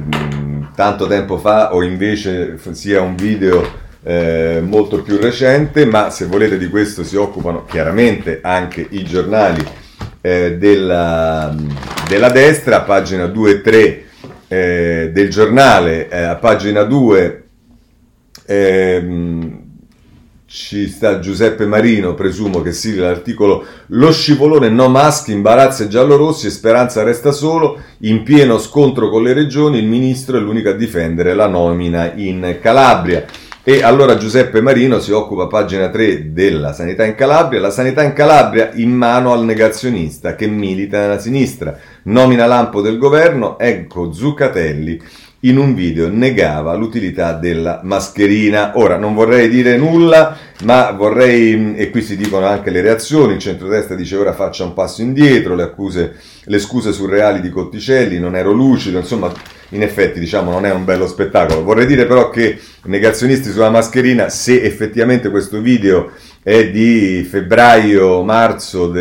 tanto 0.74 1.06
tempo 1.06 1.38
fa 1.38 1.74
o 1.74 1.82
invece 1.82 2.58
sia 2.72 3.00
un 3.00 3.16
video 3.16 3.66
eh, 4.02 4.60
molto 4.62 5.02
più 5.02 5.16
recente, 5.16 5.86
ma 5.86 6.10
se 6.10 6.26
volete 6.26 6.58
di 6.58 6.68
questo 6.68 7.02
si 7.02 7.16
occupano 7.16 7.64
chiaramente 7.64 8.40
anche 8.42 8.86
i 8.90 9.04
giornali 9.04 9.64
eh, 10.20 10.58
della, 10.58 11.54
della, 12.06 12.28
destra, 12.28 12.82
pagina 12.82 13.26
2 13.26 13.50
e 13.50 13.60
3 13.62 14.04
eh, 14.48 15.10
del 15.14 15.30
giornale, 15.30 16.08
eh, 16.10 16.22
a 16.24 16.36
pagina 16.36 16.82
2 16.82 17.44
ehm, 18.46 19.39
ci 20.52 20.88
sta 20.88 21.20
Giuseppe 21.20 21.64
Marino, 21.64 22.14
presumo 22.14 22.60
che 22.60 22.72
sia 22.72 23.02
l'articolo 23.02 23.64
Lo 23.88 24.10
scivolone 24.10 24.68
no 24.68 24.88
mask, 24.88 25.28
imbarazzo 25.28 25.86
giallorossi 25.86 26.48
e 26.48 26.50
Speranza 26.50 27.04
resta 27.04 27.30
solo, 27.30 27.80
in 27.98 28.24
pieno 28.24 28.58
scontro 28.58 29.10
con 29.10 29.22
le 29.22 29.32
regioni, 29.32 29.78
il 29.78 29.86
ministro 29.86 30.38
è 30.38 30.40
l'unico 30.40 30.70
a 30.70 30.72
difendere 30.72 31.34
la 31.34 31.46
nomina 31.46 32.14
in 32.14 32.58
Calabria. 32.60 33.24
E 33.62 33.84
allora 33.84 34.16
Giuseppe 34.16 34.60
Marino 34.60 34.98
si 34.98 35.12
occupa, 35.12 35.46
pagina 35.46 35.88
3, 35.88 36.32
della 36.32 36.72
sanità 36.72 37.04
in 37.04 37.14
Calabria. 37.14 37.60
La 37.60 37.70
sanità 37.70 38.02
in 38.02 38.12
Calabria 38.12 38.70
in 38.74 38.90
mano 38.90 39.32
al 39.32 39.44
negazionista 39.44 40.34
che 40.34 40.48
milita 40.48 40.98
nella 40.98 41.20
sinistra. 41.20 41.78
Nomina 42.04 42.46
lampo 42.46 42.80
del 42.80 42.98
governo, 42.98 43.56
ecco 43.56 44.12
Zuccatelli 44.12 45.00
in 45.40 45.56
un 45.56 45.74
video 45.74 46.10
negava 46.10 46.74
l'utilità 46.74 47.32
della 47.32 47.80
mascherina. 47.82 48.72
Ora 48.74 48.96
non 48.96 49.14
vorrei 49.14 49.48
dire 49.48 49.76
nulla, 49.76 50.36
ma 50.64 50.90
vorrei, 50.90 51.74
e 51.76 51.90
qui 51.90 52.02
si 52.02 52.16
dicono 52.16 52.46
anche 52.46 52.70
le 52.70 52.82
reazioni, 52.82 53.34
il 53.34 53.38
centrodestra 53.38 53.94
dice 53.94 54.16
ora 54.16 54.34
faccia 54.34 54.64
un 54.64 54.74
passo 54.74 55.00
indietro, 55.00 55.54
le 55.54 55.62
accuse, 55.62 56.16
le 56.44 56.58
scuse 56.58 56.92
surreali 56.92 57.40
di 57.40 57.48
Cotticelli, 57.48 58.18
non 58.18 58.36
ero 58.36 58.52
lucido, 58.52 58.98
insomma 58.98 59.32
in 59.70 59.82
effetti 59.82 60.18
diciamo 60.18 60.50
non 60.50 60.66
è 60.66 60.72
un 60.72 60.84
bello 60.84 61.06
spettacolo. 61.06 61.62
Vorrei 61.62 61.86
dire 61.86 62.04
però 62.06 62.28
che 62.28 62.58
negazionisti 62.84 63.50
sulla 63.50 63.70
mascherina, 63.70 64.28
se 64.28 64.60
effettivamente 64.60 65.30
questo 65.30 65.60
video 65.60 66.10
è 66.42 66.68
di 66.70 67.26
febbraio-marzo 67.28 68.92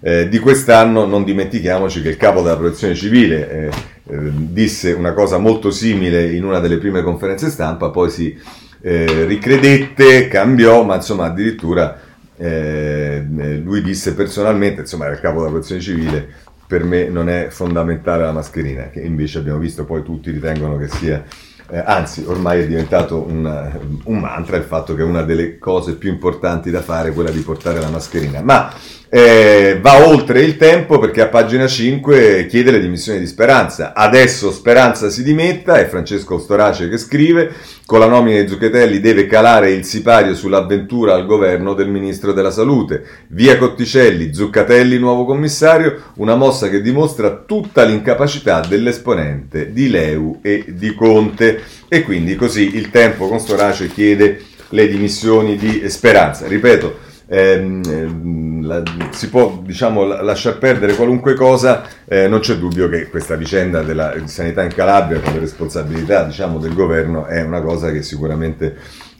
eh, 0.00 0.28
di 0.28 0.38
quest'anno, 0.38 1.04
non 1.04 1.24
dimentichiamoci 1.24 2.00
che 2.00 2.08
il 2.08 2.16
capo 2.16 2.40
della 2.40 2.56
protezione 2.56 2.94
civile... 2.94 3.50
Eh, 3.50 3.94
Ehm, 4.08 4.48
disse 4.52 4.92
una 4.92 5.12
cosa 5.12 5.38
molto 5.38 5.70
simile 5.72 6.32
in 6.32 6.44
una 6.44 6.60
delle 6.60 6.78
prime 6.78 7.02
conferenze 7.02 7.50
stampa, 7.50 7.90
poi 7.90 8.10
si 8.10 8.38
eh, 8.80 9.24
ricredette, 9.24 10.28
cambiò, 10.28 10.84
ma 10.84 10.94
insomma 10.94 11.24
addirittura 11.24 11.98
eh, 12.36 13.24
lui 13.62 13.82
disse 13.82 14.14
personalmente, 14.14 14.82
insomma 14.82 15.06
era 15.06 15.14
il 15.14 15.20
capo 15.20 15.38
della 15.38 15.50
protezione 15.50 15.80
civile, 15.80 16.28
per 16.66 16.84
me 16.84 17.08
non 17.08 17.28
è 17.28 17.48
fondamentale 17.50 18.22
la 18.22 18.32
mascherina, 18.32 18.90
che 18.90 19.00
invece 19.00 19.38
abbiamo 19.38 19.58
visto 19.58 19.84
poi 19.84 20.04
tutti 20.04 20.30
ritengono 20.30 20.76
che 20.76 20.88
sia 20.88 21.24
eh, 21.68 21.82
anzi, 21.84 22.24
ormai 22.24 22.62
è 22.62 22.66
diventato 22.66 23.26
una, 23.26 23.76
un 24.04 24.18
mantra 24.18 24.56
il 24.56 24.62
fatto 24.62 24.94
che 24.94 25.02
una 25.02 25.22
delle 25.22 25.58
cose 25.58 25.96
più 25.96 26.10
importanti 26.10 26.70
da 26.70 26.80
fare 26.80 27.08
è 27.08 27.12
quella 27.12 27.30
di 27.30 27.40
portare 27.40 27.80
la 27.80 27.88
mascherina. 27.88 28.40
Ma 28.40 28.72
eh, 29.16 29.78
va 29.80 30.06
oltre 30.06 30.42
il 30.42 30.58
tempo 30.58 30.98
perché 30.98 31.22
a 31.22 31.28
pagina 31.28 31.66
5 31.66 32.44
chiede 32.50 32.70
le 32.70 32.80
dimissioni 32.80 33.18
di 33.18 33.26
Speranza. 33.26 33.94
Adesso 33.94 34.52
Speranza 34.52 35.08
si 35.08 35.22
dimetta, 35.22 35.76
è 35.76 35.86
Francesco 35.86 36.38
Storace 36.38 36.90
che 36.90 36.98
scrive, 36.98 37.50
con 37.86 37.98
la 37.98 38.08
nomina 38.08 38.42
di 38.42 38.46
Zucchetelli 38.46 39.00
deve 39.00 39.26
calare 39.26 39.70
il 39.70 39.86
sipario 39.86 40.34
sull'avventura 40.34 41.14
al 41.14 41.24
governo 41.24 41.72
del 41.72 41.88
ministro 41.88 42.34
della 42.34 42.50
salute. 42.50 43.04
Via 43.28 43.56
Cotticelli, 43.56 44.34
Zuccatelli 44.34 44.98
nuovo 44.98 45.24
commissario, 45.24 45.98
una 46.16 46.34
mossa 46.34 46.68
che 46.68 46.82
dimostra 46.82 47.42
tutta 47.46 47.84
l'incapacità 47.84 48.60
dell'esponente 48.60 49.72
di 49.72 49.88
Leu 49.88 50.40
e 50.42 50.66
di 50.68 50.94
Conte. 50.94 51.62
E 51.88 52.02
quindi 52.02 52.36
così 52.36 52.76
il 52.76 52.90
tempo 52.90 53.28
con 53.28 53.40
Storace 53.40 53.88
chiede 53.88 54.42
le 54.68 54.88
dimissioni 54.88 55.56
di 55.56 55.88
Speranza. 55.88 56.46
Ripeto, 56.46 57.05
ehm, 57.26 57.82
ehm, 57.86 58.66
la, 58.66 58.82
si 59.10 59.28
può 59.28 59.60
diciamo, 59.64 60.04
lasciar 60.04 60.58
perdere 60.58 60.94
qualunque 60.94 61.34
cosa, 61.34 61.84
eh, 62.04 62.28
non 62.28 62.40
c'è 62.40 62.56
dubbio 62.56 62.88
che 62.88 63.08
questa 63.08 63.36
vicenda 63.36 63.82
della 63.82 64.14
sanità 64.24 64.62
in 64.62 64.72
Calabria 64.72 65.20
con 65.20 65.32
le 65.32 65.40
responsabilità 65.40 66.24
diciamo, 66.24 66.58
del 66.58 66.74
governo 66.74 67.26
è 67.26 67.42
una 67.42 67.60
cosa 67.60 67.90
che 67.90 68.02
sicuramente 68.02 68.76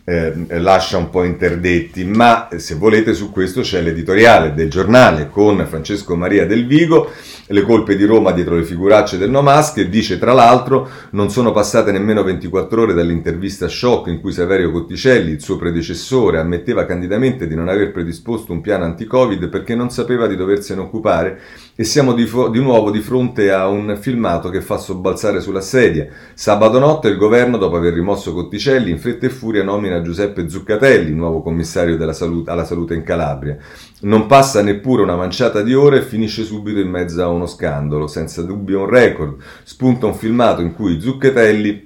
eh, 0.08 0.60
lascia 0.60 0.98
un 0.98 1.10
po' 1.10 1.24
interdetti, 1.24 2.04
ma 2.04 2.48
se 2.58 2.76
volete 2.76 3.12
su 3.12 3.32
questo 3.32 3.62
c'è 3.62 3.82
l'editoriale 3.82 4.54
del 4.54 4.70
giornale 4.70 5.28
con 5.28 5.66
Francesco 5.68 6.14
Maria 6.14 6.46
Del 6.46 6.64
Vigo, 6.64 7.10
le 7.48 7.62
colpe 7.62 7.96
di 7.96 8.04
Roma 8.04 8.30
dietro 8.30 8.54
le 8.54 8.62
figuracce 8.62 9.18
del 9.18 9.30
No 9.30 9.42
Mask, 9.42 9.74
che 9.74 9.88
dice 9.88 10.16
tra 10.16 10.32
l'altro 10.32 10.88
non 11.10 11.28
sono 11.28 11.50
passate 11.50 11.90
nemmeno 11.90 12.22
24 12.22 12.82
ore 12.82 12.94
dall'intervista 12.94 13.66
shock 13.66 14.06
in 14.06 14.20
cui 14.20 14.30
Saverio 14.30 14.70
Cotticelli, 14.70 15.32
il 15.32 15.42
suo 15.42 15.56
predecessore, 15.56 16.38
ammetteva 16.38 16.86
candidamente 16.86 17.48
di 17.48 17.56
non 17.56 17.68
aver 17.68 17.90
predisposto 17.90 18.52
un 18.52 18.60
piano 18.60 18.84
anti-Covid 18.84 19.48
perché 19.48 19.74
non 19.74 19.90
sapeva 19.90 20.28
di 20.28 20.36
doversene 20.36 20.82
occupare 20.82 21.40
e 21.78 21.84
siamo 21.84 22.14
di, 22.14 22.24
fo- 22.24 22.48
di 22.48 22.58
nuovo 22.58 22.90
di 22.90 23.00
fronte 23.00 23.52
a 23.52 23.68
un 23.68 23.98
filmato 24.00 24.48
che 24.48 24.62
fa 24.62 24.78
sobbalzare 24.78 25.42
sulla 25.42 25.60
sedia. 25.60 26.08
Sabato 26.32 26.78
notte 26.78 27.08
il 27.08 27.18
governo, 27.18 27.58
dopo 27.58 27.76
aver 27.76 27.92
rimosso 27.92 28.32
Cotticelli, 28.32 28.90
in 28.90 28.98
fretta 28.98 29.26
e 29.26 29.28
furia 29.28 29.62
nomina 29.62 30.00
Giuseppe 30.00 30.48
Zuccatelli, 30.48 31.12
nuovo 31.12 31.42
commissario 31.42 32.12
salute, 32.14 32.50
alla 32.50 32.64
salute 32.64 32.94
in 32.94 33.02
Calabria. 33.02 33.58
Non 34.00 34.24
passa 34.26 34.62
neppure 34.62 35.02
una 35.02 35.16
manciata 35.16 35.60
di 35.60 35.74
ore 35.74 35.98
e 35.98 36.02
finisce 36.02 36.44
subito 36.44 36.80
in 36.80 36.88
mezzo 36.88 37.22
a 37.22 37.28
uno 37.28 37.46
scandalo, 37.46 38.06
senza 38.06 38.42
dubbio 38.42 38.80
un 38.80 38.88
record. 38.88 39.36
Spunta 39.62 40.06
un 40.06 40.14
filmato 40.14 40.62
in 40.62 40.72
cui 40.72 40.98
Zuccatelli 40.98 41.84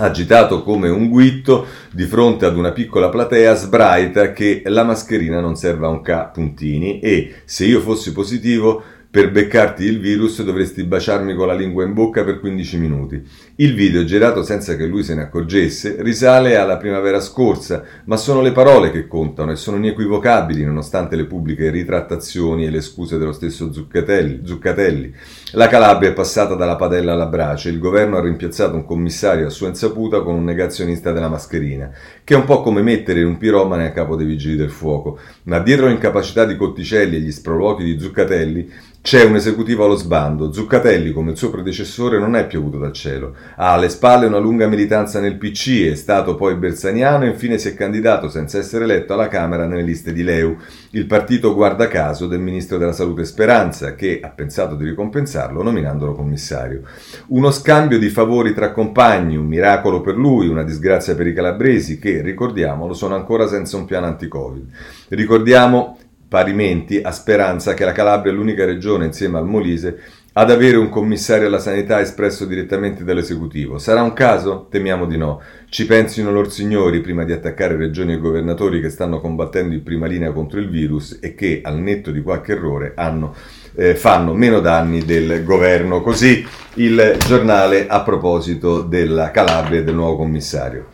agitato 0.00 0.62
come 0.62 0.88
un 0.88 1.08
guitto 1.08 1.66
di 1.90 2.04
fronte 2.04 2.46
ad 2.46 2.56
una 2.56 2.70
piccola 2.70 3.08
platea 3.08 3.54
sbraita 3.54 4.32
che 4.32 4.62
la 4.66 4.84
mascherina 4.84 5.40
non 5.40 5.56
serve 5.56 5.86
a 5.86 5.88
un 5.88 6.02
K 6.02 6.30
puntini 6.30 7.00
e 7.00 7.40
se 7.44 7.64
io 7.64 7.80
fossi 7.80 8.12
positivo 8.12 8.80
per 9.18 9.32
beccarti 9.32 9.82
il 9.82 9.98
virus 9.98 10.44
dovresti 10.44 10.84
baciarmi 10.84 11.34
con 11.34 11.48
la 11.48 11.52
lingua 11.52 11.82
in 11.82 11.92
bocca 11.92 12.22
per 12.22 12.38
15 12.38 12.78
minuti. 12.78 13.28
Il 13.60 13.74
video, 13.74 14.04
girato 14.04 14.44
senza 14.44 14.76
che 14.76 14.86
lui 14.86 15.02
se 15.02 15.16
ne 15.16 15.22
accorgesse, 15.22 15.96
risale 15.98 16.54
alla 16.54 16.76
primavera 16.76 17.18
scorsa, 17.18 17.82
ma 18.04 18.16
sono 18.16 18.40
le 18.40 18.52
parole 18.52 18.92
che 18.92 19.08
contano 19.08 19.50
e 19.50 19.56
sono 19.56 19.78
inequivocabili 19.78 20.64
nonostante 20.64 21.16
le 21.16 21.24
pubbliche 21.24 21.68
ritrattazioni 21.68 22.66
e 22.66 22.70
le 22.70 22.80
scuse 22.80 23.18
dello 23.18 23.32
stesso 23.32 23.72
Zuccatelli. 23.72 25.12
La 25.54 25.66
Calabria 25.66 26.10
è 26.10 26.12
passata 26.12 26.54
dalla 26.54 26.76
padella 26.76 27.14
alla 27.14 27.26
brace, 27.26 27.70
il 27.70 27.80
governo 27.80 28.16
ha 28.16 28.20
rimpiazzato 28.20 28.76
un 28.76 28.84
commissario 28.84 29.48
a 29.48 29.50
sua 29.50 29.66
insaputa 29.66 30.22
con 30.22 30.36
un 30.36 30.44
negazionista 30.44 31.10
della 31.10 31.28
mascherina, 31.28 31.90
che 32.22 32.34
è 32.34 32.36
un 32.36 32.44
po' 32.44 32.62
come 32.62 32.80
mettere 32.80 33.24
un 33.24 33.38
piromane 33.38 33.86
a 33.86 33.90
capo 33.90 34.14
dei 34.14 34.26
vigili 34.26 34.54
del 34.54 34.70
fuoco, 34.70 35.18
ma 35.44 35.58
dietro 35.58 35.88
l'incapacità 35.88 36.44
di 36.44 36.54
Cotticelli 36.54 37.16
e 37.16 37.20
gli 37.20 37.32
sproloqui 37.32 37.82
di 37.82 37.98
Zuccatelli 37.98 38.70
c'è 39.00 39.24
un 39.24 39.36
esecutivo 39.36 39.84
allo 39.84 39.94
sbando. 39.94 40.52
Zuccatelli, 40.52 41.12
come 41.12 41.30
il 41.30 41.36
suo 41.38 41.50
predecessore, 41.50 42.18
non 42.18 42.36
è 42.36 42.46
piovuto 42.46 42.78
dal 42.78 42.92
cielo. 42.92 43.34
Ha 43.56 43.72
alle 43.72 43.88
spalle 43.88 44.26
una 44.26 44.38
lunga 44.38 44.66
militanza 44.66 45.20
nel 45.20 45.36
PC, 45.36 45.90
è 45.90 45.94
stato 45.94 46.34
poi 46.34 46.54
bersaniano 46.56 47.24
e 47.24 47.28
infine 47.28 47.58
si 47.58 47.68
è 47.68 47.74
candidato 47.74 48.28
senza 48.28 48.58
essere 48.58 48.84
eletto 48.84 49.14
alla 49.14 49.28
Camera 49.28 49.66
nelle 49.66 49.82
liste 49.82 50.12
di 50.12 50.22
Leu, 50.22 50.56
il 50.90 51.06
partito 51.06 51.54
guarda 51.54 51.88
caso 51.88 52.26
del 52.26 52.40
ministro 52.40 52.78
della 52.78 52.92
Salute 52.92 53.24
Speranza, 53.24 53.94
che 53.94 54.20
ha 54.22 54.28
pensato 54.28 54.74
di 54.74 54.84
ricompensarlo 54.84 55.62
nominandolo 55.62 56.14
commissario. 56.14 56.82
Uno 57.28 57.50
scambio 57.50 57.98
di 57.98 58.08
favori 58.08 58.54
tra 58.54 58.72
compagni, 58.72 59.36
un 59.36 59.46
miracolo 59.46 60.00
per 60.00 60.16
lui, 60.16 60.48
una 60.48 60.62
disgrazia 60.62 61.14
per 61.14 61.26
i 61.26 61.34
calabresi 61.34 61.98
che, 61.98 62.22
ricordiamolo, 62.22 62.94
sono 62.94 63.14
ancora 63.14 63.46
senza 63.46 63.76
un 63.76 63.84
piano 63.84 64.06
anti-Covid. 64.06 64.66
Ricordiamo 65.08 65.98
parimenti 66.28 67.00
a 67.02 67.10
Speranza 67.10 67.72
che 67.72 67.86
la 67.86 67.92
Calabria 67.92 68.32
è 68.32 68.34
l'unica 68.34 68.66
regione 68.66 69.06
insieme 69.06 69.38
al 69.38 69.46
Molise 69.46 69.98
ad 70.38 70.52
avere 70.52 70.76
un 70.76 70.88
commissario 70.88 71.48
alla 71.48 71.58
sanità 71.58 72.00
espresso 72.00 72.44
direttamente 72.44 73.02
dall'esecutivo. 73.02 73.78
Sarà 73.78 74.02
un 74.02 74.12
caso? 74.12 74.68
Temiamo 74.70 75.04
di 75.04 75.16
no. 75.16 75.42
Ci 75.68 75.84
pensino 75.84 76.30
loro 76.30 76.48
signori 76.48 77.00
prima 77.00 77.24
di 77.24 77.32
attaccare 77.32 77.74
regioni 77.74 78.12
e 78.12 78.18
governatori 78.18 78.80
che 78.80 78.88
stanno 78.88 79.20
combattendo 79.20 79.74
in 79.74 79.82
prima 79.82 80.06
linea 80.06 80.30
contro 80.30 80.60
il 80.60 80.70
virus 80.70 81.18
e 81.20 81.34
che, 81.34 81.60
al 81.64 81.80
netto 81.80 82.12
di 82.12 82.22
qualche 82.22 82.52
errore, 82.52 82.92
hanno, 82.94 83.34
eh, 83.74 83.96
fanno 83.96 84.32
meno 84.32 84.60
danni 84.60 85.04
del 85.04 85.42
governo. 85.42 86.02
Così 86.02 86.46
il 86.74 87.16
giornale 87.26 87.88
a 87.88 88.02
proposito 88.02 88.82
della 88.82 89.32
Calabria 89.32 89.80
e 89.80 89.82
del 89.82 89.96
nuovo 89.96 90.18
commissario. 90.18 90.86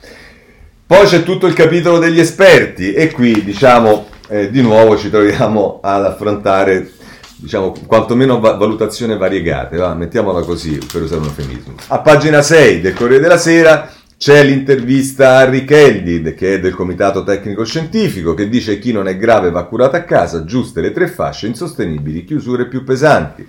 Poi 0.86 1.04
c'è 1.04 1.22
tutto 1.22 1.46
il 1.46 1.52
capitolo 1.52 1.98
degli 1.98 2.18
esperti 2.18 2.94
e 2.94 3.10
qui 3.10 3.44
diciamo 3.44 4.06
eh, 4.26 4.50
di 4.50 4.62
nuovo 4.62 4.96
ci 4.96 5.10
troviamo 5.10 5.80
ad 5.82 6.02
affrontare 6.02 7.02
diciamo 7.36 7.74
quantomeno 7.86 8.40
valutazione 8.40 9.16
variegate, 9.16 9.76
va? 9.76 9.94
mettiamola 9.94 10.42
così 10.42 10.78
per 10.90 11.02
usare 11.02 11.20
un 11.20 11.26
eufemismo. 11.26 11.74
A 11.88 12.00
pagina 12.00 12.42
6 12.42 12.80
del 12.80 12.94
Corriere 12.94 13.22
della 13.22 13.38
Sera 13.38 13.90
c'è 14.16 14.44
l'intervista 14.44 15.36
a 15.36 15.44
Richeldi, 15.44 16.34
che 16.34 16.54
è 16.54 16.60
del 16.60 16.74
Comitato 16.74 17.24
Tecnico 17.24 17.64
Scientifico, 17.64 18.34
che 18.34 18.48
dice 18.48 18.78
chi 18.78 18.92
non 18.92 19.08
è 19.08 19.16
grave 19.16 19.50
va 19.50 19.64
curato 19.64 19.96
a 19.96 20.02
casa, 20.02 20.44
giuste 20.44 20.80
le 20.80 20.92
tre 20.92 21.08
fasce, 21.08 21.46
insostenibili, 21.46 22.24
chiusure 22.24 22.68
più 22.68 22.84
pesanti. 22.84 23.46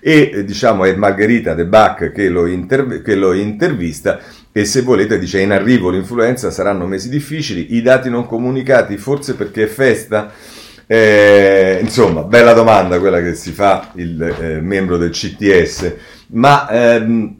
E 0.00 0.44
diciamo 0.44 0.84
è 0.84 0.94
Margherita 0.94 1.54
De 1.54 1.66
Bach 1.66 2.12
che 2.12 2.28
lo, 2.28 2.46
interv- 2.46 3.00
che 3.02 3.14
lo 3.14 3.32
intervista 3.32 4.20
e 4.52 4.66
se 4.66 4.82
volete 4.82 5.18
dice 5.18 5.40
in 5.40 5.50
arrivo 5.50 5.90
l'influenza 5.90 6.50
saranno 6.50 6.86
mesi 6.86 7.08
difficili, 7.08 7.74
i 7.74 7.82
dati 7.82 8.08
non 8.08 8.26
comunicati 8.26 8.96
forse 8.98 9.34
perché 9.34 9.64
è 9.64 9.66
festa? 9.66 10.30
Eh, 10.86 11.78
insomma, 11.80 12.22
bella 12.22 12.52
domanda 12.52 12.98
quella 12.98 13.22
che 13.22 13.34
si 13.34 13.52
fa 13.52 13.90
il 13.94 14.20
eh, 14.22 14.60
membro 14.60 14.96
del 14.98 15.10
CTS, 15.10 15.94
ma 16.28 16.68
ehm, 16.68 17.36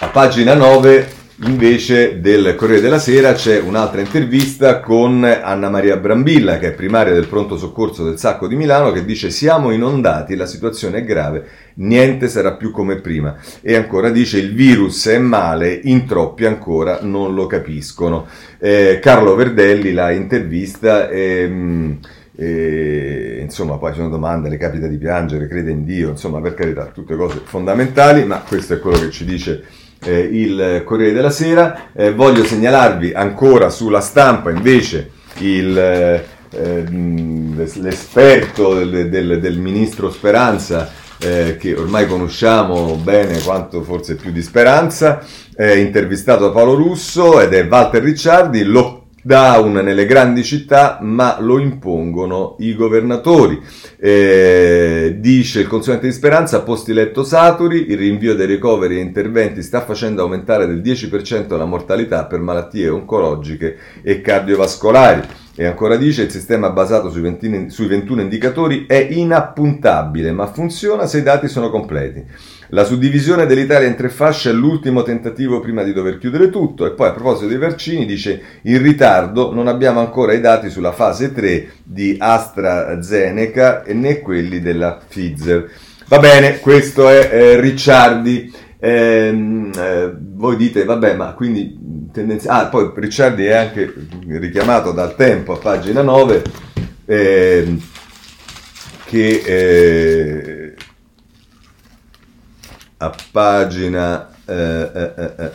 a 0.00 0.08
pagina 0.08 0.54
9 0.54 1.22
Invece 1.42 2.20
del 2.20 2.54
Corriere 2.54 2.80
della 2.80 3.00
Sera 3.00 3.32
c'è 3.32 3.58
un'altra 3.58 4.00
intervista 4.00 4.78
con 4.78 5.24
Anna 5.24 5.68
Maria 5.68 5.96
Brambilla, 5.96 6.58
che 6.58 6.68
è 6.68 6.72
primaria 6.74 7.12
del 7.12 7.26
pronto 7.26 7.56
soccorso 7.56 8.04
del 8.04 8.18
Sacco 8.18 8.46
di 8.46 8.54
Milano, 8.54 8.92
che 8.92 9.04
dice 9.04 9.30
siamo 9.30 9.72
inondati, 9.72 10.36
la 10.36 10.46
situazione 10.46 10.98
è 10.98 11.04
grave, 11.04 11.44
niente 11.74 12.28
sarà 12.28 12.52
più 12.52 12.70
come 12.70 13.00
prima. 13.00 13.36
E 13.62 13.74
ancora 13.74 14.10
dice 14.10 14.38
il 14.38 14.54
virus 14.54 15.08
è 15.08 15.18
male, 15.18 15.72
in 15.82 16.06
troppi 16.06 16.44
ancora 16.44 17.00
non 17.02 17.34
lo 17.34 17.46
capiscono. 17.46 18.28
Eh, 18.60 19.00
Carlo 19.02 19.34
Verdelli 19.34 19.92
la 19.92 20.12
intervista. 20.12 21.08
Ehm, 21.08 21.98
e, 22.36 23.38
insomma, 23.42 23.76
poi 23.76 23.92
sono 23.92 24.08
domande, 24.08 24.48
le 24.48 24.56
capita 24.56 24.86
di 24.86 24.98
piangere, 24.98 25.48
crede 25.48 25.72
in 25.72 25.84
Dio, 25.84 26.10
insomma, 26.10 26.40
per 26.40 26.54
carità, 26.54 26.86
tutte 26.86 27.16
cose 27.16 27.40
fondamentali, 27.42 28.24
ma 28.24 28.38
questo 28.46 28.74
è 28.74 28.78
quello 28.78 28.98
che 29.00 29.10
ci 29.10 29.24
dice 29.24 29.64
eh, 30.04 30.18
il 30.20 30.82
Corriere 30.84 31.12
della 31.12 31.30
Sera. 31.30 31.90
Eh, 31.94 32.12
voglio 32.12 32.44
segnalarvi 32.44 33.12
ancora 33.12 33.70
sulla 33.70 34.00
stampa 34.00 34.50
invece 34.50 35.10
il, 35.38 35.76
eh, 35.76 36.84
l'esperto 37.74 38.74
del, 38.74 39.08
del, 39.08 39.40
del, 39.40 39.58
ministro 39.58 40.10
Speranza 40.10 40.90
eh, 41.18 41.56
che 41.58 41.74
ormai 41.74 42.06
conosciamo 42.06 42.94
bene 42.96 43.40
quanto 43.42 43.82
forse 43.82 44.16
più 44.16 44.30
di 44.30 44.42
Speranza, 44.42 45.24
intervistato 45.56 46.46
da 46.46 46.50
Paolo 46.50 46.74
Russo 46.74 47.40
ed 47.40 47.52
è 47.52 47.66
Walter 47.68 48.02
Ricciardi, 48.02 48.64
lo 48.64 49.03
lockdown 49.24 49.72
nelle 49.72 50.04
grandi 50.06 50.44
città, 50.44 50.98
ma 51.00 51.38
lo 51.40 51.58
impongono 51.58 52.56
i 52.58 52.74
governatori. 52.74 53.60
Eh, 53.98 55.16
dice 55.18 55.60
il 55.60 55.66
consulente 55.66 56.06
di 56.06 56.12
Speranza, 56.12 56.62
posti 56.62 56.92
letto 56.92 57.24
saturi, 57.24 57.90
il 57.90 57.96
rinvio 57.96 58.34
dei 58.34 58.46
ricoveri 58.46 58.98
e 58.98 59.00
interventi 59.00 59.62
sta 59.62 59.80
facendo 59.80 60.22
aumentare 60.22 60.66
del 60.66 60.80
10% 60.80 61.56
la 61.56 61.64
mortalità 61.64 62.26
per 62.26 62.40
malattie 62.40 62.88
oncologiche 62.88 63.76
e 64.02 64.20
cardiovascolari. 64.20 65.22
E 65.56 65.66
ancora 65.66 65.96
dice 65.96 66.22
il 66.22 66.30
sistema 66.30 66.70
basato 66.70 67.10
sui 67.10 67.20
20, 67.20 67.70
sui 67.70 67.86
21 67.86 68.22
indicatori 68.22 68.86
è 68.88 69.06
inappuntabile, 69.10 70.32
ma 70.32 70.48
funziona 70.48 71.06
se 71.06 71.18
i 71.18 71.22
dati 71.22 71.46
sono 71.46 71.70
completi. 71.70 72.24
La 72.74 72.82
suddivisione 72.82 73.46
dell'Italia 73.46 73.86
in 73.86 73.94
tre 73.94 74.08
fasce 74.08 74.50
è 74.50 74.52
l'ultimo 74.52 75.04
tentativo 75.04 75.60
prima 75.60 75.84
di 75.84 75.92
dover 75.92 76.18
chiudere 76.18 76.50
tutto. 76.50 76.84
E 76.84 76.90
poi 76.90 77.06
a 77.06 77.12
proposito 77.12 77.46
dei 77.46 77.56
vaccini 77.56 78.04
dice 78.04 78.42
in 78.62 78.82
ritardo 78.82 79.54
non 79.54 79.68
abbiamo 79.68 80.00
ancora 80.00 80.32
i 80.32 80.40
dati 80.40 80.70
sulla 80.70 80.90
fase 80.90 81.32
3 81.32 81.68
di 81.84 82.16
AstraZeneca 82.18 83.84
né 83.86 84.18
quelli 84.18 84.60
della 84.60 84.98
Pfizer. 85.08 85.70
Va 86.08 86.18
bene, 86.18 86.58
questo 86.58 87.08
è 87.08 87.28
eh, 87.30 87.60
Ricciardi. 87.60 88.52
Eh, 88.80 89.70
eh, 89.72 90.12
voi 90.32 90.56
dite, 90.56 90.84
vabbè, 90.84 91.14
ma 91.14 91.32
quindi 91.34 91.78
tendenzi- 92.12 92.48
Ah, 92.48 92.66
poi 92.66 92.90
Ricciardi 92.92 93.44
è 93.44 93.52
anche 93.52 93.94
richiamato 94.26 94.90
dal 94.90 95.14
tempo 95.14 95.52
a 95.52 95.58
pagina 95.58 96.02
9 96.02 96.42
ehm, 97.04 97.80
che 99.04 99.42
eh, 99.46 100.63
a 103.04 103.14
pagina 103.30 104.30
eh, 104.46 104.90
eh, 104.94 105.12
eh, 105.16 105.50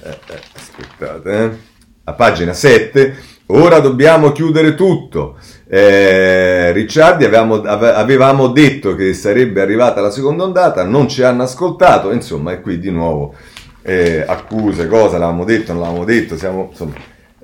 aspettate, 0.55 1.59
a 2.03 2.13
pagina 2.13 2.53
7 2.53 3.17
ora 3.47 3.79
dobbiamo 3.79 4.31
chiudere 4.31 4.75
tutto. 4.75 5.37
Eh, 5.67 6.71
Ricciardi 6.71 7.25
avevamo, 7.25 7.55
avevamo, 7.55 8.47
detto 8.47 8.95
che 8.95 9.13
sarebbe 9.13 9.61
arrivata 9.61 10.01
la 10.01 10.11
seconda 10.11 10.43
ondata 10.43 10.83
non 10.83 11.07
ci 11.07 11.23
hanno 11.23 11.43
ascoltato 11.43 12.11
insomma 12.11 12.51
e 12.51 12.61
qui 12.61 12.79
di 12.79 12.89
nuovo 12.89 13.35
eh, 13.81 14.23
accuse 14.25 14.87
cosa 14.87 15.17
l'avevamo 15.17 15.45
detto 15.45 15.73
non 15.73 15.81
l'avevamo 15.81 16.05
detto 16.05 16.37
siamo 16.37 16.69
insomma 16.71 16.93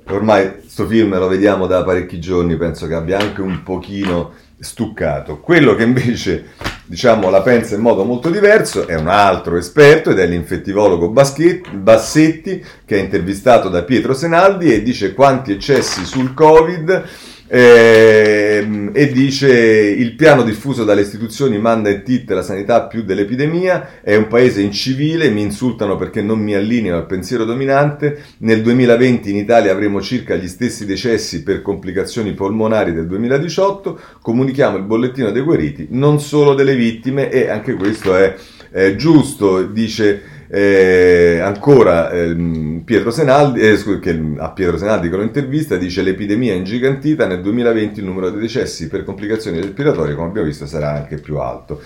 ormai 0.10 0.64
sto 0.68 0.86
film 0.88 1.18
lo 1.18 1.28
vediamo 1.28 1.68
da 1.68 1.84
parecchi 1.84 2.20
giorni, 2.20 2.58
penso 2.58 2.88
che 2.88 2.96
abbia 2.96 3.18
anche 3.18 3.42
un 3.42 3.64
pochino 3.64 4.34
stuccato. 4.60 5.40
Quello 5.40 5.76
che 5.76 5.84
invece 5.84 6.46
diciamo, 6.86 7.30
la 7.30 7.42
pensa 7.42 7.76
in 7.76 7.82
modo 7.82 8.04
molto 8.04 8.30
diverso 8.30 8.88
è 8.88 8.96
un 8.96 9.08
altro 9.08 9.58
esperto 9.58 10.12
ed 10.12 10.20
è 10.20 10.26
l'infettivologo 10.26 11.10
Bassetti 11.10 12.64
che 12.86 12.98
è 12.98 13.02
intervistato 13.02 13.70
da 13.70 13.84
Pietro 13.84 14.14
Senaldi 14.14 14.74
e 14.74 14.84
dice 14.84 15.14
quanti 15.14 15.52
eccessi 15.52 16.06
sul 16.06 16.34
Covid 16.34 17.04
eh, 17.48 18.90
e 18.92 19.12
dice 19.12 19.50
il 19.50 20.16
piano 20.16 20.44
diffuso 20.44 20.84
dalle 20.84 21.02
istituzioni 21.02 21.60
manda 21.60 21.90
in 21.90 22.04
tit 22.04 22.30
la 22.32 22.42
sanità 22.42 22.88
più 22.88 23.04
dell'epidemia, 23.04 24.02
è 24.02 24.16
un 24.16 24.28
paese 24.28 24.62
incivile, 24.62 25.30
mi 25.30 25.42
insultano 25.42 25.96
perché 25.96 26.22
non 26.22 26.40
mi 26.40 26.56
allineo 26.56 26.98
al 26.98 27.06
pensiero 27.06 27.46
dominante, 27.46 28.24
nel 28.40 28.62
2020 28.62 29.30
in 29.30 29.38
Italia 29.38 29.72
avremo 29.72 30.02
circa 30.02 30.36
gli 30.36 30.48
stessi 30.48 30.86
decessi 30.86 31.44
per 31.44 31.62
complicazioni 31.62 32.34
polmonari 32.34 32.94
del 32.94 33.08
2018, 33.08 34.00
comunichiamo 34.22 34.78
il 34.78 34.84
bollettino 34.84 35.32
dei 35.32 35.44
guariti, 35.44 35.88
non 35.92 36.20
solo 36.20 36.56
delle 36.56 36.76
vittime 36.76 37.30
e 37.30 37.50
anche 37.50 37.74
questo 37.74 38.16
è, 38.16 38.36
è 38.72 38.96
giusto, 38.96 39.64
dice... 39.64 40.34
Eh, 40.48 41.40
ancora 41.42 42.12
ehm, 42.12 42.82
Pietro 42.86 43.12
Senaldi, 43.12 43.62
eh, 43.62 43.78
scu- 43.78 44.00
che 44.00 44.20
a 44.38 44.52
Pietro 44.52 44.78
Senaldi 44.78 45.10
con 45.10 45.20
l'intervista 45.20 45.76
dice 45.76 46.02
l'epidemia 46.02 46.54
è 46.54 46.58
ingigantita, 46.58 47.26
nel 47.26 47.42
2020 47.42 48.00
il 48.00 48.06
numero 48.06 48.30
di 48.30 48.40
decessi 48.40 48.88
per 48.88 49.04
complicazioni 49.04 49.60
respiratorie, 49.60 50.16
come 50.16 50.28
abbiamo 50.28 50.48
visto, 50.48 50.66
sarà 50.66 50.92
anche 50.92 51.18
più 51.18 51.38
alto. 51.38 51.82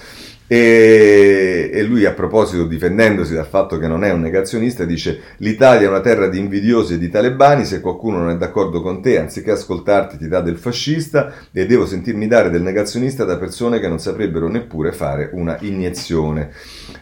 E, 0.51 1.69
e, 1.71 1.83
lui 1.83 2.05
a 2.05 2.13
proposito, 2.13 2.65
difendendosi 2.65 3.35
dal 3.35 3.45
fatto 3.45 3.77
che 3.77 3.87
non 3.87 4.03
è 4.03 4.11
un 4.11 4.21
negazionista, 4.21 4.83
dice 4.83 5.19
l'Italia 5.37 5.85
è 5.85 5.89
una 5.89 6.01
terra 6.01 6.27
di 6.27 6.39
invidiosi 6.39 6.95
e 6.95 6.97
di 6.97 7.07
talebani, 7.07 7.65
se 7.65 7.81
qualcuno 7.81 8.17
non 8.17 8.31
è 8.31 8.35
d'accordo 8.35 8.81
con 8.81 8.99
te, 8.99 9.19
anziché 9.19 9.51
ascoltarti 9.51 10.17
ti 10.17 10.27
dà 10.27 10.41
del 10.41 10.57
fascista 10.57 11.31
e 11.51 11.67
devo 11.67 11.85
sentirmi 11.85 12.25
dare 12.25 12.49
del 12.49 12.63
negazionista 12.63 13.25
da 13.25 13.37
persone 13.37 13.79
che 13.79 13.87
non 13.87 13.99
saprebbero 13.99 14.47
neppure 14.47 14.91
fare 14.91 15.29
una 15.33 15.55
iniezione. 15.59 16.49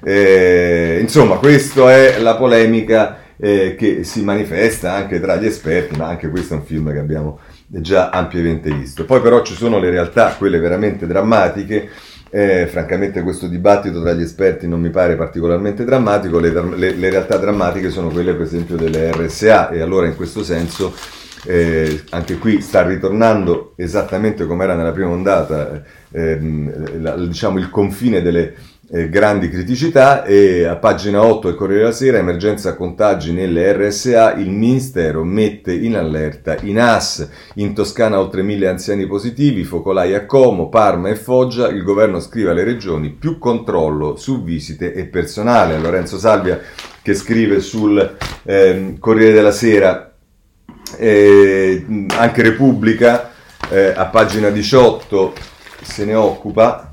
Eh, 0.04 0.98
insomma, 1.00 1.38
questa 1.38 1.96
è 1.96 2.20
la 2.20 2.36
polemica 2.36 3.20
eh, 3.38 3.76
che 3.76 4.04
si 4.04 4.24
manifesta 4.24 4.92
anche 4.92 5.22
tra 5.22 5.38
gli 5.38 5.46
esperti, 5.46 5.96
ma 5.96 6.08
anche 6.08 6.30
questo 6.30 6.56
è 6.56 6.58
un 6.58 6.66
film 6.66 6.92
che 6.92 7.00
abbiamo 7.00 7.40
già 7.66 8.10
ampiamente 8.10 8.72
visto. 8.72 9.06
Poi 9.06 9.22
però 9.22 9.42
ci 9.42 9.54
sono 9.54 9.80
le 9.80 9.90
realtà, 9.90 10.36
quelle 10.38 10.60
veramente 10.60 11.08
drammatiche, 11.08 11.90
eh, 12.30 12.68
francamente 12.68 13.22
questo 13.22 13.48
dibattito 13.48 14.02
tra 14.02 14.14
gli 14.14 14.22
esperti 14.22 14.68
non 14.68 14.82
mi 14.82 14.90
pare 14.90 15.16
particolarmente 15.16 15.84
drammatico, 15.84 16.40
le, 16.40 16.52
le, 16.76 16.94
le, 16.96 17.10
realtà 17.10 17.38
drammatiche 17.38 17.90
sono 17.90 18.10
quelle 18.10 18.34
per 18.34 18.46
esempio 18.46 18.76
delle 18.76 19.12
RSA 19.12 19.70
e 19.70 19.82
allora 19.82 20.08
in 20.08 20.16
questo 20.16 20.44
senso 20.44 20.94
eh, 21.46 22.04
anche 22.10 22.38
qui 22.38 22.62
sta 22.62 22.86
ritornando 22.86 23.74
esattamente 23.78 24.46
come 24.46 24.66
era 24.66 24.76
nella 24.76 24.92
prima 24.92 25.10
ondata, 25.10 25.82
eh, 26.12 26.40
la, 27.00 27.16
diciamo 27.16 27.58
il 27.60 27.70
confine 27.70 28.22
delle 28.22 28.56
eh, 28.90 29.10
grandi 29.10 29.50
criticità 29.50 30.24
e 30.24 30.64
a 30.64 30.78
pagina 30.78 31.22
8 31.24 31.50
del 31.50 31.58
Corriere 31.58 31.82
della 31.82 31.94
Sera, 31.94 32.18
emergenza 32.20 32.76
contagi 32.76 33.34
nelle 33.34 33.74
RSA, 33.74 34.36
il 34.36 34.50
Ministero 34.50 35.24
mette 35.24 35.74
in 35.74 35.96
allerta 35.98 36.56
i 36.62 36.72
NAS, 36.72 37.28
in 37.56 37.74
Toscana 37.74 38.20
oltre 38.20 38.44
mille 38.44 38.68
anziani 38.68 39.06
positivi, 39.06 39.64
focolai 39.64 40.14
a 40.14 40.26
Como, 40.26 40.70
Parma 40.70 41.10
e 41.10 41.16
Foggia, 41.16 41.68
il 41.68 41.84
governo 41.84 42.20
scrive 42.22 42.52
alle 42.52 42.64
regioni 42.64 43.10
più 43.10 43.38
controllo 43.38 44.16
su 44.16 44.44
visite 44.44 44.94
e 44.94 45.06
personale. 45.06 45.78
Lorenzo 45.78 46.18
Salvia 46.18 46.60
che 47.02 47.14
scrive 47.14 47.60
sul 47.60 48.18
eh, 48.44 48.96
Corriere 49.00 49.34
della 49.34 49.52
Sera, 49.52 50.14
eh, 50.98 51.86
anche 52.18 52.42
Repubblica, 52.42 53.32
eh, 53.70 53.94
a 53.96 54.06
pagina 54.06 54.50
18 54.50 55.34
se 55.82 56.06
ne 56.06 56.16
occupa 56.16 56.87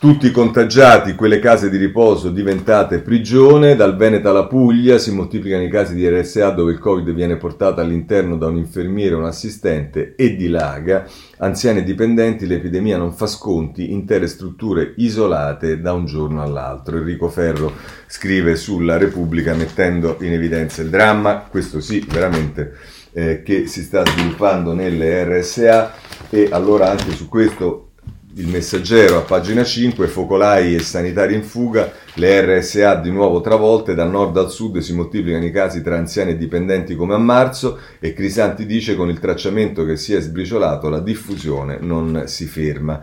Tutti 0.00 0.30
contagiati, 0.30 1.14
quelle 1.14 1.40
case 1.40 1.68
di 1.68 1.76
riposo 1.76 2.30
diventate 2.30 3.00
prigione, 3.00 3.76
dal 3.76 3.98
Veneto 3.98 4.30
alla 4.30 4.46
Puglia 4.46 4.96
si 4.96 5.12
moltiplicano 5.12 5.62
i 5.62 5.68
casi 5.68 5.94
di 5.94 6.08
RSA 6.08 6.48
dove 6.52 6.72
il 6.72 6.78
Covid 6.78 7.12
viene 7.12 7.36
portato 7.36 7.82
all'interno 7.82 8.38
da 8.38 8.46
un 8.46 8.56
infermiere 8.56 9.14
o 9.14 9.18
un 9.18 9.26
assistente 9.26 10.14
e 10.16 10.36
dilaga, 10.36 11.06
anziani 11.36 11.80
e 11.80 11.82
dipendenti, 11.82 12.46
l'epidemia 12.46 12.96
non 12.96 13.12
fa 13.12 13.26
sconti, 13.26 13.92
intere 13.92 14.26
strutture 14.26 14.94
isolate 14.96 15.82
da 15.82 15.92
un 15.92 16.06
giorno 16.06 16.40
all'altro. 16.40 16.96
Enrico 16.96 17.28
Ferro 17.28 17.70
scrive 18.06 18.56
sulla 18.56 18.96
Repubblica 18.96 19.52
mettendo 19.52 20.16
in 20.20 20.32
evidenza 20.32 20.80
il 20.80 20.88
dramma, 20.88 21.40
questo 21.40 21.82
sì, 21.82 22.02
veramente, 22.08 22.72
eh, 23.12 23.42
che 23.42 23.66
si 23.66 23.82
sta 23.82 24.02
sviluppando 24.06 24.72
nelle 24.72 25.24
RSA 25.24 25.92
e 26.30 26.48
allora 26.50 26.88
anche 26.88 27.10
su 27.10 27.28
questo 27.28 27.89
il 28.34 28.46
messaggero 28.46 29.18
a 29.18 29.22
pagina 29.22 29.64
5, 29.64 30.06
focolai 30.06 30.76
e 30.76 30.80
sanitari 30.80 31.34
in 31.34 31.42
fuga, 31.42 31.92
le 32.14 32.58
RSA 32.58 32.94
di 32.96 33.10
nuovo 33.10 33.40
travolte, 33.40 33.94
dal 33.94 34.08
nord 34.08 34.36
al 34.36 34.50
sud 34.50 34.78
si 34.78 34.94
moltiplicano 34.94 35.44
i 35.44 35.50
casi 35.50 35.82
tra 35.82 35.96
anziani 35.96 36.30
e 36.30 36.36
dipendenti 36.36 36.94
come 36.94 37.14
a 37.14 37.18
marzo 37.18 37.78
e 37.98 38.12
Crisanti 38.12 38.66
dice 38.66 38.94
con 38.94 39.08
il 39.08 39.18
tracciamento 39.18 39.84
che 39.84 39.96
si 39.96 40.14
è 40.14 40.20
sbriciolato 40.20 40.88
la 40.88 41.00
diffusione 41.00 41.78
non 41.80 42.24
si 42.26 42.46
ferma. 42.46 43.02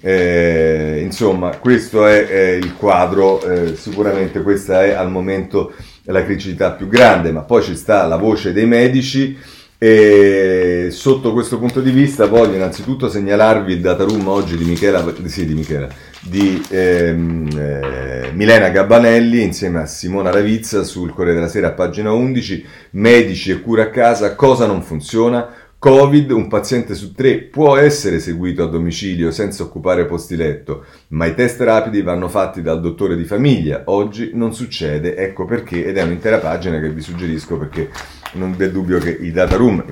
Eh, 0.00 1.00
insomma, 1.04 1.56
questo 1.58 2.04
è, 2.06 2.26
è 2.26 2.50
il 2.50 2.74
quadro, 2.74 3.44
eh, 3.44 3.76
sicuramente 3.76 4.42
questa 4.42 4.84
è 4.84 4.90
al 4.90 5.10
momento 5.10 5.72
la 6.06 6.24
criticità 6.24 6.72
più 6.72 6.88
grande, 6.88 7.30
ma 7.30 7.42
poi 7.42 7.62
ci 7.62 7.76
sta 7.76 8.06
la 8.06 8.16
voce 8.16 8.52
dei 8.52 8.66
medici 8.66 9.38
e 9.86 10.88
sotto 10.92 11.34
questo 11.34 11.58
punto 11.58 11.82
di 11.82 11.90
vista 11.90 12.26
voglio 12.26 12.54
innanzitutto 12.54 13.10
segnalarvi 13.10 13.74
il 13.74 13.80
data 13.82 14.04
room 14.04 14.26
oggi 14.28 14.56
di 14.56 14.64
Michela, 14.64 15.04
sì, 15.26 15.44
di, 15.44 15.52
Michela, 15.52 15.88
di 16.22 16.64
ehm, 16.70 17.48
eh, 17.54 18.30
Milena 18.32 18.70
Gabbanelli 18.70 19.42
insieme 19.42 19.80
a 19.80 19.86
Simona 19.86 20.30
Ravizza 20.30 20.84
sul 20.84 21.12
Corriere 21.12 21.34
della 21.34 21.50
Sera 21.50 21.72
pagina 21.72 22.12
11, 22.12 22.64
medici 22.92 23.50
e 23.50 23.60
cura 23.60 23.82
a 23.82 23.90
casa, 23.90 24.34
cosa 24.34 24.64
non 24.64 24.80
funziona? 24.80 25.52
Covid, 25.84 26.30
un 26.30 26.48
paziente 26.48 26.94
su 26.94 27.12
tre 27.12 27.40
può 27.40 27.76
essere 27.76 28.18
seguito 28.18 28.62
a 28.62 28.68
domicilio 28.68 29.30
senza 29.30 29.64
occupare 29.64 30.06
posti 30.06 30.34
letto, 30.34 30.86
ma 31.08 31.26
i 31.26 31.34
test 31.34 31.60
rapidi 31.60 32.00
vanno 32.00 32.30
fatti 32.30 32.62
dal 32.62 32.80
dottore 32.80 33.16
di 33.16 33.24
famiglia. 33.24 33.82
Oggi 33.84 34.30
non 34.32 34.54
succede, 34.54 35.14
ecco 35.14 35.44
perché, 35.44 35.84
ed 35.84 35.98
è 35.98 36.02
un'intera 36.02 36.38
pagina 36.38 36.80
che 36.80 36.88
vi 36.88 37.02
suggerisco 37.02 37.58
perché 37.58 37.90
non 38.32 38.56
vi 38.56 38.64
è 38.64 38.70
dubbio 38.70 38.98
che 38.98 39.10
i 39.10 39.30
data 39.30 39.56
room, 39.56 39.84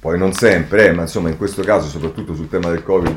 poi 0.00 0.18
non 0.18 0.32
sempre, 0.32 0.88
eh, 0.88 0.92
ma 0.92 1.02
insomma 1.02 1.28
in 1.28 1.36
questo 1.36 1.62
caso, 1.62 1.86
soprattutto 1.86 2.34
sul 2.34 2.48
tema 2.48 2.70
del 2.70 2.82
Covid, 2.82 3.16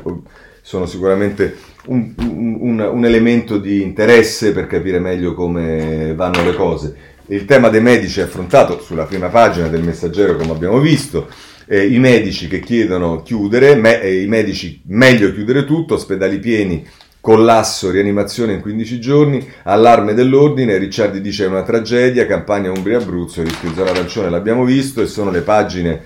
sono 0.62 0.86
sicuramente 0.86 1.56
un, 1.88 2.14
un, 2.20 2.80
un 2.82 3.04
elemento 3.04 3.58
di 3.58 3.82
interesse 3.82 4.52
per 4.52 4.68
capire 4.68 5.00
meglio 5.00 5.34
come 5.34 6.14
vanno 6.14 6.44
le 6.44 6.54
cose. 6.54 6.96
Il 7.30 7.46
tema 7.46 7.70
dei 7.70 7.82
medici 7.82 8.20
è 8.20 8.24
affrontato 8.24 8.80
sulla 8.80 9.06
prima 9.06 9.30
pagina 9.30 9.68
del 9.70 9.84
messaggero, 9.84 10.36
come 10.36 10.52
abbiamo 10.52 10.80
visto 10.80 11.28
eh, 11.72 11.86
i 11.86 12.00
medici 12.00 12.48
che 12.48 12.60
chiedono 12.60 13.22
chiudere, 13.22 13.76
me, 13.76 14.02
eh, 14.02 14.24
i 14.24 14.28
medici 14.28 14.82
meglio 14.88 15.32
chiudere 15.32 15.66
tutto, 15.66 15.94
ospedali 15.94 16.40
pieni, 16.40 16.84
collasso, 17.22 17.92
rianimazione 17.92 18.54
in 18.54 18.62
15 18.62 19.00
giorni, 19.00 19.48
allarme 19.64 20.16
dell'ordine, 20.16 20.78
Ricciardi 20.78 21.22
dice 21.22 21.46
è 21.46 21.48
una 21.48 21.62
tragedia, 21.62 22.26
campagna 22.26 22.72
Umbria-Abruzzo, 22.72 23.44
rischio 23.44 23.74
zona 23.74 23.92
arancione 23.92 24.32
l'abbiamo 24.32 24.64
visto 24.64 25.02
e 25.02 25.06
sono 25.06 25.30
le 25.30 25.42
pagine 25.42 26.02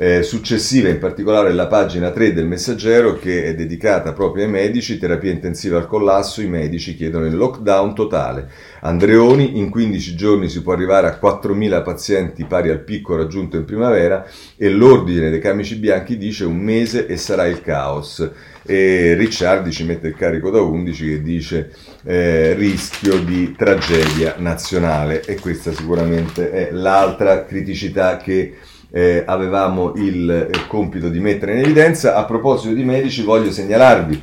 eh, 0.00 0.22
successive, 0.22 0.90
in 0.90 0.98
particolare 1.00 1.52
la 1.52 1.66
pagina 1.66 2.10
3 2.12 2.32
del 2.32 2.46
messaggero 2.46 3.18
che 3.18 3.44
è 3.44 3.54
dedicata 3.56 4.12
proprio 4.12 4.44
ai 4.44 4.50
medici, 4.50 4.96
terapia 4.96 5.32
intensiva 5.32 5.76
al 5.76 5.88
collasso, 5.88 6.40
i 6.40 6.46
medici 6.46 6.94
chiedono 6.94 7.26
il 7.26 7.36
lockdown 7.36 7.94
totale. 7.96 8.48
Andreoni, 8.82 9.58
in 9.58 9.70
15 9.70 10.14
giorni 10.14 10.48
si 10.48 10.62
può 10.62 10.72
arrivare 10.72 11.08
a 11.08 11.18
4.000 11.20 11.82
pazienti 11.82 12.44
pari 12.44 12.70
al 12.70 12.84
picco 12.84 13.16
raggiunto 13.16 13.56
in 13.56 13.64
primavera 13.64 14.24
e 14.56 14.68
l'ordine 14.70 15.30
dei 15.30 15.40
camici 15.40 15.74
bianchi 15.74 16.16
dice 16.16 16.44
un 16.44 16.58
mese 16.58 17.06
e 17.06 17.16
sarà 17.16 17.46
il 17.46 17.60
caos. 17.60 18.30
E 18.64 19.14
Ricciardi 19.14 19.72
ci 19.72 19.84
mette 19.84 20.08
il 20.08 20.14
carico 20.14 20.50
da 20.50 20.60
11 20.60 21.08
che 21.08 21.22
dice 21.22 21.72
eh, 22.04 22.52
rischio 22.54 23.18
di 23.18 23.54
tragedia 23.56 24.36
nazionale 24.38 25.24
e 25.24 25.40
questa 25.40 25.72
sicuramente 25.72 26.50
è 26.52 26.68
l'altra 26.70 27.44
criticità 27.46 28.18
che 28.18 28.54
eh, 28.90 29.22
avevamo 29.26 29.92
il 29.96 30.30
eh, 30.30 30.66
compito 30.66 31.08
di 31.08 31.20
mettere 31.20 31.52
in 31.52 31.60
evidenza. 31.60 32.14
A 32.14 32.24
proposito 32.24 32.74
di 32.74 32.84
medici, 32.84 33.22
voglio 33.22 33.50
segnalarvi 33.50 34.20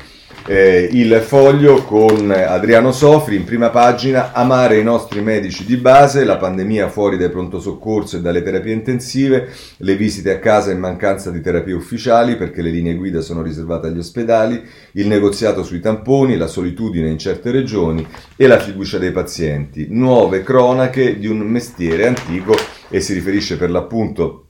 eh, 0.48 0.90
il 0.92 1.22
foglio 1.26 1.84
con 1.84 2.30
Adriano 2.30 2.92
Sofri 2.92 3.36
in 3.36 3.46
prima 3.46 3.70
pagina, 3.70 4.32
amare 4.32 4.78
i 4.78 4.84
nostri 4.84 5.22
medici 5.22 5.66
di 5.66 5.76
base, 5.78 6.24
la 6.24 6.38
pandemia 6.38 6.88
fuori 6.88 7.18
dai 7.18 7.32
pronto 7.32 7.60
soccorso 7.60 8.18
e 8.18 8.22
dalle 8.22 8.44
terapie 8.44 8.74
intensive, 8.74 9.50
le 9.78 9.96
visite 9.96 10.32
a 10.32 10.40
casa 10.40 10.72
in 10.72 10.80
mancanza 10.80 11.32
di 11.32 11.42
terapie 11.42 11.74
ufficiali 11.74 12.38
perché 12.38 12.62
le 12.62 12.70
linee 12.70 12.94
guida 12.94 13.22
sono 13.22 13.42
riservate 13.42 13.88
agli 13.88 13.98
ospedali, 13.98 14.62
il 14.94 15.08
negoziato 15.08 15.64
sui 15.64 15.80
tamponi, 15.80 16.38
la 16.38 16.48
solitudine 16.48 17.10
in 17.10 17.18
certe 17.18 17.50
regioni 17.50 18.06
e 18.36 18.46
la 18.46 18.60
fiducia 18.60 19.00
dei 19.00 19.12
pazienti, 19.12 19.88
nuove 19.90 20.44
cronache 20.44 21.18
di 21.18 21.28
un 21.28 21.40
mestiere 21.40 22.06
antico 22.06 22.56
e 22.90 23.00
si 23.00 23.14
riferisce 23.14 23.58
per 23.58 23.72
l'appunto 23.72 24.45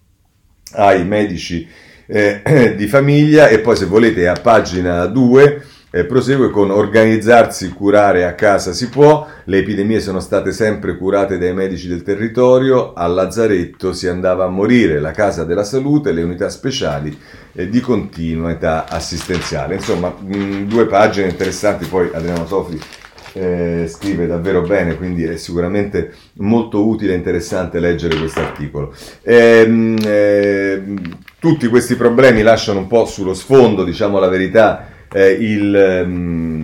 ai 0.75 1.05
medici 1.05 1.67
eh, 2.05 2.73
di 2.75 2.87
famiglia. 2.87 3.47
E 3.47 3.59
poi 3.59 3.75
se 3.75 3.85
volete 3.85 4.27
a 4.27 4.33
pagina 4.33 5.05
2 5.05 5.63
eh, 5.95 6.03
prosegue 6.03 6.49
con 6.49 6.71
organizzarsi, 6.71 7.69
curare 7.69 8.25
a 8.25 8.33
casa 8.33 8.73
si 8.73 8.89
può, 8.89 9.25
le 9.45 9.59
epidemie 9.59 10.01
sono 10.01 10.19
state 10.19 10.51
sempre 10.51 10.97
curate 10.97 11.37
dai 11.37 11.53
medici 11.53 11.87
del 11.87 12.03
territorio, 12.03 12.91
al 12.91 13.13
Lazzaretto 13.13 13.93
si 13.93 14.05
andava 14.05 14.43
a 14.43 14.49
morire, 14.49 14.99
la 14.99 15.11
casa 15.11 15.45
della 15.45 15.63
salute, 15.63 16.11
le 16.11 16.21
unità 16.21 16.49
speciali 16.49 17.17
eh, 17.53 17.69
di 17.69 17.79
continuità 17.79 18.89
assistenziale. 18.89 19.75
Insomma, 19.75 20.09
mh, 20.09 20.67
due 20.67 20.85
pagine 20.85 21.29
interessanti, 21.29 21.85
poi 21.85 22.09
Adriano 22.11 22.45
Sofri 22.45 22.77
eh, 23.35 23.85
scrive 23.87 24.27
davvero 24.27 24.61
bene, 24.61 24.95
quindi 24.95 25.23
è 25.23 25.35
sicuramente 25.35 26.13
molto 26.35 26.87
utile 26.87 27.13
e 27.13 27.17
interessante 27.17 27.79
leggere 27.79 28.15
questo 28.15 28.39
articolo. 28.39 28.93
Eh, 29.21 29.95
eh, 30.03 30.83
tutti 31.39 31.67
questi 31.67 31.95
problemi 31.95 32.41
lasciano 32.41 32.79
un 32.79 32.87
po' 32.87 33.05
sullo 33.05 33.33
sfondo, 33.33 33.83
diciamo 33.83 34.19
la 34.19 34.29
verità, 34.29 34.87
eh, 35.11 35.31
il, 35.31 36.03
um, 36.05 36.63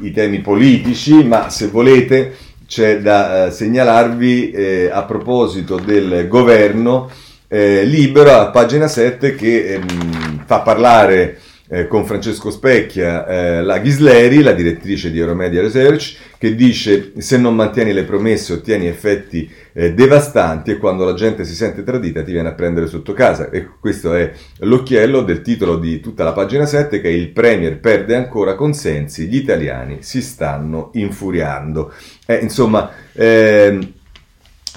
i, 0.00 0.06
i, 0.08 0.10
temi 0.10 0.40
politici, 0.40 1.24
ma 1.24 1.50
se 1.50 1.68
volete 1.68 2.34
c'è 2.66 3.00
da 3.00 3.46
uh, 3.46 3.50
segnalarvi 3.50 4.50
eh, 4.50 4.90
a 4.92 5.04
proposito 5.04 5.76
del 5.76 6.28
governo 6.28 7.08
eh, 7.48 7.84
libero 7.84 8.32
a 8.32 8.50
pagina 8.50 8.88
7 8.88 9.34
che 9.34 9.74
ehm, 9.74 10.44
fa 10.44 10.60
parlare 10.60 11.38
eh, 11.68 11.86
con 11.86 12.06
Francesco 12.06 12.50
Specchia, 12.50 13.26
eh, 13.26 13.62
la 13.62 13.78
Ghisleri, 13.78 14.42
la 14.42 14.52
direttrice 14.52 15.10
di 15.10 15.18
Euromedia 15.18 15.60
Research, 15.60 16.16
che 16.38 16.54
dice 16.54 17.12
se 17.18 17.36
non 17.36 17.54
mantieni 17.54 17.92
le 17.92 18.04
promesse 18.04 18.54
ottieni 18.54 18.86
effetti 18.86 19.50
eh, 19.72 19.92
devastanti 19.92 20.70
e 20.70 20.78
quando 20.78 21.04
la 21.04 21.14
gente 21.14 21.44
si 21.44 21.54
sente 21.54 21.82
tradita 21.82 22.22
ti 22.22 22.32
viene 22.32 22.48
a 22.48 22.54
prendere 22.54 22.86
sotto 22.86 23.12
casa. 23.12 23.50
E 23.50 23.68
questo 23.78 24.14
è 24.14 24.32
l'occhiello 24.60 25.22
del 25.22 25.42
titolo 25.42 25.76
di 25.76 26.00
tutta 26.00 26.24
la 26.24 26.32
pagina 26.32 26.64
7 26.64 27.00
che 27.00 27.08
è 27.08 27.12
il 27.12 27.30
Premier 27.30 27.78
perde 27.78 28.14
ancora 28.16 28.54
consensi, 28.54 29.26
gli 29.26 29.36
italiani 29.36 29.98
si 30.00 30.22
stanno 30.22 30.90
infuriando. 30.94 31.92
Eh, 32.26 32.36
insomma, 32.36 32.90
ehm, 33.12 33.92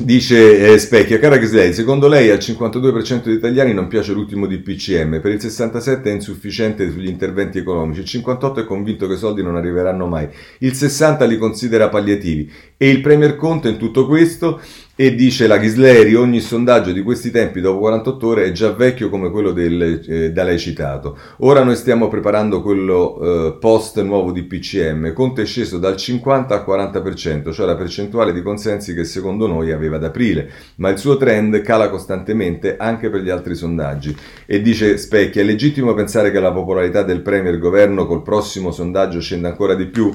Dice 0.04 0.74
eh, 0.74 0.80
Specchia, 0.80 1.20
cara 1.20 1.38
Ghislei, 1.38 1.74
secondo 1.74 2.08
lei 2.08 2.32
al 2.32 2.40
52% 2.40 3.22
degli 3.22 3.36
italiani 3.36 3.72
non 3.72 3.88
piace 3.88 4.14
l'ultimo 4.14 4.48
DPCM, 4.48 5.22
per 5.22 5.32
il 5.32 5.38
67% 5.38 6.02
è 6.02 6.10
insufficiente 6.10 6.90
sugli 6.90 7.08
interventi 7.08 7.60
economici, 7.60 8.00
il 8.00 8.24
58% 8.24 8.62
è 8.62 8.66
convinto 8.66 9.08
che 9.08 9.14
i 9.14 9.18
soldi 9.18 9.44
non 9.44 9.58
arriveranno 9.58 10.08
mai, 10.08 10.28
il 10.60 10.72
60% 10.72 11.28
li 11.28 11.38
considera 11.38 11.90
palliativi. 11.90 12.52
E 12.78 12.90
il 12.90 13.00
Premier 13.02 13.36
Conte 13.36 13.70
in 13.70 13.78
tutto 13.78 14.08
questo 14.08 14.60
e 15.02 15.16
dice 15.16 15.48
la 15.48 15.58
Ghisleri, 15.58 16.14
ogni 16.14 16.40
sondaggio 16.40 16.92
di 16.92 17.02
questi 17.02 17.32
tempi 17.32 17.60
dopo 17.60 17.80
48 17.80 18.28
ore 18.28 18.46
è 18.46 18.52
già 18.52 18.72
vecchio 18.72 19.10
come 19.10 19.32
quello 19.32 19.52
del, 19.52 20.00
eh, 20.08 20.32
da 20.32 20.44
lei 20.44 20.60
citato. 20.60 21.18
Ora 21.38 21.64
noi 21.64 21.76
stiamo 21.76 22.08
preparando 22.08 22.62
quello 22.62 23.20
eh, 23.20 23.58
post 23.60 24.00
nuovo 24.04 24.32
di 24.32 24.44
PCM. 24.44 25.12
Conte 25.14 25.42
è 25.42 25.46
sceso 25.46 25.80
dal 25.80 25.98
50 25.98 26.54
al 26.54 26.64
40%, 26.68 27.52
cioè 27.52 27.66
la 27.66 27.76
percentuale 27.76 28.32
di 28.32 28.44
consensi 28.44 28.94
che 28.94 29.04
secondo 29.04 29.48
noi 29.48 29.72
aveva 29.72 29.96
ad 29.96 30.04
aprile, 30.04 30.48
ma 30.76 30.90
il 30.90 31.00
suo 31.00 31.18
trend 31.18 31.60
cala 31.62 31.90
costantemente 31.90 32.78
anche 32.78 33.10
per 33.10 33.22
gli 33.22 33.32
altri 33.32 33.56
sondaggi. 33.56 34.16
E 34.46 34.62
dice 34.62 35.00
Specchia, 35.00 35.42
è 35.42 35.46
legittimo 35.46 35.96
pensare 35.96 36.30
che 36.30 36.40
la 36.40 36.52
popolarità 36.52 37.02
del 37.02 37.22
Premier 37.22 37.58
governo 37.58 38.06
col 38.06 38.22
prossimo 38.22 38.70
sondaggio 38.70 39.20
scenda 39.20 39.48
ancora 39.48 39.74
di 39.74 39.88
più? 39.88 40.14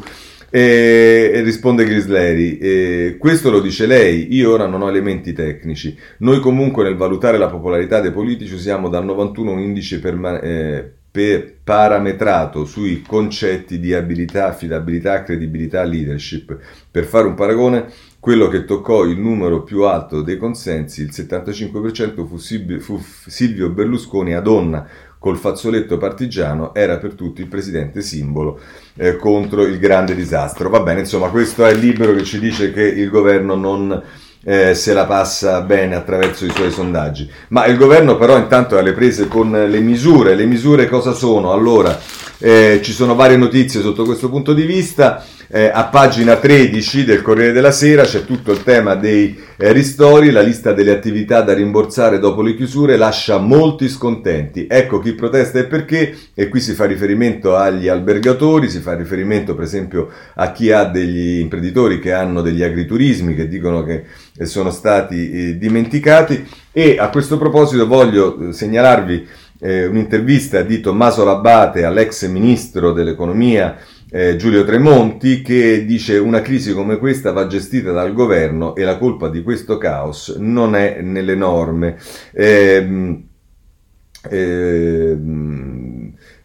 E, 0.57 1.43
risponde 1.43 1.85
Grisleri, 1.85 2.57
e 2.57 3.17
questo 3.19 3.51
lo 3.51 3.61
dice 3.61 3.85
lei, 3.85 4.35
io 4.35 4.55
ora 4.55 4.67
non 4.67 4.81
ho 4.81 4.89
elementi 4.89 5.35
tecnici. 5.35 5.95
Noi 6.21 6.41
comunque 6.41 6.83
nel 6.83 6.97
valutare 6.97 7.37
la 7.37 7.49
popolarità 7.49 8.01
dei 8.01 8.11
politici 8.11 8.55
usiamo 8.55 8.89
dal 8.89 9.05
91 9.05 9.51
un 9.51 9.61
indice 9.61 10.01
perma- 10.01 10.41
eh, 10.41 10.91
per 11.11 11.57
parametrato 11.63 12.65
sui 12.65 13.03
concetti 13.03 13.79
di 13.79 13.93
abilità, 13.93 14.47
affidabilità, 14.49 15.23
credibilità, 15.23 15.83
leadership. 15.83 16.59
Per 16.91 17.05
fare 17.05 17.27
un 17.27 17.35
paragone, 17.35 17.91
quello 18.19 18.49
che 18.49 18.65
toccò 18.65 19.05
il 19.05 19.19
numero 19.19 19.63
più 19.63 19.83
alto 19.83 20.23
dei 20.23 20.39
consensi, 20.39 21.03
il 21.03 21.11
75%, 21.13 22.27
fu 22.27 22.39
Silvio, 22.39 22.81
fu 22.81 22.99
Silvio 23.27 23.69
Berlusconi 23.69 24.35
a 24.35 24.41
donna 24.41 24.89
col 25.27 25.39
fazzoletto 25.39 25.99
partigiano 25.99 26.73
era 26.73 26.99
per 26.99 27.15
tutti 27.15 27.41
il 27.41 27.49
presidente 27.49 28.01
simbolo 28.01 28.61
eh, 28.97 29.17
contro 29.17 29.65
il 29.65 29.81
grande 29.81 30.15
disastro. 30.15 30.71
Va 30.71 30.79
bene, 30.79 31.01
insomma, 31.01 31.31
questo 31.31 31.67
è 31.67 31.73
il 31.73 31.81
libro 31.81 32.15
che 32.15 32.23
ci 32.23 32.39
dice 32.39 32.73
che 32.73 32.83
il 32.83 33.11
governo 33.11 33.57
non 33.57 34.01
eh, 34.45 34.73
se 34.77 34.93
la 34.93 35.05
passa 35.05 35.63
bene 35.63 35.97
attraverso 35.97 36.45
i 36.45 36.51
suoi 36.51 36.71
sondaggi. 36.71 37.29
Ma 37.49 37.67
il 37.67 37.77
governo 37.77 38.17
però 38.17 38.39
intanto 38.39 38.77
è 38.77 38.79
alle 38.79 38.93
prese 38.93 39.27
con 39.27 39.51
le 39.51 39.81
misure. 39.81 40.37
Le 40.37 40.47
misure 40.47 40.87
cosa 40.87 41.11
sono? 41.11 41.51
Allora, 41.51 41.99
eh, 42.39 42.79
ci 42.81 42.93
sono 42.93 43.17
varie 43.17 43.37
notizie 43.37 43.81
sotto 43.81 44.05
questo 44.05 44.31
punto 44.31 44.55
di 44.55 44.65
vista. 44.65 45.25
Eh, 45.49 45.71
a 45.73 45.85
pagina 45.85 46.37
13 46.37 47.05
del 47.05 47.23
Corriere 47.23 47.53
della 47.53 47.71
Sera 47.71 48.03
c'è 48.03 48.25
tutto 48.25 48.51
il 48.51 48.65
tema 48.65 48.97
dei 48.97 49.39
eh, 49.57 49.71
ristori, 49.71 50.33
la 50.33 50.41
lista 50.41 50.73
delle 50.73 50.91
attività 50.91 51.41
da 51.43 51.55
rimborsare 51.55 52.19
dopo 52.19 52.43
le 52.43 52.57
chiusure 52.57 52.97
lascia 52.97 53.39
molti 53.39 53.89
scontenti. 53.89 54.67
Ecco 54.69 54.99
chi 54.99 55.13
protesta 55.13 55.61
e 55.61 55.67
perché, 55.67 56.17
e 56.35 56.49
qui 56.49 56.61
si 56.61 56.73
fa 56.73 56.85
riferimento 56.85 57.55
agli 57.55 57.87
albergatori, 57.87 58.69
si 58.69 58.81
fa 58.81 58.97
riferimento 58.97 59.55
per 59.55 59.65
esempio 59.65 60.11
a 60.35 60.51
chi 60.51 60.73
ha 60.73 60.83
degli 60.83 61.39
imprenditori 61.39 62.01
che 62.01 62.13
hanno 62.13 62.43
degli 62.43 62.65
agriturismi 62.65 63.37
che 63.37 63.47
dicono 63.47 63.85
che 63.85 64.03
eh, 64.37 64.47
sono 64.47 64.73
stati 64.73 65.31
eh, 65.31 65.59
dimenticati 65.59 66.45
e 66.73 66.97
a 66.99 67.09
questo 67.09 67.39
proposito 67.39 67.87
voglio 67.87 68.49
eh, 68.49 68.53
segnalarvi 68.53 69.29
eh, 69.61 69.87
un'intervista 69.87 70.63
di 70.63 70.81
Tommaso 70.81 71.25
Labate 71.25 71.85
all'ex 71.85 72.27
ministro 72.27 72.93
dell'economia 72.93 73.77
eh, 74.17 74.37
Giulio 74.37 74.65
Tremonti 74.65 75.43
che 75.43 75.85
dice 75.85 76.17
una 76.17 76.41
crisi 76.41 76.73
come 76.73 76.97
questa 76.97 77.33
va 77.33 77.47
gestita 77.47 77.93
dal 77.93 78.15
governo 78.15 78.75
e 78.75 78.83
la 78.83 78.97
colpa 78.97 79.29
di 79.29 79.43
questo 79.43 79.77
caos 79.77 80.37
non 80.39 80.75
è 80.75 81.03
nelle 81.03 81.35
norme. 81.35 81.99
Eh, 82.33 83.25
eh, 84.31 85.17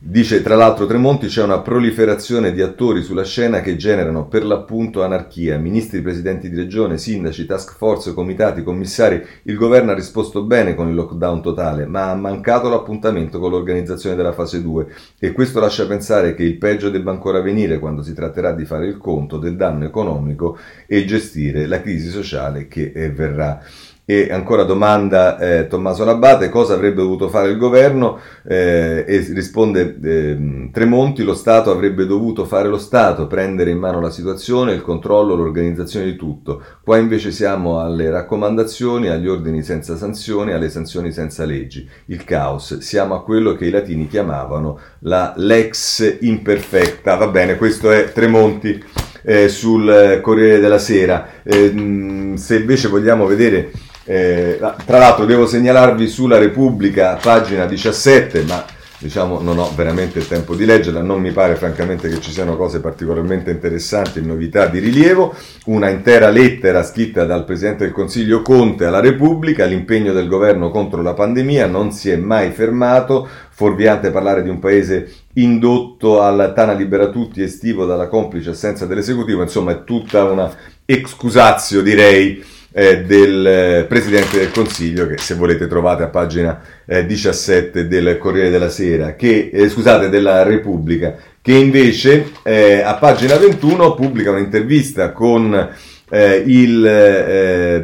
Dice 0.04 0.42
tra 0.42 0.56
l'altro 0.56 0.88
Tremonti 0.88 1.28
c'è 1.28 1.44
una 1.44 1.60
proliferazione 1.60 2.54
di 2.54 2.64
attori 2.64 3.04
sulla 3.04 3.24
scena 3.24 3.62
che 3.62 3.76
generano 3.76 4.28
per 4.28 4.44
l'appunto 4.44 5.04
anarchia, 5.04 5.60
ministri, 5.60 6.02
presidenti 6.02 6.50
di 6.50 6.56
regione, 6.56 6.98
sindaci, 6.98 7.46
task 7.46 7.78
force, 7.78 8.16
comitati, 8.16 8.64
commissari. 8.64 9.24
Il 9.44 9.56
governo 9.56 9.92
ha 9.92 9.94
risposto 9.94 10.42
bene 10.42 10.74
con 10.74 10.88
il 10.88 10.96
lockdown 10.96 11.44
totale, 11.44 11.86
ma 11.86 12.10
ha 12.10 12.16
mancato 12.16 12.68
l'appuntamento 12.68 13.38
con 13.38 13.52
l'organizzazione 13.52 14.16
della 14.16 14.34
fase 14.34 14.64
2 14.64 14.88
e 15.20 15.34
questo 15.34 15.60
lascia 15.60 15.86
pensare 15.86 16.34
che 16.34 16.42
il 16.42 16.58
peggio 16.58 16.90
debba 16.90 17.12
ancora 17.12 17.40
venire 17.40 17.78
quando 17.78 18.02
si 18.02 18.16
tratterà 18.16 18.54
di 18.54 18.66
fare 18.66 18.88
il 18.88 18.98
conto 18.98 19.38
del 19.38 19.56
danno 19.56 19.86
economico 19.86 20.58
e 20.88 21.06
gestire 21.06 21.68
la 21.68 21.80
crisi 21.80 22.10
sociale 22.10 22.68
che 22.68 22.92
eh, 22.92 23.12
verrà. 23.12 23.62
E 24.04 24.30
ancora 24.32 24.64
domanda 24.64 25.38
eh, 25.38 25.68
Tommaso 25.68 26.04
Labate, 26.04 26.50
cosa 26.50 26.74
avrebbe 26.74 27.02
dovuto 27.02 27.30
fare 27.30 27.50
il 27.50 27.58
governo? 27.58 28.20
Eh, 28.46 29.06
e 29.08 29.18
risponde 29.34 29.98
eh, 30.04 30.70
Tremonti, 30.74 31.24
lo 31.24 31.36
Stato 31.36 31.70
avrebbe 31.70 32.06
dovuto 32.08 32.46
fare 32.46 32.68
lo 32.68 32.80
Stato, 32.80 33.28
prendere 33.28 33.70
in 33.70 33.78
mano 33.78 34.02
la 34.02 34.10
situazione, 34.10 34.74
il 34.74 34.82
controllo, 34.82 35.36
l'organizzazione 35.36 36.06
di 36.06 36.16
tutto. 36.16 36.62
Qua 36.84 36.98
invece 36.98 37.32
siamo 37.32 37.80
alle 37.80 38.10
raccomandazioni, 38.10 39.08
agli 39.08 39.28
ordini 39.28 39.62
senza 39.62 39.96
sanzioni, 39.96 40.52
alle 40.52 40.70
sanzioni 40.70 41.12
senza 41.12 41.46
leggi. 41.46 41.88
Il 42.08 42.24
caos, 42.24 42.80
siamo 42.80 43.14
a 43.14 43.24
quello 43.24 43.54
che 43.54 43.68
i 43.68 43.70
latini 43.70 44.08
chiamavano 44.08 44.80
la 45.02 45.34
lex 45.38 46.18
imperfetta. 46.22 47.16
Va 47.16 47.28
bene, 47.28 47.56
questo 47.56 47.92
è 47.92 48.12
Tremonti. 48.12 48.84
Eh, 49.24 49.50
sul 49.50 50.20
Corriere 50.24 50.60
della 50.60 50.80
Sera. 50.80 51.28
Eh, 51.44 52.34
se 52.38 52.56
invece 52.56 52.88
vogliamo 52.88 53.28
vedere 53.28 53.72
eh, 54.12 54.60
tra 54.86 54.98
l'altro 54.98 55.24
devo 55.24 55.48
segnalarvi 55.48 56.06
sulla 56.10 56.38
Repubblica, 56.38 57.18
pagina 57.22 57.66
17, 57.66 58.42
ma 58.42 58.66
diciamo 58.98 59.40
non 59.40 59.58
ho 59.58 59.72
veramente 59.74 60.20
il 60.20 60.28
tempo 60.28 60.54
di 60.54 60.66
leggerla, 60.66 61.02
non 61.02 61.22
mi 61.22 61.32
pare 61.32 61.56
francamente 61.56 62.10
che 62.10 62.20
ci 62.20 62.32
siano 62.32 62.58
cose 62.58 62.82
particolarmente 62.82 63.52
interessanti 63.52 64.20
e 64.20 64.24
novità 64.24 64.66
di 64.68 64.80
rilievo, 64.80 65.34
una 65.68 65.88
intera 65.88 66.30
lettera 66.30 66.84
scritta 66.84 67.24
dal 67.24 67.46
Presidente 67.46 67.86
del 67.86 67.94
Consiglio 67.94 68.42
Conte 68.42 68.84
alla 68.84 69.00
Repubblica, 69.00 69.64
l'impegno 69.64 70.12
del 70.12 70.28
governo 70.28 70.72
contro 70.72 71.02
la 71.02 71.14
pandemia 71.14 71.68
non 71.68 71.94
si 71.94 72.10
è 72.10 72.18
mai 72.18 72.52
fermato, 72.52 73.26
fuorviante 73.50 74.12
parlare 74.12 74.44
di 74.44 74.50
un 74.50 74.60
paese 74.60 75.10
indotto 75.36 76.22
al 76.22 76.52
Tana 76.54 76.74
Libera 76.74 77.08
Tutti 77.08 77.42
estivo 77.42 77.86
dalla 77.86 78.10
complice 78.10 78.50
assenza 78.50 78.86
dell'esecutivo, 78.86 79.42
insomma 79.42 79.72
è 79.72 79.84
tutta 79.86 80.26
una 80.26 80.54
excusatio 80.84 81.82
direi 81.82 82.60
eh, 82.74 83.04
del 83.04 83.46
eh, 83.46 83.86
Presidente 83.88 84.38
del 84.38 84.52
Consiglio, 84.52 85.08
che 85.08 85.18
se 85.18 85.36
volete 85.36 85.68
trovate 85.68 86.04
a 86.04 86.08
pagina 86.08 86.62
eh, 86.86 87.06
17 87.06 87.88
del 87.88 88.18
Corriere 88.18 88.50
della 88.50 88.70
Sera, 88.70 89.16
che, 89.16 89.50
eh, 89.52 89.70
scusate, 89.70 90.10
della 90.10 90.44
Repubblica, 90.44 91.16
che 91.42 91.54
invece 91.54 92.32
eh, 92.44 92.82
a 92.82 92.96
pagina 92.96 93.36
21 93.36 93.94
pubblica 93.94 94.32
un'intervista 94.32 95.12
con 95.12 95.70
eh, 96.14 96.44
il 96.46 97.84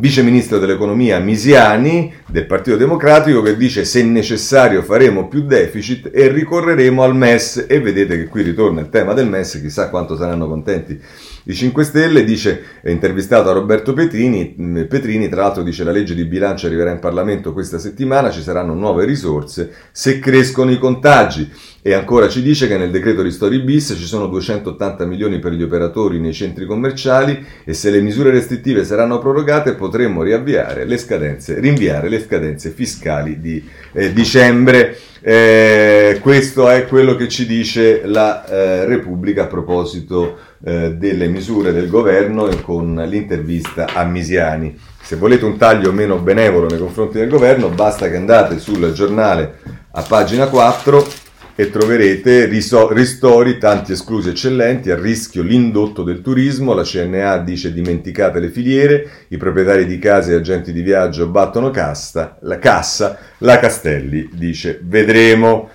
vice 0.00 0.22
ministro 0.22 0.58
dell'economia 0.58 1.18
Misiani 1.20 2.12
del 2.26 2.44
Partito 2.44 2.76
Democratico 2.76 3.40
che 3.40 3.56
dice 3.56 3.84
se 3.84 4.02
necessario 4.02 4.82
faremo 4.82 5.28
più 5.28 5.42
deficit 5.42 6.10
e 6.12 6.28
ricorreremo 6.28 7.02
al 7.02 7.14
MES 7.14 7.66
e 7.68 7.80
vedete 7.80 8.16
che 8.16 8.26
qui 8.26 8.42
ritorna 8.42 8.80
il 8.80 8.90
tema 8.90 9.14
del 9.14 9.28
MES, 9.28 9.60
chissà 9.60 9.88
quanto 9.90 10.16
saranno 10.16 10.48
contenti 10.48 11.00
i 11.48 11.54
5 11.54 11.82
Stelle, 11.82 12.24
dice, 12.24 12.62
intervistato 12.84 13.48
a 13.48 13.54
Roberto 13.54 13.94
Petrini, 13.94 14.54
mm, 14.60 14.82
Petrini, 14.82 15.30
tra 15.30 15.42
l'altro 15.42 15.62
dice 15.62 15.82
la 15.82 15.92
legge 15.92 16.14
di 16.14 16.26
bilancio 16.26 16.66
arriverà 16.66 16.90
in 16.90 16.98
Parlamento 16.98 17.54
questa 17.54 17.78
settimana, 17.78 18.30
ci 18.30 18.42
saranno 18.42 18.74
nuove 18.74 19.06
risorse 19.06 19.72
se 19.90 20.18
crescono 20.18 20.70
i 20.70 20.78
contagi. 20.78 21.50
E 21.80 21.94
ancora 21.94 22.28
ci 22.28 22.42
dice 22.42 22.68
che 22.68 22.76
nel 22.76 22.90
decreto 22.90 23.22
ristori 23.22 23.60
bis 23.60 23.94
ci 23.96 24.04
sono 24.04 24.26
280 24.26 25.06
milioni 25.06 25.38
per 25.38 25.52
gli 25.52 25.62
operatori 25.62 26.20
nei 26.20 26.34
centri 26.34 26.66
commerciali 26.66 27.42
e 27.64 27.72
se 27.72 27.88
le 27.88 28.02
misure 28.02 28.30
restrittive 28.30 28.84
saranno 28.84 29.18
prorogate 29.18 29.72
potremmo 29.72 30.22
riavviare 30.22 30.84
le 30.84 30.98
scadenze, 30.98 31.58
rinviare 31.60 32.10
le 32.10 32.20
scadenze 32.20 32.68
fiscali 32.70 33.40
di 33.40 33.64
eh, 33.92 34.12
dicembre. 34.12 34.98
Eh, 35.20 36.18
questo 36.20 36.68
è 36.68 36.86
quello 36.86 37.16
che 37.16 37.28
ci 37.28 37.46
dice 37.46 38.02
la 38.04 38.44
eh, 38.44 38.84
Repubblica 38.84 39.44
a 39.44 39.46
proposito 39.46 40.36
eh, 40.64 40.94
delle 40.94 41.28
misure 41.28 41.72
del 41.72 41.88
governo 41.88 42.48
con 42.62 42.94
l'intervista 42.94 43.86
a 43.92 44.04
Misiani. 44.04 44.76
Se 45.00 45.16
volete 45.16 45.44
un 45.44 45.56
taglio 45.56 45.92
meno 45.92 46.18
benevolo 46.18 46.66
nei 46.66 46.78
confronti 46.78 47.18
del 47.18 47.28
governo, 47.28 47.68
basta 47.68 48.08
che 48.08 48.16
andate 48.16 48.58
sul 48.58 48.92
giornale 48.92 49.58
a 49.92 50.02
pagina 50.02 50.48
4 50.48 51.26
e 51.60 51.70
troverete 51.70 52.44
riso- 52.44 52.92
ristori, 52.92 53.58
tanti 53.58 53.90
esclusi 53.90 54.28
eccellenti, 54.28 54.92
a 54.92 54.96
rischio 54.96 55.42
l'indotto 55.42 56.04
del 56.04 56.22
turismo, 56.22 56.72
la 56.72 56.84
CNA 56.84 57.38
dice 57.38 57.72
dimenticate 57.72 58.38
le 58.38 58.50
filiere, 58.50 59.10
i 59.30 59.36
proprietari 59.36 59.84
di 59.84 59.98
case 59.98 60.32
e 60.32 60.36
agenti 60.36 60.72
di 60.72 60.82
viaggio 60.82 61.26
battono 61.26 61.70
cassa, 61.70 62.38
la 62.42 62.60
cassa, 62.60 63.18
la 63.38 63.58
Castelli 63.58 64.28
dice 64.32 64.78
vedremo. 64.84 65.70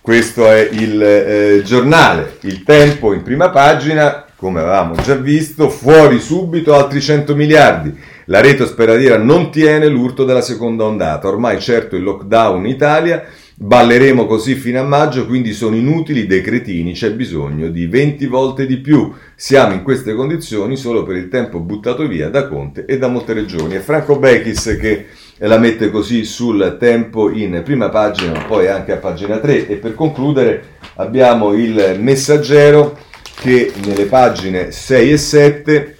Questo 0.00 0.48
è 0.48 0.68
il 0.72 1.02
eh, 1.02 1.62
giornale, 1.64 2.36
il 2.42 2.62
tempo 2.62 3.12
in 3.12 3.22
prima 3.22 3.50
pagina, 3.50 4.25
come 4.36 4.60
avevamo 4.60 4.94
già 4.94 5.14
visto, 5.14 5.68
fuori 5.68 6.20
subito 6.20 6.74
altri 6.74 7.00
100 7.00 7.34
miliardi. 7.34 7.94
La 8.26 8.40
rete 8.40 8.64
ospedaliera 8.64 9.18
non 9.18 9.50
tiene 9.50 9.88
l'urto 9.88 10.24
della 10.24 10.42
seconda 10.42 10.84
ondata, 10.84 11.28
ormai 11.28 11.60
certo 11.60 11.96
il 11.96 12.02
lockdown 12.02 12.66
in 12.66 12.70
Italia 12.70 13.24
Balleremo 13.58 14.26
così 14.26 14.54
fino 14.54 14.80
a 14.80 14.84
maggio, 14.84 15.24
quindi 15.24 15.54
sono 15.54 15.76
inutili 15.76 16.26
dei 16.26 16.42
cretini, 16.42 16.92
c'è 16.92 17.12
bisogno 17.12 17.68
di 17.68 17.86
20 17.86 18.26
volte 18.26 18.66
di 18.66 18.76
più. 18.76 19.10
Siamo 19.34 19.72
in 19.72 19.82
queste 19.82 20.12
condizioni 20.12 20.76
solo 20.76 21.04
per 21.04 21.16
il 21.16 21.30
tempo 21.30 21.60
buttato 21.60 22.06
via 22.06 22.28
da 22.28 22.48
Conte 22.48 22.84
e 22.84 22.98
da 22.98 23.08
molte 23.08 23.32
regioni. 23.32 23.76
È 23.76 23.78
Franco 23.78 24.18
Bechis 24.18 24.76
che 24.78 25.06
la 25.38 25.56
mette 25.56 25.90
così 25.90 26.24
sul 26.24 26.76
tempo 26.78 27.30
in 27.30 27.62
prima 27.64 27.88
pagina, 27.88 28.44
poi 28.46 28.68
anche 28.68 28.92
a 28.92 28.98
pagina 28.98 29.38
3. 29.38 29.68
E 29.68 29.76
per 29.76 29.94
concludere 29.94 30.76
abbiamo 30.96 31.54
il 31.54 31.96
messaggero 31.98 32.98
che 33.36 33.72
nelle 33.84 34.06
pagine 34.06 34.72
6 34.72 35.12
e 35.12 35.16
7 35.16 35.98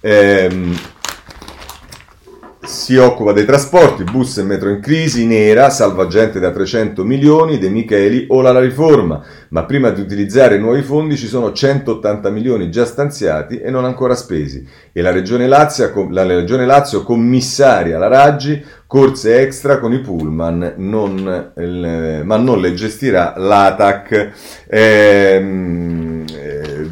ehm, 0.00 0.78
si 2.66 2.96
occupa 2.96 3.32
dei 3.32 3.44
trasporti, 3.44 4.02
bus 4.02 4.38
e 4.38 4.42
metro 4.42 4.68
in 4.68 4.80
crisi, 4.80 5.24
nera, 5.24 5.70
salvagente 5.70 6.40
da 6.40 6.50
300 6.50 7.04
milioni, 7.04 7.58
De 7.58 7.68
Micheli 7.68 8.26
o 8.28 8.40
la 8.40 8.58
riforma. 8.58 9.22
Ma 9.50 9.64
prima 9.64 9.90
di 9.90 10.00
utilizzare 10.00 10.56
i 10.56 10.58
nuovi 10.58 10.82
fondi 10.82 11.16
ci 11.16 11.28
sono 11.28 11.52
180 11.52 12.28
milioni 12.30 12.70
già 12.70 12.84
stanziati 12.84 13.60
e 13.60 13.70
non 13.70 13.84
ancora 13.84 14.16
spesi. 14.16 14.66
E 14.92 15.00
la 15.00 15.12
Regione 15.12 15.46
Lazio, 15.46 16.08
la 16.10 16.24
Regione 16.24 16.66
Lazio 16.66 17.02
commissaria 17.04 17.98
la 17.98 18.08
Raggi, 18.08 18.62
corse 18.86 19.40
extra 19.40 19.78
con 19.78 19.92
i 19.92 20.00
pullman, 20.00 20.74
non, 20.76 21.52
eh, 21.56 22.22
ma 22.24 22.36
non 22.36 22.60
le 22.60 22.74
gestirà 22.74 23.34
l'ATAC. 23.36 24.32
Ehm, 24.68 26.24
eh, 26.32 26.88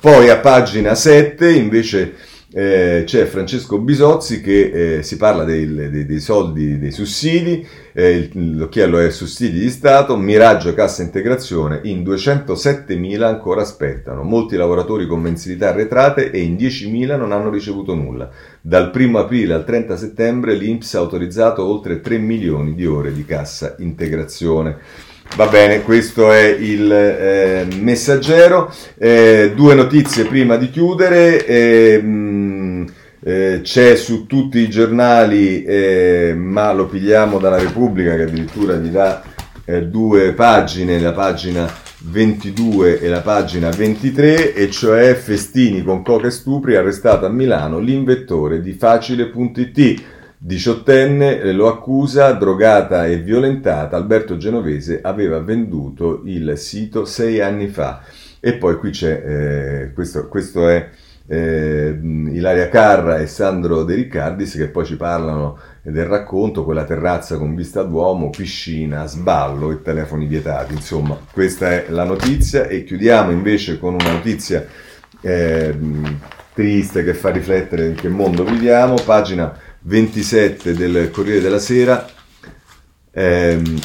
poi 0.00 0.28
a 0.28 0.38
pagina 0.38 0.94
7 0.94 1.50
invece 1.50 2.14
eh, 2.52 3.04
c'è 3.06 3.26
Francesco 3.26 3.78
Bisozzi 3.78 4.40
che 4.40 4.96
eh, 4.96 5.02
si 5.02 5.16
parla 5.16 5.44
dei, 5.44 5.72
dei, 5.72 6.04
dei, 6.04 6.20
soldi, 6.20 6.78
dei 6.78 6.90
sussidi, 6.90 7.64
eh, 7.92 8.28
l'occhiello 8.32 8.98
è 8.98 9.10
sussidi 9.10 9.60
di 9.60 9.70
Stato, 9.70 10.16
Miraggio 10.16 10.74
Cassa 10.74 11.02
Integrazione, 11.02 11.80
in 11.84 12.02
207.000 12.02 13.22
ancora 13.22 13.62
aspettano, 13.62 14.24
molti 14.24 14.56
lavoratori 14.56 15.06
con 15.06 15.20
mensilità 15.20 15.68
arretrate 15.68 16.32
e 16.32 16.40
in 16.40 16.56
10.000 16.56 17.16
non 17.16 17.30
hanno 17.30 17.50
ricevuto 17.50 17.94
nulla. 17.94 18.28
Dal 18.60 18.90
1 18.92 19.18
aprile 19.18 19.54
al 19.54 19.64
30 19.64 19.96
settembre 19.96 20.54
l'Inps 20.54 20.94
ha 20.94 20.98
autorizzato 20.98 21.64
oltre 21.64 22.00
3 22.00 22.18
milioni 22.18 22.74
di 22.74 22.84
ore 22.84 23.12
di 23.12 23.24
cassa 23.24 23.76
integrazione. 23.78 25.08
Va 25.36 25.46
bene, 25.46 25.82
questo 25.82 26.32
è 26.32 26.44
il 26.44 26.92
eh, 26.92 27.66
messaggero. 27.78 28.72
Eh, 28.98 29.52
due 29.54 29.74
notizie 29.74 30.24
prima 30.24 30.56
di 30.56 30.70
chiudere. 30.70 31.46
Eh, 31.46 32.02
mh, 32.02 32.92
c'è 33.22 33.96
su 33.96 34.26
tutti 34.26 34.58
i 34.58 34.70
giornali, 34.70 35.62
eh, 35.62 36.34
ma 36.34 36.72
lo 36.72 36.86
pigliamo 36.86 37.38
dalla 37.38 37.58
Repubblica 37.58 38.16
che 38.16 38.22
addirittura 38.22 38.76
gli 38.76 38.88
dà 38.88 39.22
eh, 39.66 39.82
due 39.84 40.32
pagine, 40.32 40.98
la 40.98 41.12
pagina 41.12 41.70
22 42.02 42.98
e 42.98 43.08
la 43.08 43.20
pagina 43.20 43.70
23, 43.70 44.54
e 44.54 44.70
cioè 44.70 45.14
Festini 45.14 45.82
con 45.82 46.02
coca 46.02 46.26
e 46.26 46.30
stupri 46.30 46.76
arrestato 46.76 47.26
a 47.26 47.28
Milano 47.28 47.78
l'invettore 47.78 48.60
di 48.60 48.72
facile.it 48.72 50.02
Diciottenne 50.42 51.38
eh, 51.38 51.52
lo 51.52 51.68
accusa, 51.68 52.32
drogata 52.32 53.06
e 53.06 53.18
violentata, 53.18 53.98
Alberto 53.98 54.38
Genovese 54.38 55.00
aveva 55.02 55.38
venduto 55.40 56.22
il 56.24 56.54
sito 56.56 57.04
sei 57.04 57.42
anni 57.42 57.68
fa. 57.68 58.00
E 58.40 58.54
poi 58.54 58.76
qui 58.76 58.88
c'è, 58.88 59.22
eh, 59.22 59.92
questo, 59.92 60.28
questo, 60.28 60.66
è 60.66 60.88
eh, 61.26 61.94
Ilaria 62.00 62.70
Carra 62.70 63.18
e 63.18 63.26
Sandro 63.26 63.84
De 63.84 63.94
Riccardis 63.94 64.54
che 64.54 64.68
poi 64.68 64.86
ci 64.86 64.96
parlano 64.96 65.58
del 65.82 66.06
racconto, 66.06 66.64
quella 66.64 66.84
terrazza 66.84 67.36
con 67.36 67.54
vista 67.54 67.82
d'uomo, 67.82 68.30
piscina, 68.30 69.04
sballo 69.04 69.70
e 69.70 69.82
telefoni 69.82 70.24
vietati. 70.24 70.72
Insomma, 70.72 71.18
questa 71.30 71.70
è 71.70 71.90
la 71.90 72.04
notizia 72.04 72.66
e 72.66 72.84
chiudiamo 72.84 73.30
invece 73.30 73.78
con 73.78 73.92
una 73.92 74.12
notizia 74.12 74.64
eh, 75.20 75.78
triste 76.54 77.04
che 77.04 77.12
fa 77.12 77.28
riflettere 77.28 77.88
in 77.88 77.94
che 77.94 78.08
mondo 78.08 78.42
viviamo, 78.42 78.94
pagina 79.04 79.68
27 79.82 80.74
del 80.74 81.10
Corriere 81.10 81.40
della 81.40 81.58
Sera. 81.58 82.06
Ehm, 83.12 83.78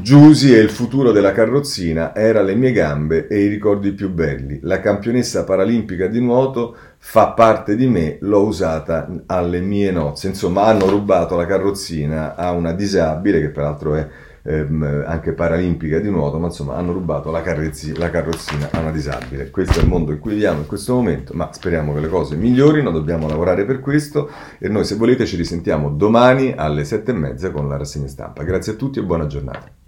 Giusy 0.00 0.52
e 0.52 0.58
il 0.58 0.70
futuro 0.70 1.12
della 1.12 1.32
carrozzina 1.32 2.14
era 2.14 2.42
le 2.42 2.54
mie 2.54 2.72
gambe 2.72 3.28
e 3.28 3.44
i 3.44 3.46
ricordi 3.46 3.92
più 3.92 4.10
belli. 4.10 4.58
La 4.62 4.80
campionessa 4.80 5.44
paralimpica 5.44 6.06
di 6.06 6.20
nuoto 6.20 6.76
fa 6.98 7.28
parte 7.28 7.76
di 7.76 7.86
me, 7.86 8.18
l'ho 8.20 8.44
usata 8.44 9.08
alle 9.26 9.60
mie 9.60 9.90
nozze. 9.92 10.26
Insomma, 10.26 10.64
hanno 10.64 10.88
rubato 10.88 11.36
la 11.36 11.46
carrozzina 11.46 12.34
a 12.34 12.50
una 12.50 12.72
disabile 12.72 13.40
che 13.40 13.48
peraltro 13.48 13.94
è 13.94 14.06
ehm, 14.46 15.04
anche 15.06 15.32
paralimpica 15.32 15.98
di 15.98 16.10
nuoto, 16.10 16.38
ma 16.38 16.46
insomma 16.46 16.76
hanno 16.76 16.92
rubato 16.92 17.30
la, 17.30 17.42
carrezzi, 17.42 17.96
la 17.96 18.10
carrozzina 18.10 18.68
a 18.72 18.80
una 18.80 18.90
disabile. 18.90 19.50
Questo 19.50 19.80
è 19.80 19.82
il 19.82 19.88
mondo 19.88 20.12
in 20.12 20.18
cui 20.18 20.32
viviamo 20.32 20.60
in 20.60 20.66
questo 20.66 20.94
momento, 20.94 21.34
ma 21.34 21.50
speriamo 21.52 21.92
che 21.92 22.00
le 22.00 22.08
cose 22.08 22.36
migliorino, 22.36 22.90
dobbiamo 22.90 23.28
lavorare 23.28 23.64
per 23.64 23.80
questo 23.80 24.30
e 24.58 24.68
noi 24.68 24.84
se 24.84 24.96
volete 24.96 25.26
ci 25.26 25.36
risentiamo 25.36 25.90
domani 25.90 26.52
alle 26.56 26.84
sette 26.84 27.10
e 27.10 27.14
mezza 27.14 27.50
con 27.50 27.68
la 27.68 27.76
rassegna 27.76 28.08
stampa. 28.08 28.42
Grazie 28.42 28.72
a 28.72 28.76
tutti 28.76 28.98
e 28.98 29.02
buona 29.02 29.26
giornata. 29.26 29.75